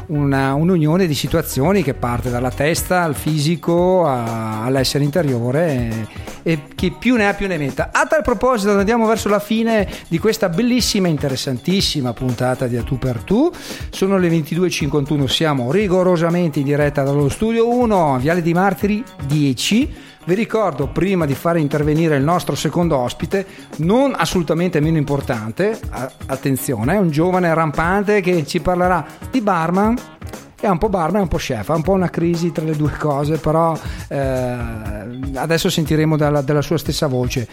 una- 0.07 0.55
un'unione 0.55 1.07
di 1.07 1.15
situazioni 1.15 1.83
che 1.83 1.95
parte 1.95 2.31
dalla 2.31 2.51
testa 2.51 3.03
al 3.03 3.15
fisico 3.15 4.07
a- 4.07 4.65
all'essere 4.65 5.05
interiore 5.05 5.67
e, 5.67 6.07
e 6.53 6.61
chi 6.75 6.91
più 6.91 7.17
ne 7.17 7.29
ha 7.29 7.35
più 7.35 7.47
ne 7.47 7.57
metta. 7.59 7.91
A 7.93 8.07
tal 8.07 8.23
proposito, 8.23 8.77
andiamo 8.77 9.07
verso 9.07 9.29
la 9.29 9.41
fine 9.41 9.89
di 10.09 10.19
questa 10.19 10.49
bellissima, 10.49 11.09
interessantissima 11.09 12.13
puntata 12.13 12.67
di 12.67 12.77
A 12.77 12.83
Tu 12.83 12.99
per 12.99 13.19
Tu. 13.23 13.51
Sono 13.91 14.19
le 14.19 14.29
22.51, 15.01 15.25
siamo 15.27 15.71
rigorosamente 15.71 16.61
in 16.61 16.65
diretta 16.65 17.03
dallo 17.03 17.29
studio 17.29 17.69
1, 17.69 18.19
Viale 18.19 18.43
di 18.43 18.55
Martiri 18.55 19.03
10. 19.27 19.95
Vi 20.25 20.35
ricordo, 20.35 20.89
prima 20.89 21.25
di 21.25 21.35
fare 21.35 21.61
intervenire 21.61 22.17
il 22.17 22.25
nostro 22.25 22.57
secondo 22.57 22.97
ospite, 22.97 23.47
non 23.77 24.13
assolutamente 24.17 24.81
meno 24.81 24.97
importante, 24.97 25.79
attenzione, 26.27 26.95
è 26.95 26.99
un 26.99 27.11
giovane 27.11 27.53
rampante 27.55 28.21
che 28.21 28.45
ci 28.45 28.61
parlerà 28.61 29.07
di 29.31 29.41
barman. 29.41 29.97
È 30.59 30.69
un 30.69 30.79
po' 30.79 30.89
barman, 30.89 31.21
è 31.21 31.23
un 31.23 31.29
po' 31.29 31.37
chef, 31.37 31.69
ha 31.69 31.75
un 31.75 31.83
po' 31.83 31.93
una 31.93 32.09
crisi 32.09 32.51
tra 32.51 32.65
le 32.65 32.75
due 32.75 32.91
cose, 32.99 33.37
però 33.37 33.79
eh, 34.09 34.57
adesso 35.35 35.69
sentiremo 35.69 36.17
dalla, 36.17 36.41
dalla 36.41 36.63
sua 36.63 36.79
stessa 36.79 37.07
voce. 37.09 37.47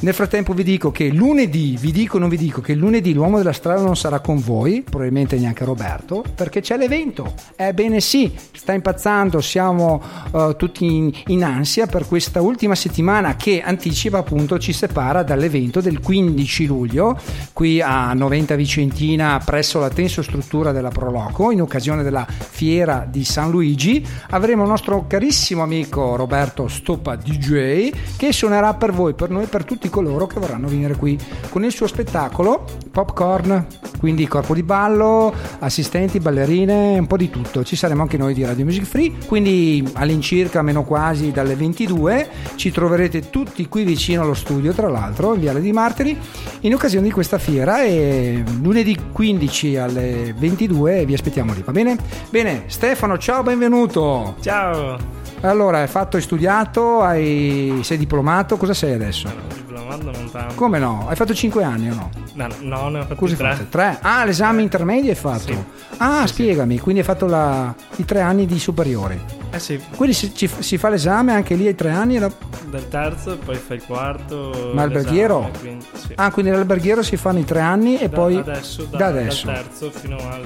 Nel 0.00 0.14
frattempo 0.14 0.54
vi 0.54 0.62
dico 0.62 0.90
che 0.90 1.08
lunedì, 1.08 1.76
vi 1.78 1.92
dico 1.92 2.16
non 2.16 2.30
vi 2.30 2.38
dico, 2.38 2.62
che 2.62 2.74
lunedì 2.74 3.12
l'uomo 3.12 3.36
della 3.36 3.52
strada 3.52 3.82
non 3.82 3.94
sarà 3.94 4.20
con 4.20 4.40
voi, 4.40 4.82
probabilmente 4.82 5.38
neanche 5.38 5.66
Roberto, 5.66 6.24
perché 6.34 6.62
c'è 6.62 6.78
l'evento. 6.78 7.34
Ebbene 7.56 8.00
sì, 8.00 8.34
sta 8.52 8.72
impazzando, 8.72 9.42
siamo 9.42 10.02
eh, 10.34 10.54
tutti 10.56 10.86
in, 10.86 11.12
in 11.26 11.44
ansia 11.44 11.86
per 11.86 12.06
questa 12.06 12.40
ultima 12.40 12.74
settimana 12.74 13.36
che 13.36 13.60
anticipa 13.60 14.16
appunto, 14.16 14.58
ci 14.58 14.72
separa 14.72 15.22
dall'evento 15.22 15.82
del 15.82 16.00
15 16.00 16.64
luglio, 16.64 17.20
qui 17.52 17.82
a 17.82 18.14
Noventa 18.14 18.54
Vicentina 18.54 19.42
presso 19.44 19.78
la 19.78 19.90
tensostruttura 19.90 20.72
della 20.72 20.90
Proloco, 20.90 21.50
in 21.50 21.60
occasione 21.60 22.02
della 22.02 22.26
fiera 22.48 23.06
di 23.08 23.24
San 23.24 23.50
Luigi. 23.50 24.04
Avremo 24.30 24.62
il 24.62 24.68
nostro 24.68 25.06
carissimo 25.06 25.62
amico 25.62 26.16
Roberto 26.16 26.68
Stoppa 26.68 27.16
DJ 27.16 27.90
che 28.16 28.32
suonerà 28.32 28.74
per 28.74 28.92
voi, 28.92 29.14
per 29.14 29.30
noi, 29.30 29.46
per 29.46 29.64
tutti 29.64 29.88
coloro 29.88 30.26
che 30.26 30.40
vorranno 30.40 30.68
venire 30.68 30.96
qui 30.96 31.18
con 31.50 31.64
il 31.64 31.72
suo 31.72 31.86
spettacolo 31.86 32.64
Popcorn, 32.90 33.66
quindi 33.98 34.26
corpo 34.26 34.54
di 34.54 34.62
ballo, 34.62 35.32
assistenti, 35.58 36.18
ballerine, 36.18 36.98
un 36.98 37.06
po' 37.06 37.18
di 37.18 37.28
tutto. 37.28 37.62
Ci 37.62 37.76
saremo 37.76 38.02
anche 38.02 38.16
noi 38.16 38.32
di 38.32 38.44
Radio 38.44 38.64
Music 38.64 38.84
Free, 38.84 39.12
quindi 39.26 39.86
all'incirca 39.94 40.62
meno 40.62 40.84
quasi 40.84 41.30
dalle 41.30 41.56
22 41.56 42.28
ci 42.54 42.70
troverete 42.70 43.28
tutti 43.28 43.68
qui 43.68 43.84
vicino 43.84 44.22
allo 44.22 44.34
studio, 44.34 44.72
tra 44.72 44.88
l'altro, 44.88 45.34
in 45.34 45.40
Viale 45.40 45.60
di 45.60 45.72
Martiri, 45.72 46.16
in 46.60 46.72
occasione 46.72 47.06
di 47.06 47.12
questa 47.12 47.38
fiera 47.38 47.84
e 47.84 48.42
lunedì 48.62 48.96
15 49.12 49.76
alle 49.76 50.34
22 50.36 51.04
vi 51.04 51.14
aspettiamo 51.14 51.52
lì, 51.52 51.62
va 51.62 51.72
bene? 51.72 51.96
Bene, 52.36 52.64
Stefano, 52.66 53.16
ciao, 53.16 53.42
benvenuto. 53.42 54.36
Ciao, 54.42 54.98
Allora, 55.40 55.78
hai 55.78 55.86
fatto, 55.86 56.16
hai 56.16 56.22
studiato, 56.22 57.00
hai, 57.00 57.78
sei 57.82 57.96
diplomato, 57.96 58.58
cosa 58.58 58.74
sei 58.74 58.92
adesso? 58.92 59.32
diplomato 59.54 60.10
non 60.10 60.30
tanto. 60.30 60.54
Come 60.54 60.78
no? 60.78 61.06
Hai 61.08 61.16
fatto 61.16 61.32
5 61.32 61.64
anni 61.64 61.88
o 61.90 61.94
no? 61.94 62.10
No, 62.34 62.46
no, 62.60 62.88
ne 62.90 62.98
ho 62.98 63.02
fatti 63.04 63.14
Cosa 63.14 63.32
hai 63.32 63.38
tre. 63.38 63.52
fatto? 63.54 63.64
Tre? 63.70 63.98
Ah, 64.02 64.24
l'esame 64.26 64.60
intermedio 64.60 65.08
hai 65.08 65.16
fatto? 65.16 65.46
Sì. 65.46 65.58
Ah, 65.96 66.26
spiegami, 66.26 66.78
quindi 66.78 67.00
hai 67.00 67.06
fatto 67.06 67.24
la- 67.24 67.74
i 67.96 68.04
tre 68.04 68.20
anni 68.20 68.44
di 68.44 68.58
superiori. 68.58 69.18
Eh 69.50 69.58
sì, 69.58 69.80
Quindi 69.96 70.14
si, 70.14 70.34
ci- 70.34 70.50
si 70.58 70.76
fa 70.76 70.88
l'esame 70.90 71.32
anche 71.32 71.54
lì 71.54 71.66
ai 71.66 71.74
tre 71.74 71.90
anni? 71.90 72.18
la- 72.18 72.30
del 72.68 72.88
terzo, 72.88 73.38
poi 73.38 73.56
fai 73.56 73.76
il 73.78 73.84
quarto. 73.84 74.70
Ma 74.74 74.82
alberghiero? 74.82 75.38
l'esame, 75.40 75.58
quindi, 75.60 75.84
sì. 75.94 76.12
Ah, 76.16 76.30
quindi 76.30 76.50
l'alberghiero 76.50 77.02
si 77.02 77.16
fanno 77.16 77.38
i 77.38 77.44
tre 77.44 77.60
anni 77.60 77.96
e 77.98 78.08
Da- 78.08 78.16
poi... 78.16 78.36
adesso, 78.36 78.84
da, 78.84 78.96
da 78.98 79.06
adesso. 79.06 79.46
dal 79.46 79.54
terzo 79.62 79.90
fino 79.90 80.16
al 80.16 80.44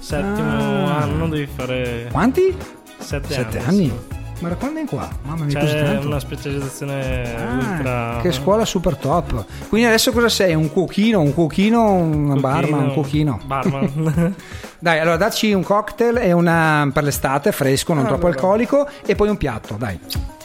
settimo 0.00 0.50
Ah. 0.88 1.02
anno 1.02 1.28
devi 1.28 1.46
fare 1.54 2.08
Quanti? 2.10 2.54
sette, 2.98 3.32
Sette 3.32 3.58
anni. 3.58 3.66
anni? 3.90 3.98
Ma 4.40 4.48
da 4.48 4.54
quando 4.56 4.80
è 4.80 4.84
qua? 4.86 5.08
Mamma 5.22 5.44
mia, 5.44 5.58
così 5.60 5.72
C'è 5.74 5.84
tanto? 5.84 6.06
una 6.06 6.18
specializzazione 6.20 7.34
Ah, 7.36 7.54
ultra. 7.54 8.18
Che 8.22 8.32
scuola 8.32 8.64
super 8.64 8.96
top. 8.96 9.44
Quindi 9.68 9.86
adesso 9.86 10.12
cosa 10.12 10.28
sei? 10.30 10.54
Un 10.54 10.72
cuochino, 10.72 11.20
un 11.20 11.34
cuochino, 11.34 11.92
un 11.92 12.40
barman, 12.40 12.84
un 12.84 12.92
cuochino. 12.94 13.38
Barman. 13.44 14.34
Dai, 14.78 14.98
allora 14.98 15.16
dacci 15.18 15.52
un 15.52 15.62
cocktail 15.62 16.16
e 16.16 16.32
una 16.32 16.88
per 16.92 17.04
l'estate 17.04 17.52
fresco, 17.52 17.92
non 17.92 18.06
troppo 18.06 18.26
Allora. 18.26 18.40
alcolico 18.40 18.88
e 19.04 19.14
poi 19.14 19.28
un 19.28 19.36
piatto, 19.36 19.74
dai. 19.78 19.98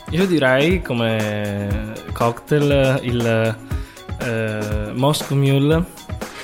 Io 0.09 0.27
direi 0.27 0.81
come 0.81 1.93
cocktail 2.11 2.99
il 3.03 3.57
eh, 4.19 4.91
Moscow 4.93 5.37
Mule, 5.37 5.83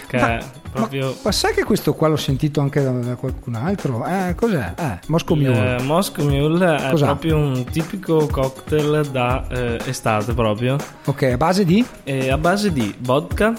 che 0.07 0.17
Ma- 0.17 0.37
è 0.37 0.43
proprio. 0.71 1.15
Ma 1.23 1.31
sai 1.31 1.53
che 1.53 1.63
questo 1.63 1.93
qua 1.93 2.07
l'ho 2.07 2.15
sentito 2.17 2.61
anche 2.61 2.81
da, 2.81 2.91
da 2.91 3.15
qualcun 3.15 3.55
altro? 3.55 4.05
Eh, 4.05 4.33
cos'è? 4.35 4.73
Eh, 4.77 4.99
Moscow 5.07 5.35
Mule. 5.35 5.77
eh, 5.77 5.81
Moscow 5.83 6.25
Mule 6.27 6.75
è 6.77 6.89
Cos'ha? 6.91 7.05
proprio 7.05 7.37
un 7.37 7.63
tipico 7.65 8.27
cocktail 8.27 9.07
da 9.11 9.45
eh, 9.49 9.79
estate 9.85 10.33
proprio. 10.33 10.77
Ok, 11.05 11.23
a 11.23 11.37
base 11.37 11.65
di? 11.65 11.85
È 12.03 12.29
a 12.29 12.37
base 12.37 12.71
di 12.71 12.93
vodka, 12.99 13.53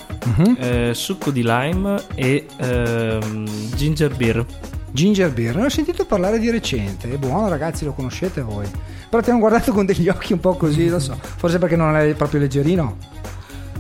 eh, 0.59 0.91
succo 0.95 1.31
di 1.31 1.43
lime 1.45 2.03
e 2.15 2.47
ehm, 2.57 3.47
ginger 3.75 4.15
beer. 4.17 4.45
Ginger 4.91 5.31
beer. 5.33 5.57
Ne 5.57 5.65
ho 5.65 5.69
sentito 5.71 6.05
parlare 6.05 6.39
di 6.39 6.51
recente. 6.51 7.11
È 7.11 7.17
buono, 7.17 7.49
ragazzi, 7.49 7.85
lo 7.85 7.93
conoscete 7.93 8.43
voi. 8.43 8.67
Però 9.09 9.23
ti 9.23 9.31
hanno 9.31 9.39
guardato 9.41 9.73
con 9.73 9.87
degli 9.87 10.09
occhi 10.09 10.33
un 10.35 10.41
po' 10.41 10.55
così, 10.55 10.89
non 10.89 11.01
so. 11.01 11.17
Forse 11.21 11.59
perché 11.59 11.77
non 11.77 11.97
è 11.97 12.13
proprio 12.15 12.41
leggerino. 12.41 12.97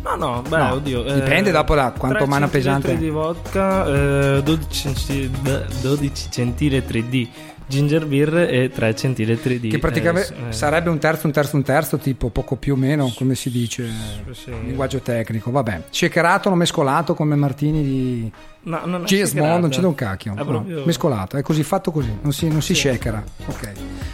No, 0.02 0.16
no, 0.16 0.42
beh, 0.42 0.56
No, 0.56 0.72
oddio. 0.72 1.04
eh, 1.04 1.14
dipende 1.14 1.50
dopo 1.50 1.74
da 1.74 1.92
quanto 1.96 2.26
mano 2.26 2.48
pesante 2.48 2.96
di 2.96 3.08
vodka, 3.08 3.86
eh, 3.86 4.42
12, 4.42 4.68
centi- 4.70 5.28
beh, 5.40 5.66
12 5.80 6.28
centilitri 6.30 7.08
di 7.08 7.30
ginger 7.66 8.04
beer 8.06 8.36
e 8.50 8.68
3 8.68 8.94
centilitri 8.96 9.60
di... 9.60 9.68
Che 9.68 9.78
praticamente 9.78 10.34
eh, 10.34 10.48
eh, 10.48 10.52
sarebbe 10.52 10.90
un 10.90 10.98
terzo, 10.98 11.26
un 11.26 11.32
terzo, 11.32 11.56
un 11.56 11.62
terzo, 11.62 11.96
tipo 11.98 12.30
poco 12.30 12.56
più 12.56 12.74
o 12.74 12.76
meno, 12.76 13.12
come 13.16 13.34
si 13.34 13.50
dice 13.50 13.88
sì. 14.32 14.50
in 14.50 14.66
linguaggio 14.66 14.98
tecnico. 14.98 15.50
Vabbè, 15.50 15.84
shakerato, 15.88 16.48
non 16.48 16.58
mescolato 16.58 17.14
come 17.14 17.36
Martini 17.36 17.82
di 17.82 18.32
No, 18.64 18.80
non 18.84 19.06
shakerato. 19.08 19.60
non 19.60 19.70
do 19.80 19.88
un 19.88 19.94
cacchio. 19.94 20.34
È 20.36 20.42
no, 20.44 20.64
mescolato, 20.84 21.36
è 21.36 21.42
così 21.42 21.64
fatto 21.64 21.90
così, 21.90 22.16
non 22.22 22.32
si, 22.32 22.46
non 22.48 22.62
si 22.62 22.74
shakera. 22.76 23.22
Ok, 23.46 23.72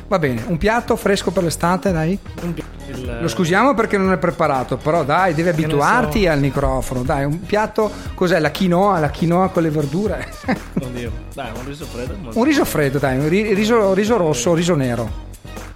va 0.09 0.19
bene. 0.19 0.43
Un 0.47 0.57
piatto 0.57 0.97
fresco 0.97 1.31
per 1.31 1.43
l'estate, 1.43 1.93
dai. 1.93 2.19
il- 2.43 3.19
Lo 3.21 3.29
scusiamo 3.29 3.75
perché 3.75 3.99
non 3.99 4.11
è 4.11 4.17
preparato, 4.17 4.79
però 4.79 5.05
dai, 5.05 5.35
devi 5.35 5.51
abituarti 5.51 6.23
so. 6.25 6.31
al 6.31 6.41
microfono. 6.41 7.03
Dai, 7.03 7.25
un 7.27 7.43
piatto, 7.43 7.91
cos'è? 8.15 8.39
La 8.41 8.51
quinoa, 8.51 8.99
la 9.01 9.11
quinoa 9.11 9.49
con 9.51 9.63
le 9.63 9.71
verdure. 9.71 10.27
Oddio. 10.81 11.13
Dai, 11.35 11.51
un 11.55 11.67
riso 11.67 11.85
freddo. 11.85 12.17
un 12.33 12.45
riso 12.45 12.65
freddo, 12.65 12.99
dai, 12.99 13.19
un 13.19 13.29
ri- 13.29 13.53
riso, 13.53 13.93
riso 13.93 14.17
rosso 14.17 14.51
o 14.51 14.55
riso 14.55 14.75
nero. 14.75 15.27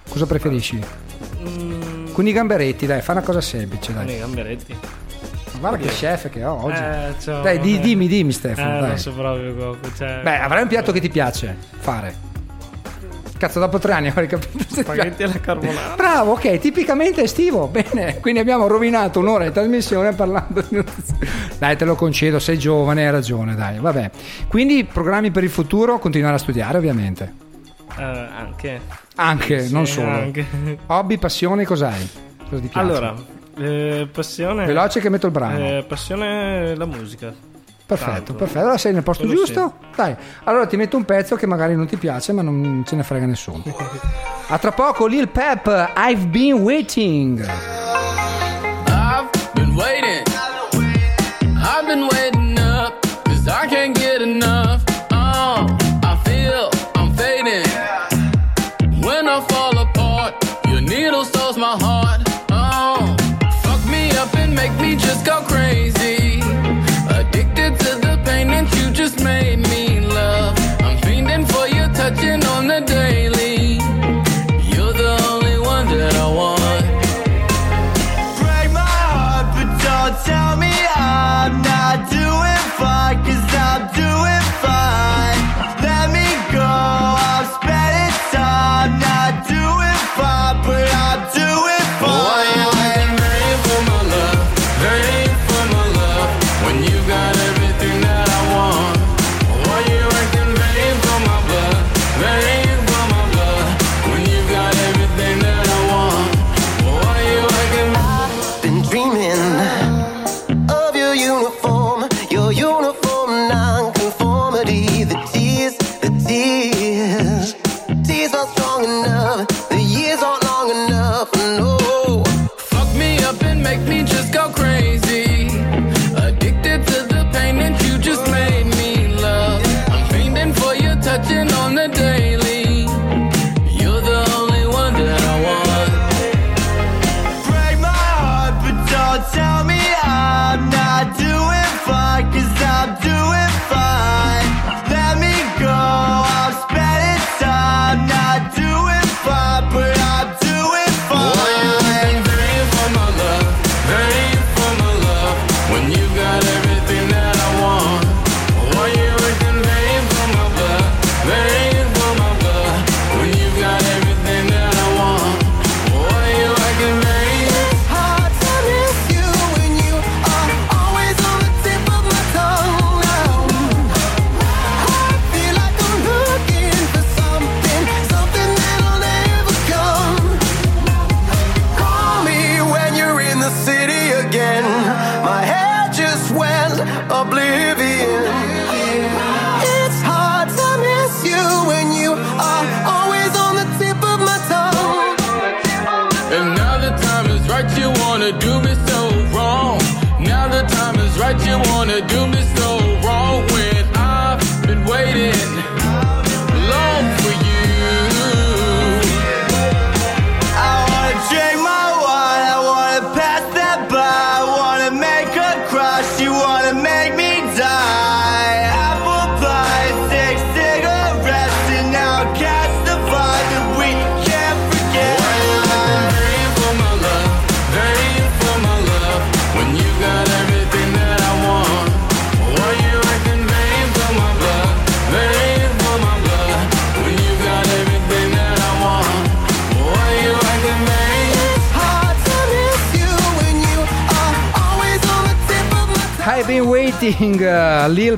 Cosa 0.09 0.25
preferisci? 0.25 0.79
Mm, 1.47 2.11
Con 2.11 2.25
i 2.27 2.31
gamberetti, 2.31 2.85
dai, 2.87 3.01
fa 3.01 3.11
una 3.11 3.21
cosa 3.21 3.39
semplice, 3.41 3.93
con 3.93 4.05
dai. 4.05 4.15
i 4.15 4.19
gamberetti. 4.19 4.75
Ma 5.63 5.69
Guarda 5.69 5.87
che 5.87 5.93
chef 5.93 6.29
che 6.29 6.43
ho 6.43 6.65
oggi. 6.65 6.81
Eh, 6.81 7.13
c'ho- 7.23 7.41
dai, 7.41 7.57
di- 7.59 7.75
eh. 7.77 7.79
dimmi, 7.79 8.07
dimmi 8.09 8.33
Stefano, 8.33 8.77
Eh, 8.77 8.79
dai. 8.81 8.87
non 8.89 8.97
so 8.97 9.13
proprio. 9.13 9.77
Cioè, 9.95 10.19
Beh, 10.21 10.37
avrai 10.39 10.61
un 10.63 10.67
piatto 10.67 10.91
che 10.91 10.99
ti 10.99 11.09
piace 11.09 11.55
fare. 11.79 12.31
Cazzo, 13.37 13.59
dopo 13.59 13.79
tre 13.79 13.93
anni 13.93 14.07
avrei 14.09 14.27
capito. 14.27 14.63
Spaghetti 14.67 15.23
alla 15.23 15.39
carbonara. 15.39 15.95
Bravo, 15.95 16.31
ok, 16.33 16.59
tipicamente 16.59 17.23
estivo. 17.23 17.67
Bene, 17.67 18.19
quindi 18.19 18.39
abbiamo 18.41 18.67
rovinato 18.67 19.19
un'ora 19.19 19.45
di 19.45 19.51
trasmissione 19.53 20.11
parlando 20.13 20.61
di. 20.67 20.83
Dai, 21.57 21.75
te 21.77 21.85
lo 21.85 21.95
concedo, 21.95 22.39
sei 22.39 22.57
giovane, 22.57 23.05
hai 23.05 23.11
ragione, 23.11 23.55
dai, 23.55 23.79
vabbè. 23.79 24.11
Quindi 24.49 24.83
programmi 24.83 25.31
per 25.31 25.43
il 25.43 25.49
futuro, 25.49 25.97
continuare 25.99 26.35
a 26.35 26.39
studiare, 26.39 26.77
ovviamente. 26.77 27.33
Eh, 27.97 28.03
anche. 28.03 28.81
Anche, 29.15 29.65
Sì, 29.67 29.73
non 29.73 29.87
solo. 29.87 30.09
anche. 30.09 30.45
Hobby, 30.87 31.17
passioni, 31.17 31.63
cos'hai? 31.65 32.09
Cosa 32.49 32.61
ti 32.61 32.67
piace? 32.67 32.79
Allora, 32.79 33.13
eh, 33.57 34.07
passione. 34.11 34.65
Veloce 34.65 34.99
che 34.99 35.09
metto 35.09 35.25
il 35.27 35.31
brano. 35.31 35.57
Eh, 35.57 35.85
passione 35.87 36.75
la 36.75 36.85
musica. 36.85 37.33
Perfetto, 37.85 38.11
tanto. 38.11 38.33
perfetto. 38.35 38.59
Allora 38.59 38.77
sei 38.77 38.93
nel 38.93 39.03
posto 39.03 39.25
Quello 39.25 39.39
giusto? 39.39 39.73
Dai, 39.95 40.15
allora 40.45 40.65
ti 40.65 40.77
metto 40.77 40.97
un 40.97 41.03
pezzo 41.03 41.35
che 41.35 41.45
magari 41.45 41.75
non 41.75 41.85
ti 41.85 41.97
piace, 41.97 42.31
ma 42.31 42.41
non 42.41 42.83
ce 42.85 42.95
ne 42.95 43.03
frega 43.03 43.25
nessuno. 43.25 43.63
A 44.47 44.57
tra 44.57 44.71
poco, 44.71 45.05
Lil 45.05 45.27
Pep, 45.29 45.91
I've 45.95 46.27
been 46.27 46.61
waiting. 46.61 47.39
I've 48.87 49.29
been 49.53 49.75
waiting. 49.75 50.23
I've 51.57 51.85
been 51.85 52.07
waiting 52.11 52.57
up, 52.59 52.93
cause 53.25 53.47
I 53.47 53.67
can't 53.67 53.95
get 53.95 54.02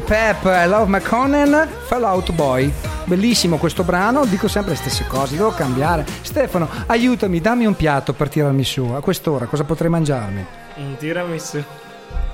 Pep, 0.06 0.44
I 0.46 0.68
Love 0.68 0.86
McConnell, 0.86 1.68
Fallout 1.88 2.32
Boy. 2.32 2.72
Bellissimo 3.06 3.58
questo 3.58 3.84
brano, 3.84 4.24
dico 4.26 4.48
sempre 4.48 4.74
le 4.74 4.78
stesse 4.78 5.08
cose, 5.08 5.36
devo 5.36 5.50
cambiare. 5.50 6.06
Stefano, 6.22 6.70
aiutami, 6.86 7.42
dammi 7.42 7.66
un 7.66 7.76
piatto 7.76 8.14
per 8.14 8.30
tirarmi 8.30 8.64
su. 8.64 8.84
A 8.84 9.02
quest'ora 9.02 9.48
cosa 9.48 9.64
potrei 9.64 9.90
mangiarmi? 9.90 10.46
Un 10.76 10.96
tiramisù. 10.98 11.64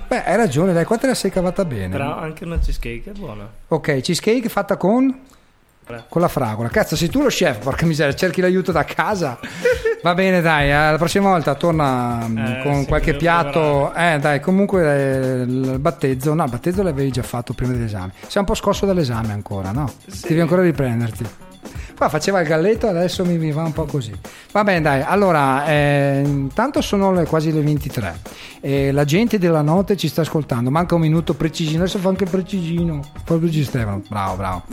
Beh, 0.05 0.26
hai 0.26 0.36
ragione, 0.36 0.74
dai, 0.74 0.84
qua 0.84 0.97
te 0.97 1.07
la 1.07 1.13
sei 1.13 1.32
cavata 1.32 1.63
bene. 1.63 1.88
Però 1.88 2.17
anche 2.17 2.43
una 2.43 2.59
cheesecake 2.59 3.11
è 3.11 3.13
buona. 3.13 3.49
Ok, 3.69 4.01
cheesecake 4.01 4.49
fatta 4.49 4.76
con? 4.76 5.19
Con 6.09 6.22
la 6.22 6.28
fragola. 6.28 6.67
Cazzo, 6.67 6.97
sei 6.97 7.09
tu 7.09 7.22
lo 7.22 7.30
chef, 7.30 7.59
porca 7.59 7.86
miseria, 7.86 8.13
cerchi 8.13 8.41
l'aiuto 8.41 8.74
da 8.74 8.84
casa. 8.84 9.39
Va 10.04 10.16
bene, 10.16 10.41
dai, 10.41 10.70
eh, 10.70 10.91
la 10.91 10.97
prossima 10.97 11.30
volta 11.30 11.54
torna 11.54 12.26
mm, 12.28 12.38
Eh, 12.38 12.60
con 12.64 12.82
sì, 12.82 12.86
qualche 12.88 13.14
piatto. 13.16 13.93
Eh, 13.93 14.18
dai, 14.20 14.39
comunque 14.39 14.84
eh, 14.84 15.41
il 15.43 15.78
battezzo, 15.80 16.34
no, 16.34 16.43
il 16.43 16.49
battezzo 16.49 16.82
l'avevi 16.82 17.12
già 17.12 17.22
fatto 17.22 17.54
prima 17.54 17.74
dell'esame. 17.74 18.14
Sei 18.28 18.39
un 18.41 18.45
po' 18.45 18.56
scosso 18.56 18.88
dall'esame 18.88 19.32
ancora, 19.32 19.72
no? 19.72 19.91
Devi 20.28 20.39
ancora 20.39 20.64
riprenderti. 20.64 21.26
Qua 22.02 22.10
faceva 22.10 22.41
il 22.41 22.47
galletto, 22.47 22.88
adesso 22.88 23.24
mi, 23.24 23.38
mi 23.38 23.52
va 23.52 23.62
un 23.62 23.74
po' 23.74 23.86
così. 23.86 24.12
Va 24.54 24.64
bene, 24.64 24.82
dai, 24.82 25.04
allora, 25.06 25.68
eh, 25.68 26.24
intanto 26.26 26.82
sono 26.82 27.12
le, 27.12 27.28
quasi 27.28 27.54
le 27.54 27.62
23. 27.62 28.20
E 28.60 28.91
la 28.91 29.06
gente 29.06 29.38
della 29.38 29.62
notte 29.62 29.95
ci 29.95 30.08
sta 30.08 30.22
ascoltando. 30.22 30.72
Manca 30.72 30.95
un 30.95 31.02
minuto 31.02 31.36
precisino, 31.36 31.84
adesso 31.84 31.99
fa 31.99 32.10
anche 32.10 32.26
precisino. 32.26 32.95
Il 32.95 33.22
precisino, 33.24 33.66
Stefano. 33.66 34.02
Bravo, 34.10 34.36
bravo. 34.36 34.64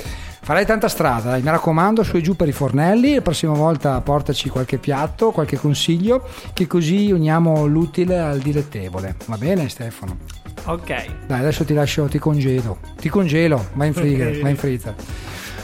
Farai 0.40 0.64
tanta 0.64 0.88
strada, 0.88 1.32
dai, 1.32 1.42
mi 1.42 1.50
raccomando, 1.50 2.02
su 2.02 2.16
e 2.16 2.22
giù 2.22 2.34
per 2.34 2.48
i 2.48 2.52
fornelli. 2.52 3.16
La 3.16 3.20
prossima 3.20 3.52
volta 3.52 4.00
portaci 4.00 4.48
qualche 4.48 4.78
piatto, 4.78 5.30
qualche 5.30 5.58
consiglio, 5.58 6.26
che 6.54 6.66
così 6.66 7.10
uniamo 7.10 7.66
l'utile 7.66 8.20
al 8.20 8.38
dilettevole. 8.38 9.16
Va 9.26 9.36
bene, 9.36 9.68
Stefano? 9.68 10.16
Ok, 10.64 11.26
Dai, 11.26 11.40
adesso 11.40 11.62
ti 11.66 11.74
lascio, 11.74 12.06
ti 12.06 12.18
congelo. 12.18 12.78
Ti 12.96 13.10
congelo, 13.10 13.66
vai 13.74 13.88
in 13.88 13.92
freezer, 13.92 14.40
vai 14.40 14.50
in 14.52 14.56
freezer. 14.56 14.94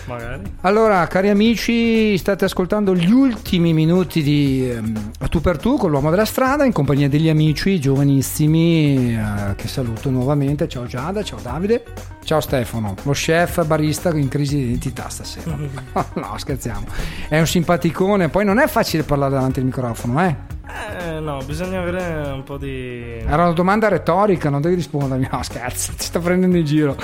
Magari. 0.07 0.43
Allora, 0.63 1.07
cari 1.07 1.29
amici, 1.29 2.17
state 2.19 2.45
ascoltando 2.45 2.95
gli 2.95 3.11
ultimi 3.11 3.73
minuti 3.73 4.23
di 4.23 4.71
A 5.19 5.29
tu 5.29 5.41
per 5.41 5.59
tu 5.59 5.77
con 5.77 5.91
l'uomo 5.91 6.11
della 6.11 6.25
strada 6.25 6.65
in 6.65 6.73
compagnia 6.73 7.09
degli 7.09 7.29
amici 7.29 7.81
giovanissimi 7.81 9.15
eh, 9.15 9.55
che 9.57 9.69
saluto 9.69 10.11
nuovamente. 10.11 10.69
Ciao 10.69 10.87
Giada, 10.87 11.23
ciao 11.23 11.39
Davide, 11.41 11.85
ciao 12.25 12.41
Stefano, 12.41 12.95
lo 13.03 13.13
chef 13.13 13.65
barista 13.67 14.11
in 14.11 14.29
crisi 14.29 14.57
di 14.57 14.63
identità 14.65 15.09
stasera. 15.09 15.57
no, 16.15 16.35
scherziamo. 16.37 16.87
È 17.29 17.39
un 17.39 17.47
simpaticone, 17.47 18.29
poi 18.29 18.45
non 18.45 18.59
è 18.59 18.67
facile 18.67 19.03
parlare 19.03 19.33
davanti 19.33 19.61
al 19.61 19.67
microfono, 19.67 20.25
eh. 20.25 20.53
Eh, 20.67 21.21
no, 21.21 21.39
bisogna 21.45 21.81
avere 21.81 22.31
un 22.33 22.43
po' 22.43 22.57
di... 22.57 23.19
Era 23.19 23.45
una 23.45 23.53
domanda 23.53 23.89
retorica, 23.89 24.49
non 24.49 24.61
devi 24.61 24.77
rispondermi. 24.77 25.29
No, 25.31 25.43
scherzo, 25.43 25.93
ti 25.97 26.05
sto 26.05 26.21
prendendo 26.21 26.57
in 26.57 26.65
giro. 26.65 26.97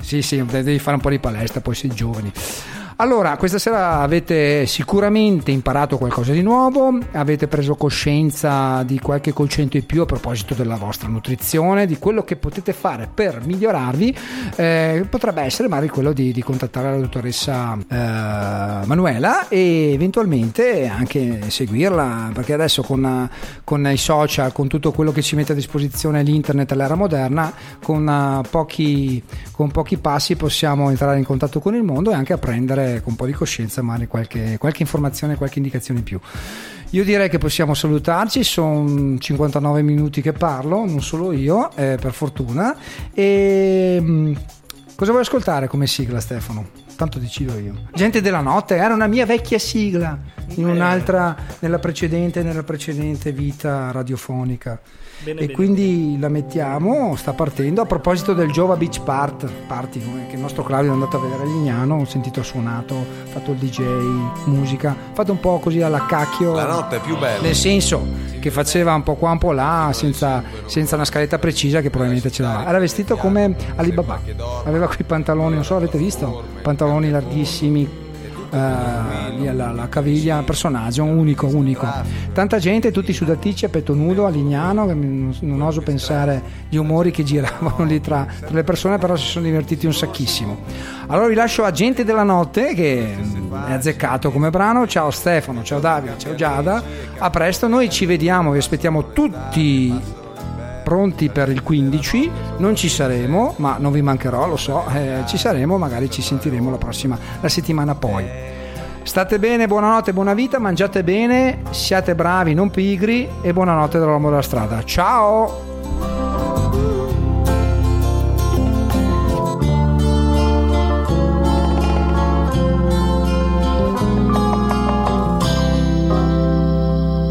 Sì, 0.00 0.22
sì, 0.22 0.44
devi 0.44 0.78
fare 0.78 0.96
un 0.96 1.02
po' 1.02 1.10
di 1.10 1.18
palestra, 1.18 1.60
poi 1.60 1.74
sei 1.74 1.90
giovani. 1.90 2.32
Allora, 2.96 3.36
questa 3.36 3.58
sera 3.58 4.00
avete 4.00 4.66
sicuramente 4.66 5.50
imparato 5.50 5.96
qualcosa 5.98 6.32
di 6.32 6.42
nuovo, 6.42 6.98
avete 7.12 7.48
preso 7.48 7.74
coscienza 7.74 8.82
di 8.84 9.00
qualche 9.00 9.32
concetto 9.32 9.76
in 9.76 9.86
più 9.86 10.02
a 10.02 10.06
proposito 10.06 10.54
della 10.54 10.76
vostra 10.76 11.08
nutrizione, 11.08 11.86
di 11.86 11.98
quello 11.98 12.22
che 12.22 12.36
potete 12.36 12.72
fare 12.72 13.08
per 13.12 13.40
migliorarvi. 13.44 14.16
Eh, 14.56 15.06
potrebbe 15.08 15.42
essere 15.42 15.68
magari 15.68 15.88
quello 15.88 16.12
di, 16.12 16.32
di 16.32 16.42
contattare 16.42 16.90
la 16.90 16.98
dottoressa 16.98 17.76
eh, 17.76 18.86
Manuela 18.86 19.48
e 19.48 19.92
eventualmente 19.92 20.86
anche 20.86 21.50
seguirla, 21.50 22.30
perché 22.34 22.52
adesso 22.52 22.82
con, 22.82 23.28
con 23.64 23.86
i 23.86 23.96
social, 23.96 24.52
con 24.52 24.68
tutto 24.68 24.92
quello 24.92 25.12
che 25.12 25.22
ci 25.22 25.34
mette 25.34 25.52
a 25.52 25.54
disposizione 25.54 26.22
l'internet 26.22 26.70
all'era 26.72 26.94
moderna, 26.94 27.52
con, 27.82 28.08
eh, 28.08 28.48
pochi, 28.48 29.22
con 29.52 29.70
pochi 29.70 29.98
passi 29.98 30.34
possiamo 30.34 30.90
entrare 30.90 31.18
in 31.18 31.24
contatto 31.24 31.60
con 31.60 31.74
il 31.74 31.82
mondo 31.82 32.10
e 32.10 32.14
anche 32.14 32.32
apprendere 32.32 33.00
con 33.02 33.12
un 33.12 33.16
po' 33.16 33.26
di 33.26 33.32
coscienza 33.32 33.82
magari 33.82 34.08
qualche, 34.08 34.56
qualche 34.58 34.82
informazione, 34.82 35.36
qualche 35.36 35.58
indicazione 35.58 36.00
in 36.00 36.04
più. 36.04 36.18
Io 36.90 37.04
direi 37.04 37.30
che 37.30 37.38
possiamo 37.38 37.72
salutarci, 37.72 38.44
sono 38.44 39.16
59 39.18 39.82
minuti 39.82 40.20
che 40.20 40.32
parlo, 40.32 40.84
non 40.84 41.00
solo 41.00 41.32
io, 41.32 41.70
eh, 41.74 41.96
per 41.98 42.12
fortuna. 42.12 42.76
E 43.14 43.98
mh, 43.98 44.32
cosa 44.94 45.10
vuoi 45.10 45.22
ascoltare 45.22 45.68
come 45.68 45.86
sigla, 45.86 46.20
Stefano? 46.20 46.68
Tanto 46.96 47.18
decido 47.18 47.58
io. 47.58 47.74
Gente 47.94 48.20
della 48.20 48.40
notte 48.40 48.76
era 48.76 48.94
una 48.94 49.06
mia 49.06 49.26
vecchia 49.26 49.58
sigla 49.58 50.18
in 50.54 50.66
un'altra, 50.66 51.36
nella 51.60 51.78
precedente, 51.78 52.42
nella 52.42 52.62
precedente 52.62 53.32
vita 53.32 53.90
radiofonica. 53.90 54.80
Bene, 55.22 55.38
e 55.38 55.42
bene, 55.42 55.52
quindi 55.52 56.16
la 56.18 56.28
mettiamo, 56.28 57.14
sta 57.16 57.32
partendo. 57.32 57.80
A 57.80 57.86
proposito 57.86 58.34
del 58.34 58.50
Jova 58.50 58.76
Beach 58.76 59.00
Part, 59.02 59.48
Party, 59.68 60.00
che 60.28 60.34
il 60.34 60.40
nostro 60.40 60.64
Claudio 60.64 60.90
è 60.90 60.94
andato 60.94 61.16
a 61.16 61.20
vedere 61.20 61.42
a 61.42 61.46
Lignano, 61.46 62.00
ho 62.00 62.04
sentito 62.04 62.40
ha 62.40 62.42
suonato, 62.42 62.96
ha 62.96 63.28
fatto 63.28 63.52
il 63.52 63.58
DJ, 63.58 63.82
musica, 64.46 64.96
fatto 65.12 65.30
un 65.30 65.38
po' 65.38 65.60
così 65.60 65.80
alla 65.80 66.06
cacchio. 66.06 66.54
La 66.54 66.66
notte 66.66 66.96
è 66.96 67.00
più 67.00 67.16
bella. 67.18 67.40
Nel 67.40 67.54
senso 67.54 68.04
che 68.40 68.50
faceva 68.50 68.92
un 68.94 69.04
po' 69.04 69.14
qua, 69.14 69.30
un 69.30 69.38
po' 69.38 69.52
là, 69.52 69.90
senza, 69.92 70.42
senza 70.66 70.96
una 70.96 71.04
scaletta 71.04 71.38
precisa 71.38 71.80
che 71.80 71.90
probabilmente 71.90 72.30
ce 72.32 72.42
l'aveva. 72.42 72.68
Era 72.68 72.80
vestito 72.80 73.16
come 73.16 73.54
Alibaba, 73.76 74.20
aveva 74.64 74.88
quei 74.88 75.04
pantaloni, 75.06 75.54
non 75.54 75.64
so, 75.64 75.76
avete 75.76 75.96
visto? 75.96 76.42
Pantaloni 76.60 76.91
larghissimi, 77.00 77.88
eh, 78.52 79.48
alla, 79.48 79.68
alla 79.68 79.88
caviglia, 79.88 80.42
personaggio 80.42 81.04
unico, 81.04 81.46
unico. 81.46 81.86
Tanta 82.32 82.58
gente, 82.58 82.90
tutti 82.90 83.12
sudaticci 83.12 83.64
a 83.64 83.68
petto 83.68 83.94
nudo 83.94 84.26
a 84.26 84.28
Lignano, 84.28 84.84
non, 84.86 85.34
non 85.40 85.60
oso 85.62 85.80
pensare 85.80 86.42
gli 86.68 86.76
umori 86.76 87.10
che 87.10 87.24
giravano 87.24 87.84
lì 87.84 88.00
tra, 88.00 88.26
tra 88.38 88.50
le 88.50 88.64
persone, 88.64 88.98
però 88.98 89.16
si 89.16 89.26
sono 89.26 89.46
divertiti 89.46 89.86
un 89.86 89.94
sacchissimo. 89.94 90.58
Allora 91.06 91.28
vi 91.28 91.34
lascio 91.34 91.64
a 91.64 91.70
Gente 91.70 92.04
della 92.04 92.22
Notte 92.22 92.74
che 92.74 93.14
è 93.66 93.72
azzeccato 93.72 94.30
come 94.30 94.50
brano. 94.50 94.86
Ciao 94.86 95.10
Stefano, 95.10 95.62
ciao 95.62 95.80
Davide, 95.80 96.14
ciao 96.18 96.34
Giada. 96.34 96.82
A 97.18 97.30
presto, 97.30 97.68
noi 97.68 97.90
ci 97.90 98.06
vediamo, 98.06 98.50
vi 98.50 98.58
aspettiamo 98.58 99.12
tutti 99.12 100.20
pronti 100.92 101.30
per 101.30 101.48
il 101.48 101.62
15. 101.62 102.30
Non 102.58 102.76
ci 102.76 102.90
saremo, 102.90 103.54
ma 103.56 103.76
non 103.78 103.92
vi 103.92 104.02
mancherò, 104.02 104.46
lo 104.46 104.58
so. 104.58 104.84
eh, 104.92 105.22
ci 105.26 105.38
saremo, 105.38 105.78
magari 105.78 106.10
ci 106.10 106.20
sentiremo 106.20 106.70
la 106.70 106.76
prossima, 106.76 107.18
la 107.40 107.48
settimana 107.48 107.94
poi. 107.94 108.28
State 109.02 109.38
bene, 109.38 109.66
buonanotte, 109.66 110.12
buona 110.12 110.34
vita, 110.34 110.58
mangiate 110.58 111.02
bene, 111.02 111.62
siate 111.70 112.14
bravi, 112.14 112.52
non 112.52 112.70
pigri 112.70 113.26
e 113.40 113.54
buonanotte 113.54 113.98
dall'uomo 113.98 114.28
della 114.28 114.42
strada. 114.42 114.84
Ciao! 114.84 115.70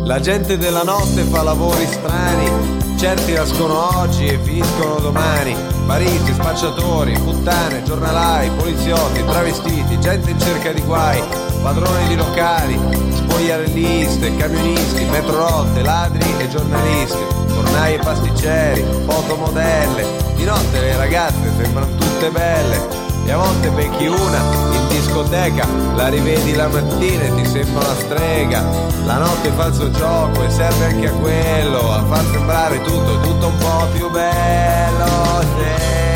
La 0.06 0.20
gente 0.20 0.58
della 0.58 0.84
notte 0.84 1.22
fa 1.24 1.42
lavori 1.42 1.86
strani, 1.86 2.71
certi 3.02 3.34
nascono 3.34 3.98
oggi 4.00 4.28
e 4.28 4.38
finiscono 4.38 5.00
domani. 5.00 5.56
Mariti, 5.88 6.34
spacciatori, 6.34 7.14
puttane, 7.14 7.82
giornalai, 7.82 8.52
poliziotti, 8.52 9.26
travestiti, 9.26 10.00
gente 10.00 10.30
in 10.30 10.40
cerca 10.40 10.72
di 10.72 10.82
guai, 10.82 11.20
padroni 11.64 12.10
di 12.10 12.16
locali, 12.16 12.80
spogliarelliste, 13.12 14.36
camionisti, 14.36 15.04
metrorotte, 15.06 15.82
ladri 15.82 16.24
e 16.38 16.48
giornalisti, 16.48 17.26
fornai 17.48 17.96
e 17.96 17.98
pasticceri, 17.98 18.86
fotomodelle. 19.08 20.06
Di 20.36 20.44
notte 20.44 20.80
le 20.80 20.96
ragazze 20.96 21.52
sembrano 21.58 21.96
tutte 21.96 22.30
belle. 22.30 23.11
E 23.24 23.32
a 23.32 23.38
volte 23.38 23.70
becchi 23.70 24.08
una 24.08 24.42
in 24.74 24.88
discoteca, 24.90 25.68
la 25.96 26.08
rivedi 26.08 26.54
la 26.54 26.68
mattina 26.68 27.24
e 27.24 27.36
ti 27.36 27.46
sembra 27.46 27.86
una 27.86 27.96
strega. 27.96 28.64
La 29.06 29.18
notte 29.18 29.52
fa 29.52 29.66
il 29.66 29.74
suo 29.74 29.92
gioco 29.92 30.44
e 30.44 30.50
serve 30.50 30.86
anche 30.86 31.08
a 31.08 31.12
quello, 31.12 31.92
a 31.92 32.04
far 32.06 32.26
sembrare 32.32 32.82
tutto, 32.82 33.20
tutto 33.22 33.48
un 33.48 33.58
po' 33.58 33.88
più 33.94 34.10
bello. 34.10 35.42
sì. 35.58 36.11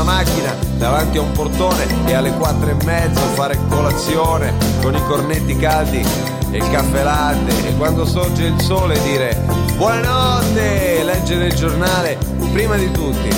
Una 0.00 0.12
macchina 0.12 0.54
davanti 0.76 1.18
a 1.18 1.22
un 1.22 1.32
portone 1.32 1.84
e 2.06 2.14
alle 2.14 2.30
quattro 2.34 2.70
e 2.70 2.84
mezzo 2.84 3.20
fare 3.34 3.58
colazione 3.68 4.54
con 4.80 4.94
i 4.94 5.02
cornetti 5.06 5.56
caldi 5.56 6.04
e 6.50 6.56
il 6.56 6.70
caffè 6.70 7.02
latte 7.02 7.66
e 7.66 7.76
quando 7.76 8.04
sorge 8.04 8.44
il 8.44 8.60
sole 8.60 9.00
dire 9.02 9.36
buonanotte, 9.76 11.02
leggere 11.02 11.46
il 11.46 11.54
giornale 11.54 12.16
prima 12.52 12.76
di 12.76 12.90
tutti, 12.92 13.28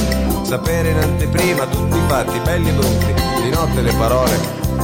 sapere 0.43 0.91
in 0.91 0.99
anteprima 0.99 1.65
tutti 1.65 1.97
i 1.97 2.03
fatti 2.09 2.39
belli 2.41 2.69
e 2.69 2.73
brutti, 2.73 3.15
di 3.43 3.51
notte 3.51 3.81
le 3.81 3.95
parole 3.95 4.39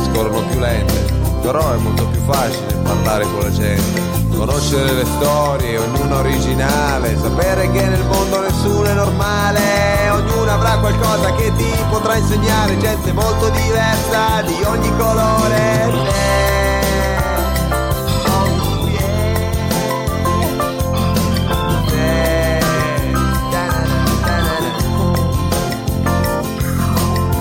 scorrono 0.04 0.46
più 0.46 0.58
lente, 0.58 1.15
però 1.46 1.72
è 1.72 1.76
molto 1.76 2.04
più 2.08 2.20
facile 2.22 2.74
parlare 2.82 3.22
con 3.22 3.38
la 3.42 3.52
gente. 3.52 4.02
Conoscere 4.36 4.92
le 4.94 5.04
storie, 5.04 5.78
ognuna 5.78 6.16
originale, 6.16 7.16
sapere 7.16 7.70
che 7.70 7.86
nel 7.86 8.04
mondo 8.04 8.40
nessuno 8.40 8.82
è 8.82 8.92
normale, 8.92 10.10
ognuno 10.10 10.50
avrà 10.50 10.76
qualcosa 10.78 11.32
che 11.34 11.52
ti 11.56 11.72
potrà 11.88 12.16
insegnare, 12.16 12.76
gente 12.78 13.12
molto 13.12 13.48
diversa 13.50 14.42
di 14.42 14.56
ogni 14.64 14.90
colore. 14.98 16.34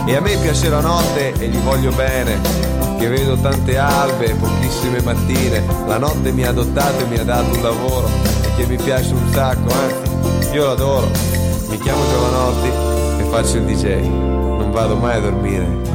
E 0.05 0.15
a 0.15 0.21
me 0.21 0.37
piace 0.37 0.69
la 0.69 0.81
notte 0.81 1.33
e 1.33 1.47
gli 1.47 1.57
voglio 1.57 1.91
bene, 1.91 2.39
che 3.05 3.11
vedo 3.11 3.37
tante 3.37 3.77
albe 3.77 4.31
e 4.31 4.33
pochissime 4.33 4.99
mattine. 5.03 5.63
La 5.85 5.99
notte 5.99 6.31
mi 6.31 6.43
ha 6.43 6.49
adottato 6.49 7.03
e 7.03 7.05
mi 7.05 7.17
ha 7.17 7.23
dato 7.23 7.55
un 7.55 7.61
lavoro 7.61 8.09
e 8.43 8.55
che 8.55 8.65
mi 8.65 8.77
piace 8.77 9.13
un 9.13 9.31
sacco, 9.31 9.71
anzi, 9.71 10.53
io 10.53 10.65
l'adoro. 10.65 11.11
Mi 11.69 11.77
chiamo 11.77 12.01
Giovanotti 12.09 12.67
e 13.21 13.23
faccio 13.29 13.57
il 13.57 13.65
DJ. 13.65 14.07
Non 14.07 14.71
vado 14.71 14.95
mai 14.95 15.17
a 15.17 15.19
dormire 15.19 15.94